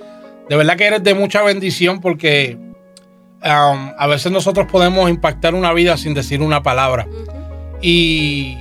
De 0.49 0.57
verdad 0.57 0.77
que 0.77 0.87
eres 0.87 1.03
de 1.03 1.15
mucha 1.15 1.43
bendición 1.43 2.01
porque 2.01 2.57
um, 2.57 3.93
a 3.99 4.07
veces 4.07 4.33
nosotros 4.33 4.67
podemos 4.71 5.09
impactar 5.11 5.55
una 5.55 5.73
vida 5.73 5.97
sin 5.97 6.15
decir 6.15 6.43
una 6.43 6.63
palabra. 6.63 7.07
Y 7.81 8.59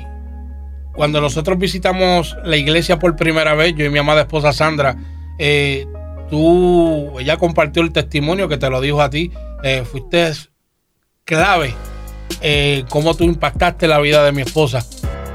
cuando 0.93 1.21
nosotros 1.21 1.57
visitamos 1.57 2.37
la 2.43 2.57
iglesia 2.57 2.99
por 2.99 3.15
primera 3.15 3.53
vez, 3.55 3.73
yo 3.75 3.85
y 3.85 3.89
mi 3.89 3.99
amada 3.99 4.21
esposa 4.21 4.53
Sandra, 4.53 4.95
eh, 5.39 5.85
tú, 6.29 7.19
ella 7.19 7.37
compartió 7.37 7.81
el 7.81 7.91
testimonio 7.91 8.47
que 8.47 8.57
te 8.57 8.69
lo 8.69 8.81
dijo 8.81 9.01
a 9.01 9.09
ti, 9.09 9.31
eh, 9.63 9.83
fuiste 9.89 10.31
clave 11.23 11.73
eh, 12.41 12.83
cómo 12.89 13.15
tú 13.15 13.23
impactaste 13.23 13.87
la 13.87 13.99
vida 13.99 14.23
de 14.23 14.31
mi 14.31 14.41
esposa. 14.41 14.85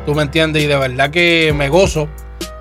Tú 0.06 0.14
me 0.14 0.22
entiendes 0.22 0.62
y 0.62 0.66
de 0.66 0.76
verdad 0.76 1.10
que 1.10 1.52
me 1.56 1.68
gozo 1.68 2.08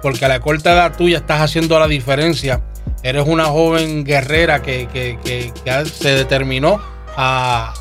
porque 0.02 0.26
a 0.26 0.28
la 0.28 0.40
corta 0.40 0.74
edad 0.74 0.96
tuya 0.98 1.18
estás 1.18 1.42
haciendo 1.42 1.80
la 1.80 1.88
diferencia. 1.88 2.62
Eres 3.04 3.26
una 3.28 3.46
joven 3.46 4.04
guerrera 4.04 4.62
que, 4.62 4.88
que- 4.92 5.18
que- 5.24 5.52
se 5.86 6.10
determinó 6.12 6.80
a 7.16 7.74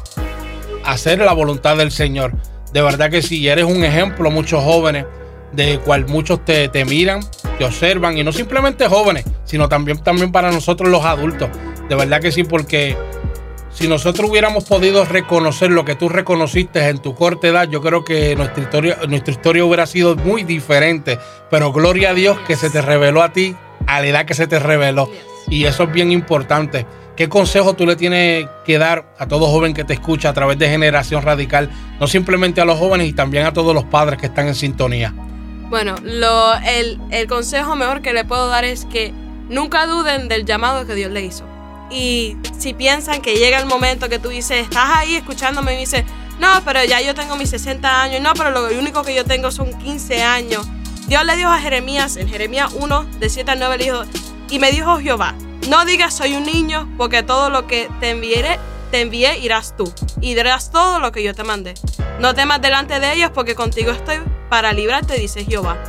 hacer 0.84 1.18
la 1.20 1.32
voluntad 1.32 1.76
del 1.76 1.90
Señor. 1.90 2.32
De 2.72 2.82
verdad 2.82 3.10
que 3.10 3.22
sí, 3.22 3.46
eres 3.48 3.64
un 3.64 3.84
ejemplo 3.84 4.30
muchos 4.30 4.62
jóvenes, 4.62 5.06
de 5.52 5.78
cual 5.78 6.06
muchos 6.08 6.44
te, 6.44 6.68
te 6.68 6.84
miran, 6.84 7.20
te 7.58 7.64
observan, 7.64 8.18
y 8.18 8.24
no 8.24 8.32
simplemente 8.32 8.86
jóvenes, 8.88 9.24
sino 9.44 9.68
también, 9.68 9.98
también 10.02 10.32
para 10.32 10.50
nosotros 10.50 10.90
los 10.90 11.04
adultos. 11.04 11.48
De 11.88 11.94
verdad 11.94 12.20
que 12.20 12.32
sí, 12.32 12.44
porque 12.44 12.96
si 13.76 13.88
nosotros 13.88 14.30
hubiéramos 14.30 14.64
podido 14.64 15.04
reconocer 15.04 15.70
lo 15.70 15.84
que 15.84 15.94
tú 15.94 16.08
reconociste 16.08 16.88
en 16.88 16.98
tu 16.98 17.14
corta 17.14 17.48
edad, 17.48 17.68
yo 17.68 17.82
creo 17.82 18.04
que 18.04 18.34
nuestra 18.34 18.62
historia, 18.62 18.98
nuestra 19.06 19.34
historia 19.34 19.66
hubiera 19.66 19.84
sido 19.84 20.16
muy 20.16 20.44
diferente. 20.44 21.18
Pero 21.50 21.72
gloria 21.74 22.10
a 22.10 22.14
Dios 22.14 22.38
que 22.46 22.56
se 22.56 22.70
te 22.70 22.80
reveló 22.80 23.22
a 23.22 23.34
ti 23.34 23.54
a 23.86 24.00
la 24.00 24.06
edad 24.06 24.24
que 24.24 24.32
se 24.32 24.46
te 24.46 24.58
reveló. 24.58 25.10
Y 25.50 25.66
eso 25.66 25.82
es 25.82 25.92
bien 25.92 26.10
importante. 26.10 26.86
¿Qué 27.16 27.28
consejo 27.28 27.74
tú 27.74 27.84
le 27.84 27.96
tienes 27.96 28.48
que 28.64 28.78
dar 28.78 29.12
a 29.18 29.26
todo 29.26 29.46
joven 29.48 29.74
que 29.74 29.84
te 29.84 29.92
escucha 29.92 30.30
a 30.30 30.32
través 30.32 30.58
de 30.58 30.70
Generación 30.70 31.22
Radical? 31.22 31.70
No 32.00 32.06
simplemente 32.06 32.62
a 32.62 32.64
los 32.64 32.78
jóvenes 32.78 33.08
y 33.08 33.12
también 33.12 33.44
a 33.44 33.52
todos 33.52 33.74
los 33.74 33.84
padres 33.84 34.18
que 34.18 34.26
están 34.26 34.48
en 34.48 34.54
sintonía. 34.54 35.12
Bueno, 35.68 35.96
lo, 36.02 36.54
el, 36.64 36.98
el 37.10 37.26
consejo 37.26 37.76
mejor 37.76 38.00
que 38.00 38.14
le 38.14 38.24
puedo 38.24 38.48
dar 38.48 38.64
es 38.64 38.86
que 38.86 39.12
nunca 39.50 39.86
duden 39.86 40.28
del 40.28 40.46
llamado 40.46 40.86
que 40.86 40.94
Dios 40.94 41.10
le 41.10 41.26
hizo. 41.26 41.44
Y 41.90 42.36
si 42.58 42.74
piensan 42.74 43.20
que 43.20 43.36
llega 43.36 43.58
el 43.58 43.66
momento 43.66 44.08
que 44.08 44.18
tú 44.18 44.28
dices, 44.28 44.64
estás 44.64 44.90
ahí 44.96 45.16
escuchándome 45.16 45.74
y 45.74 45.78
dices, 45.78 46.04
no, 46.38 46.48
pero 46.64 46.84
ya 46.84 47.00
yo 47.00 47.14
tengo 47.14 47.36
mis 47.36 47.50
60 47.50 48.02
años, 48.02 48.20
no, 48.20 48.32
pero 48.34 48.50
lo 48.50 48.66
único 48.78 49.02
que 49.02 49.14
yo 49.14 49.24
tengo 49.24 49.50
son 49.50 49.72
15 49.78 50.22
años. 50.22 50.66
Dios 51.06 51.24
le 51.24 51.36
dijo 51.36 51.48
a 51.48 51.58
Jeremías, 51.58 52.16
en 52.16 52.28
Jeremías 52.28 52.72
1, 52.74 53.04
de 53.20 53.30
7 53.30 53.52
al 53.52 53.58
9, 53.60 53.78
le 53.78 53.84
dijo, 53.84 54.02
y 54.50 54.58
me 54.58 54.72
dijo 54.72 54.98
Jehová, 54.98 55.34
no 55.68 55.84
digas 55.84 56.14
soy 56.14 56.34
un 56.34 56.44
niño, 56.44 56.92
porque 56.96 57.22
todo 57.22 57.48
lo 57.48 57.66
que 57.66 57.88
te 58.00 58.10
enviaré, 58.10 58.58
te 58.90 59.00
envié 59.00 59.38
irás 59.38 59.76
tú, 59.76 59.92
y 60.20 60.34
dirás 60.34 60.70
todo 60.70 61.00
lo 61.00 61.12
que 61.12 61.22
yo 61.22 61.34
te 61.34 61.44
mandé. 61.44 61.74
No 62.20 62.34
temas 62.34 62.60
delante 62.60 63.00
de 63.00 63.14
ellos, 63.14 63.30
porque 63.32 63.54
contigo 63.54 63.92
estoy 63.92 64.18
para 64.48 64.72
librarte, 64.72 65.18
dice 65.18 65.44
Jehová. 65.44 65.82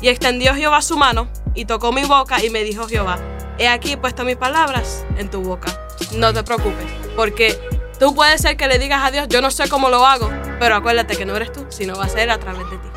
Y 0.00 0.08
extendió 0.08 0.54
Jehová 0.54 0.82
su 0.82 0.96
mano, 0.96 1.28
y 1.54 1.64
tocó 1.64 1.92
mi 1.92 2.04
boca, 2.04 2.44
y 2.44 2.50
me 2.50 2.64
dijo 2.64 2.88
Jehová, 2.88 3.18
he 3.58 3.68
aquí 3.68 3.96
puesto 3.96 4.24
mis 4.24 4.36
palabras 4.36 5.04
en 5.16 5.30
tu 5.30 5.42
boca. 5.42 5.68
No 6.12 6.32
te 6.32 6.42
preocupes, 6.42 6.86
porque 7.16 7.58
tú 7.98 8.14
puedes 8.14 8.40
ser 8.40 8.56
que 8.56 8.66
le 8.66 8.78
digas 8.78 9.02
a 9.04 9.10
Dios, 9.10 9.28
yo 9.28 9.40
no 9.40 9.50
sé 9.50 9.68
cómo 9.68 9.88
lo 9.88 10.06
hago, 10.06 10.30
pero 10.58 10.76
acuérdate 10.76 11.16
que 11.16 11.24
no 11.24 11.36
eres 11.36 11.52
tú, 11.52 11.66
sino 11.68 11.96
va 11.96 12.04
a 12.04 12.08
ser 12.08 12.30
a 12.30 12.38
través 12.38 12.68
de 12.70 12.76
ti. 12.76 12.88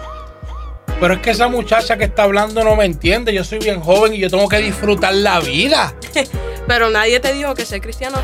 Pero 1.00 1.14
es 1.14 1.20
que 1.20 1.30
esa 1.30 1.48
muchacha 1.48 1.98
que 1.98 2.06
está 2.06 2.24
hablando 2.24 2.64
no 2.64 2.76
me 2.76 2.86
entiende. 2.86 3.32
Yo 3.32 3.44
soy 3.44 3.60
bien 3.60 3.80
joven 3.82 4.16
y 4.16 4.18
yo 4.18 4.30
tengo 4.30 4.48
que 4.48 4.58
disfrutar 4.58 5.14
la 5.14 5.40
vida. 5.40 5.94
Pero 6.68 6.90
nadie 6.90 7.20
te 7.20 7.34
dijo 7.34 7.54
que 7.54 7.66
ser 7.66 7.82
cristiano 7.82 8.18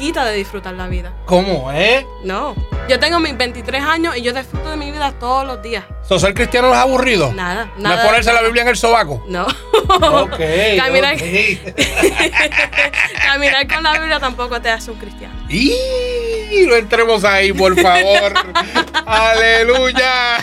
quita 0.00 0.24
de 0.24 0.34
disfrutar 0.34 0.72
la 0.74 0.88
vida. 0.88 1.12
¿Cómo 1.26 1.70
es? 1.72 2.06
No. 2.24 2.56
Yo 2.88 2.98
tengo 2.98 3.20
mis 3.20 3.36
23 3.36 3.82
años 3.82 4.16
y 4.16 4.22
yo 4.22 4.32
disfruto 4.32 4.70
de 4.70 4.78
mi 4.78 4.90
vida 4.90 5.12
todos 5.12 5.46
los 5.46 5.62
días. 5.62 5.84
¿So, 6.08 6.18
¿Ser 6.18 6.32
cristiano 6.32 6.68
no 6.68 6.74
es 6.74 6.80
aburrido? 6.80 7.32
Nada, 7.34 7.70
¿No 7.76 7.90
nada. 7.90 8.00
es 8.00 8.08
ponerse 8.08 8.32
la 8.32 8.40
Biblia 8.40 8.62
en 8.62 8.68
el 8.68 8.76
sobaco? 8.76 9.22
No. 9.28 9.44
Ok. 9.44 10.40
Caminar, 10.78 11.16
ok. 11.16 11.22
caminar 13.24 13.68
con 13.68 13.82
la 13.82 13.92
Biblia 13.98 14.18
tampoco 14.18 14.58
te 14.60 14.70
hace 14.70 14.90
un 14.90 14.96
cristiano. 14.96 15.34
Y 15.50 16.64
no 16.66 16.76
entremos 16.76 17.22
ahí, 17.22 17.52
por 17.52 17.78
favor. 17.78 18.32
Aleluya. 19.06 20.38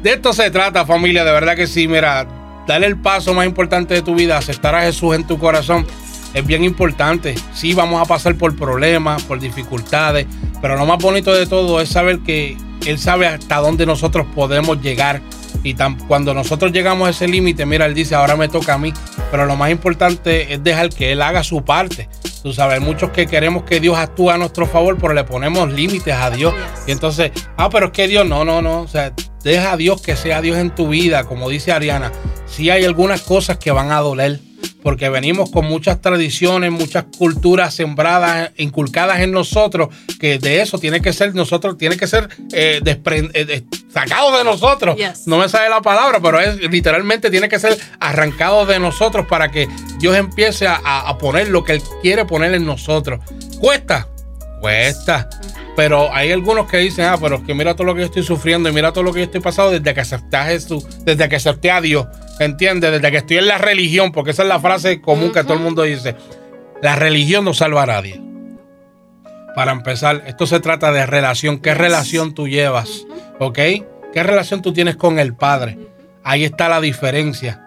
De 0.00 0.12
esto 0.12 0.32
se 0.32 0.48
trata, 0.52 0.86
familia. 0.86 1.24
De 1.24 1.32
verdad 1.32 1.56
que 1.56 1.66
sí. 1.66 1.88
Mira, 1.88 2.24
dale 2.68 2.86
el 2.86 2.96
paso 2.96 3.34
más 3.34 3.46
importante 3.46 3.94
de 3.94 4.02
tu 4.02 4.14
vida, 4.14 4.38
aceptar 4.38 4.76
a 4.76 4.82
Jesús 4.82 5.16
en 5.16 5.26
tu 5.26 5.38
corazón. 5.38 5.84
Es 6.36 6.46
bien 6.46 6.64
importante. 6.64 7.34
Sí, 7.54 7.72
vamos 7.72 8.00
a 8.02 8.04
pasar 8.04 8.36
por 8.36 8.54
problemas, 8.54 9.22
por 9.22 9.40
dificultades, 9.40 10.26
pero 10.60 10.76
lo 10.76 10.84
más 10.84 10.98
bonito 10.98 11.32
de 11.34 11.46
todo 11.46 11.80
es 11.80 11.88
saber 11.88 12.18
que 12.20 12.56
Él 12.84 12.98
sabe 12.98 13.26
hasta 13.26 13.56
dónde 13.56 13.86
nosotros 13.86 14.26
podemos 14.34 14.82
llegar. 14.82 15.22
Y 15.62 15.72
tan- 15.72 15.96
cuando 16.06 16.34
nosotros 16.34 16.72
llegamos 16.72 17.08
a 17.08 17.10
ese 17.12 17.26
límite, 17.26 17.64
mira, 17.64 17.86
Él 17.86 17.94
dice, 17.94 18.14
ahora 18.14 18.36
me 18.36 18.48
toca 18.48 18.74
a 18.74 18.78
mí. 18.78 18.92
Pero 19.30 19.46
lo 19.46 19.56
más 19.56 19.70
importante 19.70 20.52
es 20.52 20.62
dejar 20.62 20.90
que 20.90 21.10
Él 21.12 21.22
haga 21.22 21.42
su 21.42 21.64
parte. 21.64 22.08
Tú 22.42 22.52
sabes, 22.52 22.82
muchos 22.82 23.10
que 23.10 23.26
queremos 23.26 23.62
que 23.64 23.80
Dios 23.80 23.96
actúe 23.96 24.28
a 24.30 24.36
nuestro 24.36 24.66
favor, 24.66 24.98
pero 25.00 25.14
le 25.14 25.24
ponemos 25.24 25.72
límites 25.72 26.14
a 26.14 26.30
Dios. 26.30 26.52
Y 26.86 26.92
entonces, 26.92 27.32
ah, 27.56 27.70
pero 27.70 27.86
es 27.86 27.92
que 27.92 28.06
Dios, 28.08 28.26
no, 28.26 28.44
no, 28.44 28.60
no. 28.60 28.82
O 28.82 28.88
sea, 28.88 29.12
deja 29.42 29.72
a 29.72 29.76
Dios 29.78 30.02
que 30.02 30.14
sea 30.16 30.42
Dios 30.42 30.58
en 30.58 30.68
tu 30.74 30.88
vida, 30.88 31.24
como 31.24 31.48
dice 31.48 31.72
Ariana. 31.72 32.12
Sí 32.46 32.68
hay 32.68 32.84
algunas 32.84 33.22
cosas 33.22 33.56
que 33.56 33.70
van 33.72 33.90
a 33.90 34.00
doler, 34.00 34.38
porque 34.86 35.08
venimos 35.08 35.50
con 35.50 35.66
muchas 35.66 36.00
tradiciones, 36.00 36.70
muchas 36.70 37.06
culturas 37.18 37.74
sembradas, 37.74 38.52
inculcadas 38.56 39.18
en 39.18 39.32
nosotros, 39.32 39.88
que 40.20 40.38
de 40.38 40.60
eso 40.60 40.78
tiene 40.78 41.00
que 41.00 41.12
ser 41.12 41.34
nosotros, 41.34 41.76
tiene 41.76 41.96
que 41.96 42.06
ser 42.06 42.28
eh, 42.52 42.80
eh, 42.84 43.64
sacado 43.92 44.38
de 44.38 44.44
nosotros. 44.44 44.94
Yes. 44.94 45.26
No 45.26 45.38
me 45.38 45.48
sale 45.48 45.70
la 45.70 45.82
palabra, 45.82 46.20
pero 46.22 46.38
es 46.38 46.60
literalmente 46.70 47.32
tiene 47.32 47.48
que 47.48 47.58
ser 47.58 47.76
arrancado 47.98 48.64
de 48.64 48.78
nosotros 48.78 49.26
para 49.26 49.50
que 49.50 49.68
Dios 49.98 50.16
empiece 50.16 50.68
a 50.68 51.18
poner 51.18 51.48
lo 51.48 51.64
que 51.64 51.72
Él 51.72 51.82
quiere 52.00 52.24
poner 52.24 52.54
en 52.54 52.64
nosotros. 52.64 53.18
Cuesta, 53.58 54.06
cuesta. 54.60 55.28
Pero 55.74 56.14
hay 56.14 56.30
algunos 56.30 56.70
que 56.70 56.76
dicen, 56.76 57.06
ah, 57.06 57.18
pero 57.20 57.38
es 57.38 57.42
que 57.42 57.54
mira 57.54 57.74
todo 57.74 57.88
lo 57.88 57.94
que 57.94 58.02
yo 58.02 58.06
estoy 58.06 58.22
sufriendo 58.22 58.68
y 58.68 58.72
mira 58.72 58.92
todo 58.92 59.02
lo 59.02 59.12
que 59.12 59.18
yo 59.18 59.24
estoy 59.24 59.40
pasando 59.40 59.72
desde 59.72 59.92
que 59.92 60.00
acepté 60.00 60.36
a 60.36 60.44
Jesús, 60.44 60.86
desde 61.04 61.28
que 61.28 61.36
acepté 61.36 61.72
a 61.72 61.80
Dios, 61.80 62.06
¿entiendes? 62.44 62.92
Desde 62.92 63.10
que 63.10 63.16
estoy 63.18 63.38
en 63.38 63.48
la 63.48 63.58
religión, 63.58 64.12
porque 64.12 64.30
esa 64.30 64.42
es 64.42 64.48
la 64.48 64.60
frase 64.60 65.00
común 65.00 65.32
que 65.32 65.42
todo 65.42 65.54
el 65.54 65.60
mundo 65.60 65.82
dice. 65.82 66.16
La 66.82 66.96
religión 66.96 67.44
no 67.44 67.54
salva 67.54 67.84
a 67.84 67.86
nadie. 67.86 68.20
Para 69.54 69.72
empezar, 69.72 70.22
esto 70.26 70.46
se 70.46 70.60
trata 70.60 70.92
de 70.92 71.06
relación. 71.06 71.58
¿Qué 71.58 71.74
relación 71.74 72.34
tú 72.34 72.46
llevas? 72.46 73.06
¿Ok? 73.38 73.58
¿Qué 74.12 74.22
relación 74.22 74.60
tú 74.62 74.72
tienes 74.72 74.96
con 74.96 75.18
el 75.18 75.34
Padre? 75.34 75.78
Ahí 76.22 76.44
está 76.44 76.68
la 76.68 76.80
diferencia. 76.80 77.62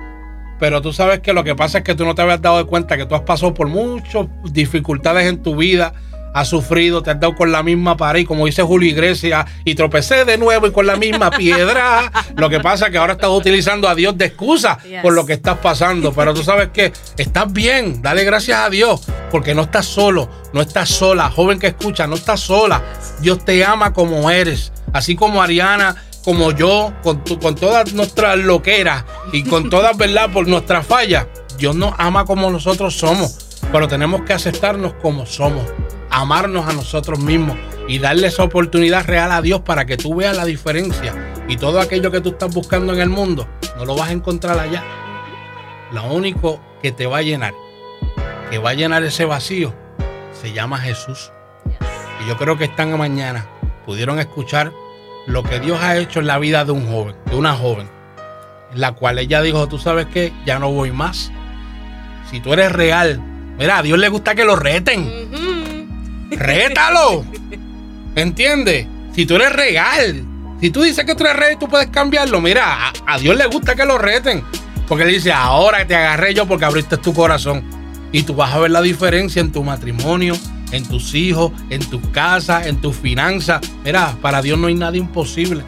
Pero 0.59 0.81
tú 0.81 0.93
sabes 0.93 1.21
que 1.21 1.33
lo 1.33 1.43
que 1.43 1.55
pasa 1.55 1.79
es 1.79 1.83
que 1.83 1.95
tú 1.95 2.05
no 2.05 2.13
te 2.13 2.21
habías 2.21 2.41
dado 2.41 2.57
de 2.57 2.65
cuenta 2.65 2.97
que 2.97 3.05
tú 3.05 3.15
has 3.15 3.21
pasado 3.21 3.53
por 3.53 3.67
muchas 3.67 4.27
dificultades 4.51 5.25
en 5.27 5.41
tu 5.41 5.55
vida, 5.55 5.93
has 6.33 6.47
sufrido, 6.47 7.01
te 7.01 7.11
has 7.11 7.19
dado 7.19 7.35
con 7.35 7.51
la 7.51 7.63
misma 7.63 7.97
pared, 7.97 8.21
y 8.21 8.25
como 8.25 8.45
dice 8.45 8.61
Julio 8.61 8.89
Iglesias, 8.89 9.45
y 9.65 9.75
tropecé 9.75 10.25
de 10.25 10.37
nuevo 10.37 10.67
y 10.67 10.71
con 10.71 10.85
la 10.85 10.95
misma 10.95 11.31
piedra. 11.37 12.11
Lo 12.35 12.49
que 12.49 12.59
pasa 12.59 12.85
es 12.87 12.91
que 12.91 12.97
ahora 12.97 13.13
estás 13.13 13.29
utilizando 13.29 13.87
a 13.87 13.95
Dios 13.95 14.17
de 14.17 14.25
excusa 14.25 14.77
Yes. 14.83 15.01
por 15.01 15.13
lo 15.13 15.25
que 15.25 15.33
estás 15.33 15.57
pasando. 15.59 16.13
Pero 16.13 16.33
tú 16.33 16.43
sabes 16.43 16.69
que 16.69 16.93
estás 17.17 17.51
bien, 17.51 18.01
dale 18.01 18.23
gracias 18.23 18.59
a 18.59 18.69
Dios. 18.69 19.01
porque 19.31 19.53
no 19.53 19.61
estás 19.63 19.85
solo, 19.85 20.27
no 20.53 20.61
estás 20.61 20.89
sola. 20.89 21.29
Joven 21.29 21.59
que 21.59 21.67
escucha, 21.67 22.07
no 22.07 22.15
estás 22.15 22.39
sola. 22.39 22.81
Dios 23.21 23.45
te 23.45 23.63
ama 23.63 23.93
como 23.93 24.29
eres. 24.31 24.71
Así 24.91 25.15
como 25.15 25.41
Ariana, 25.41 25.95
como 26.23 26.51
yo, 26.51 26.91
con, 27.03 27.19
con 27.39 27.53
todas 27.55 27.93
nuestras 27.93 28.37
loqueras 28.39 29.05
y 29.31 29.43
con 29.43 29.69
todas, 29.69 29.95
¿verdad? 29.97 30.31
Por 30.31 30.47
nuestras 30.47 30.85
fallas. 30.85 31.27
Dios 31.59 31.75
nos 31.75 31.93
ama 31.99 32.25
como 32.25 32.49
nosotros 32.49 32.95
somos, 32.97 33.59
pero 33.71 33.87
tenemos 33.87 34.21
que 34.21 34.33
aceptarnos 34.33 34.93
como 35.01 35.25
somos, 35.27 35.63
amarnos 36.09 36.67
a 36.67 36.73
nosotros 36.73 37.19
mismos 37.19 37.57
y 37.87 37.99
darle 37.99 38.27
esa 38.27 38.43
oportunidad 38.43 39.05
real 39.05 39.31
a 39.31 39.41
Dios 39.41 39.61
para 39.61 39.85
que 39.85 39.97
tú 39.97 40.15
veas 40.15 40.35
la 40.35 40.45
diferencia. 40.45 41.13
Y 41.47 41.57
todo 41.57 41.79
aquello 41.79 42.11
que 42.11 42.21
tú 42.21 42.29
estás 42.29 42.53
buscando 42.53 42.93
en 42.93 42.99
el 42.99 43.09
mundo, 43.09 43.47
no 43.77 43.85
lo 43.85 43.95
vas 43.95 44.09
a 44.09 44.13
encontrar 44.13 44.59
allá. 44.59 44.83
Lo 45.91 46.05
único 46.13 46.61
que 46.81 46.91
te 46.91 47.07
va 47.07 47.17
a 47.17 47.21
llenar, 47.23 47.53
que 48.51 48.59
va 48.59 48.71
a 48.71 48.75
llenar 48.75 49.03
ese 49.03 49.25
vacío, 49.25 49.73
se 50.39 50.53
llama 50.53 50.77
Jesús. 50.77 51.31
Y 52.23 52.27
yo 52.27 52.37
creo 52.37 52.57
que 52.57 52.65
esta 52.65 52.85
mañana 52.85 53.47
pudieron 53.85 54.19
escuchar 54.19 54.71
lo 55.25 55.43
que 55.43 55.59
Dios 55.59 55.79
ha 55.81 55.97
hecho 55.97 56.19
en 56.19 56.27
la 56.27 56.37
vida 56.37 56.65
de 56.65 56.71
un 56.71 56.87
joven, 56.87 57.15
de 57.25 57.35
una 57.35 57.53
joven, 57.53 57.89
en 58.71 58.81
la 58.81 58.93
cual 58.93 59.19
ella 59.19 59.41
dijo, 59.41 59.67
tú 59.67 59.77
sabes 59.77 60.05
que 60.07 60.33
ya 60.45 60.59
no 60.59 60.71
voy 60.71 60.91
más. 60.91 61.31
Si 62.29 62.39
tú 62.39 62.53
eres 62.53 62.71
real, 62.71 63.19
mira, 63.57 63.79
a 63.79 63.81
Dios 63.81 63.97
le 63.97 64.09
gusta 64.09 64.35
que 64.35 64.45
lo 64.45 64.55
reten. 64.55 65.28
Rétalo. 66.31 67.25
¿Entiendes? 68.15 68.87
Si 69.13 69.25
tú 69.25 69.35
eres 69.35 69.53
real, 69.53 70.23
si 70.59 70.69
tú 70.69 70.81
dices 70.81 71.05
que 71.05 71.15
tú 71.15 71.23
eres 71.23 71.35
real 71.35 71.53
y 71.53 71.57
tú 71.57 71.67
puedes 71.67 71.87
cambiarlo, 71.87 72.41
mira, 72.41 72.87
a, 72.87 72.93
a 73.05 73.17
Dios 73.17 73.35
le 73.37 73.47
gusta 73.47 73.75
que 73.75 73.85
lo 73.85 73.97
reten. 73.97 74.43
Porque 74.87 75.03
él 75.03 75.11
dice, 75.11 75.31
ahora 75.31 75.85
te 75.85 75.95
agarré 75.95 76.33
yo 76.33 76.47
porque 76.47 76.65
abriste 76.65 76.97
tu 76.97 77.13
corazón. 77.13 77.63
Y 78.11 78.23
tú 78.23 78.33
vas 78.35 78.53
a 78.53 78.59
ver 78.59 78.71
la 78.71 78.81
diferencia 78.81 79.39
en 79.39 79.51
tu 79.51 79.63
matrimonio, 79.63 80.35
en 80.71 80.83
tus 80.87 81.13
hijos, 81.13 81.51
en 81.69 81.87
tu 81.89 82.01
casa, 82.11 82.67
en 82.67 82.81
tus 82.81 82.95
finanzas. 82.95 83.61
Mira, 83.83 84.15
para 84.21 84.41
Dios 84.41 84.57
no 84.57 84.67
hay 84.67 84.75
nada 84.75 84.97
imposible. 84.97 85.63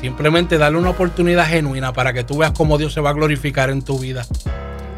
Simplemente 0.00 0.58
darle 0.58 0.78
una 0.78 0.90
oportunidad 0.90 1.46
genuina 1.46 1.92
para 1.92 2.12
que 2.12 2.24
tú 2.24 2.38
veas 2.38 2.52
cómo 2.52 2.76
Dios 2.76 2.92
se 2.92 3.00
va 3.00 3.10
a 3.10 3.14
glorificar 3.14 3.70
en 3.70 3.82
tu 3.82 3.98
vida. 3.98 4.26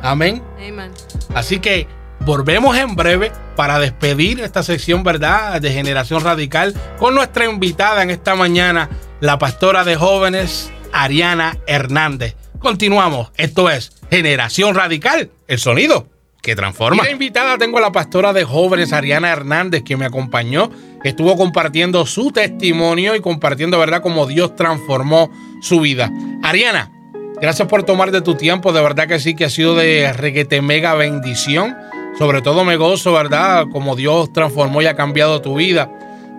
Amén. 0.03 0.43
Amen. 0.57 0.91
Así 1.35 1.59
que 1.59 1.87
volvemos 2.21 2.77
en 2.77 2.95
breve 2.97 3.33
para 3.57 3.79
despedir 3.79 4.41
esta 4.41 4.63
sección, 4.63 5.03
¿verdad? 5.03 5.61
De 5.61 5.73
Generación 5.73 6.23
Radical 6.23 6.75
con 6.99 7.15
nuestra 7.15 7.47
invitada 7.47 8.03
en 8.03 8.11
esta 8.11 8.35
mañana, 8.35 8.89
la 9.21 9.39
pastora 9.39 9.85
de 9.85 9.97
jóvenes, 9.97 10.71
Ariana 10.93 11.59
Hernández. 11.67 12.37
Continuamos. 12.59 13.31
Esto 13.37 13.71
es 13.71 13.93
Generación 14.11 14.75
Radical, 14.75 15.31
el 15.47 15.59
sonido 15.59 16.09
que 16.43 16.57
transforma. 16.57 17.03
De 17.03 17.11
invitada 17.11 17.59
tengo 17.59 17.79
a 17.79 17.81
la 17.81 17.93
pastora 17.93 18.33
de 18.33 18.45
jóvenes, 18.45 18.93
Ariana 18.93 19.31
Hernández, 19.31 19.83
que 19.83 19.97
me 19.97 20.05
acompañó, 20.05 20.71
estuvo 21.05 21.37
compartiendo 21.37 22.07
su 22.07 22.31
testimonio 22.31 23.15
y 23.17 23.21
compartiendo, 23.21 23.79
¿verdad?, 23.79 24.01
cómo 24.01 24.27
Dios 24.27 24.55
transformó 24.55 25.31
su 25.61 25.81
vida. 25.81 26.11
Ariana, 26.43 26.93
gracias 27.41 27.67
por 27.69 27.83
tomar 27.83 28.13
de 28.13 28.23
tu 28.23 28.37
tiempo, 28.37 28.73
de 28.73 28.81
verdad 28.81 29.09
que 29.09 29.19
sí, 29.19 29.35
que 29.35 29.45
ha 29.45 29.51
sido 29.51 29.75
de 29.75 30.13
reguete 30.13 30.63
mega 30.63 30.95
bendición. 30.95 31.77
Sobre 32.19 32.41
todo 32.41 32.65
me 32.65 32.77
gozo, 32.77 33.13
¿verdad?, 33.13 33.67
como 33.71 33.95
Dios 33.95 34.33
transformó 34.33 34.81
y 34.81 34.87
ha 34.87 34.95
cambiado 34.95 35.43
tu 35.43 35.57
vida. 35.57 35.91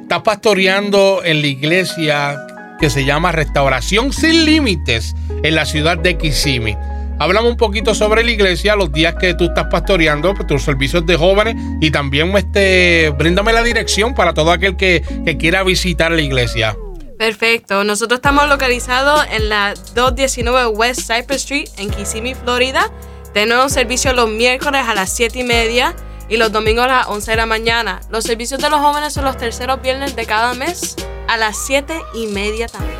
Estás 0.01 0.21
pastoreando 0.21 1.21
en 1.23 1.41
la 1.41 1.47
iglesia 1.47 2.37
que 2.79 2.89
se 2.89 3.05
llama 3.05 3.31
Restauración 3.31 4.11
Sin 4.11 4.45
Límites 4.45 5.15
en 5.43 5.55
la 5.55 5.65
ciudad 5.65 5.97
de 5.97 6.17
Kissimmee. 6.17 6.77
Hablamos 7.19 7.51
un 7.51 7.57
poquito 7.57 7.95
sobre 7.95 8.23
la 8.23 8.31
iglesia, 8.31 8.75
los 8.75 8.91
días 8.91 9.15
que 9.15 9.33
tú 9.33 9.45
estás 9.45 9.65
pastoreando, 9.71 10.33
tus 10.47 10.63
servicios 10.63 11.05
de 11.05 11.15
jóvenes 11.15 11.55
y 11.81 11.89
también 11.89 12.35
este, 12.37 13.13
bríndame 13.17 13.53
la 13.53 13.63
dirección 13.63 14.13
para 14.13 14.33
todo 14.33 14.51
aquel 14.51 14.77
que, 14.77 15.03
que 15.25 15.37
quiera 15.37 15.63
visitar 15.63 16.11
la 16.11 16.21
iglesia. 16.21 16.75
Perfecto. 17.17 17.83
Nosotros 17.83 18.19
estamos 18.19 18.47
localizados 18.47 19.25
en 19.31 19.49
la 19.49 19.73
219 19.95 20.67
West 20.67 21.01
Cypress 21.01 21.41
Street 21.41 21.69
en 21.77 21.89
Kissimmee, 21.89 22.35
Florida. 22.35 22.91
Tenemos 23.37 23.71
servicio 23.71 24.13
los 24.13 24.31
miércoles 24.31 24.81
a 24.87 24.95
las 24.95 25.13
7 25.13 25.37
y 25.37 25.43
media 25.43 25.95
y 26.27 26.37
los 26.37 26.51
domingos 26.51 26.85
a 26.85 26.87
las 26.87 27.07
11 27.07 27.29
de 27.29 27.37
la 27.37 27.45
mañana. 27.45 28.01
Los 28.09 28.23
servicios 28.23 28.59
de 28.59 28.67
los 28.67 28.79
jóvenes 28.79 29.13
son 29.13 29.25
los 29.25 29.37
terceros 29.37 29.79
viernes 29.79 30.15
de 30.15 30.25
cada 30.25 30.55
mes 30.55 30.95
a 31.27 31.37
las 31.37 31.55
7 31.67 31.93
y 32.15 32.25
media 32.25 32.65
también. 32.65 32.97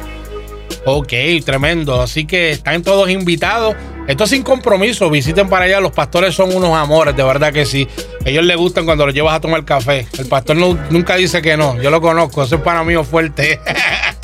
Ok, 0.86 1.12
tremendo. 1.44 2.00
Así 2.00 2.28
que 2.28 2.52
están 2.52 2.84
todos 2.84 3.10
invitados. 3.10 3.76
Esto 4.08 4.26
es 4.26 4.30
sin 4.30 4.44
compromiso. 4.44 5.10
Visiten 5.10 5.50
para 5.50 5.66
allá. 5.66 5.80
Los 5.80 5.92
pastores 5.92 6.36
son 6.36 6.56
unos 6.56 6.78
amores, 6.78 7.16
de 7.16 7.24
verdad 7.24 7.52
que 7.52 7.66
sí. 7.66 7.88
Ellos 8.24 8.46
les 8.46 8.58
gustan 8.58 8.86
cuando 8.86 9.08
los 9.08 9.16
llevas 9.16 9.34
a 9.34 9.40
tomar 9.40 9.66
café. 9.66 10.08
El 10.20 10.28
pastor 10.28 10.56
nunca 10.56 11.16
dice 11.16 11.42
que 11.42 11.58
no. 11.58 11.82
Yo 11.82 11.90
lo 11.90 12.00
conozco. 12.00 12.44
Ese 12.44 12.58
es 12.58 12.62
para 12.62 12.84
mí 12.84 12.94
fuerte. 13.04 13.60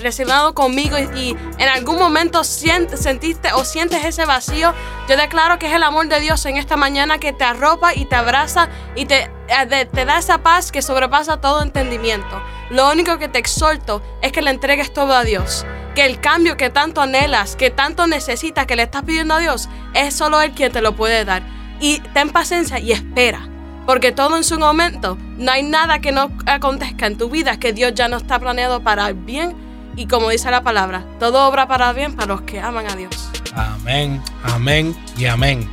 conmigo 0.54 0.96
y, 0.96 1.36
en 1.58 1.68
algún 1.68 1.98
momento 1.98 2.40
sient- 2.40 3.52
o 3.54 3.64
sientes 3.64 4.04
ese 4.06 4.24
vacío, 4.24 4.72
yo 5.06 5.16
declaro 5.18 5.58
que 5.58 5.66
es 5.66 5.74
el 5.74 5.82
amor 5.82 6.08
de 6.08 6.18
Dios 6.20 6.46
en 6.46 6.56
esta 6.56 6.78
mañana 6.78 7.18
que 7.18 7.34
te 7.34 7.44
arropa 7.44 7.94
y 7.94 8.06
te 8.06 8.14
abraza 8.16 8.70
y 8.94 9.04
te, 9.04 9.30
eh, 9.48 9.84
te 9.92 10.04
da 10.06 10.16
esa 10.16 10.38
paz 10.38 10.72
que 10.72 10.80
sobrepasa 10.80 11.42
todo 11.42 11.62
entendimiento. 11.62 12.40
Lo 12.70 12.90
único 12.90 13.18
que 13.18 13.28
te 13.28 13.38
exhorto 13.38 14.00
es 14.22 14.32
que 14.32 14.40
le 14.40 14.50
entregues 14.50 14.94
todo 14.94 15.12
a 15.12 15.24
Dios. 15.24 15.66
Que 15.94 16.06
el 16.06 16.20
cambio 16.20 16.56
que 16.56 16.70
tanto 16.70 17.02
anhelas, 17.02 17.54
que 17.54 17.70
tanto 17.70 18.06
necesitas, 18.06 18.64
que 18.64 18.76
le 18.76 18.84
estás 18.84 19.02
pidiendo 19.02 19.34
a 19.34 19.40
Dios, 19.40 19.68
es 19.92 20.14
solo 20.14 20.40
Él 20.40 20.52
quien 20.52 20.72
te 20.72 20.80
lo 20.80 20.96
puede 20.96 21.26
dar. 21.26 21.57
Y 21.80 22.00
ten 22.14 22.30
paciencia 22.30 22.78
y 22.78 22.92
espera. 22.92 23.48
Porque 23.86 24.12
todo 24.12 24.36
en 24.36 24.44
su 24.44 24.58
momento, 24.58 25.16
no 25.38 25.50
hay 25.50 25.62
nada 25.62 26.00
que 26.00 26.12
no 26.12 26.30
acontezca 26.46 27.06
en 27.06 27.16
tu 27.16 27.30
vida 27.30 27.58
que 27.58 27.72
Dios 27.72 27.94
ya 27.94 28.08
no 28.08 28.18
está 28.18 28.38
planeado 28.38 28.82
para 28.82 29.08
el 29.08 29.14
bien. 29.14 29.54
Y 29.96 30.06
como 30.06 30.30
dice 30.30 30.50
la 30.50 30.62
palabra, 30.62 31.04
todo 31.18 31.48
obra 31.48 31.66
para 31.66 31.90
el 31.90 31.96
bien 31.96 32.14
para 32.14 32.28
los 32.28 32.42
que 32.42 32.60
aman 32.60 32.86
a 32.86 32.96
Dios. 32.96 33.30
Amén, 33.54 34.22
amén 34.42 34.94
y 35.16 35.26
amén. 35.26 35.68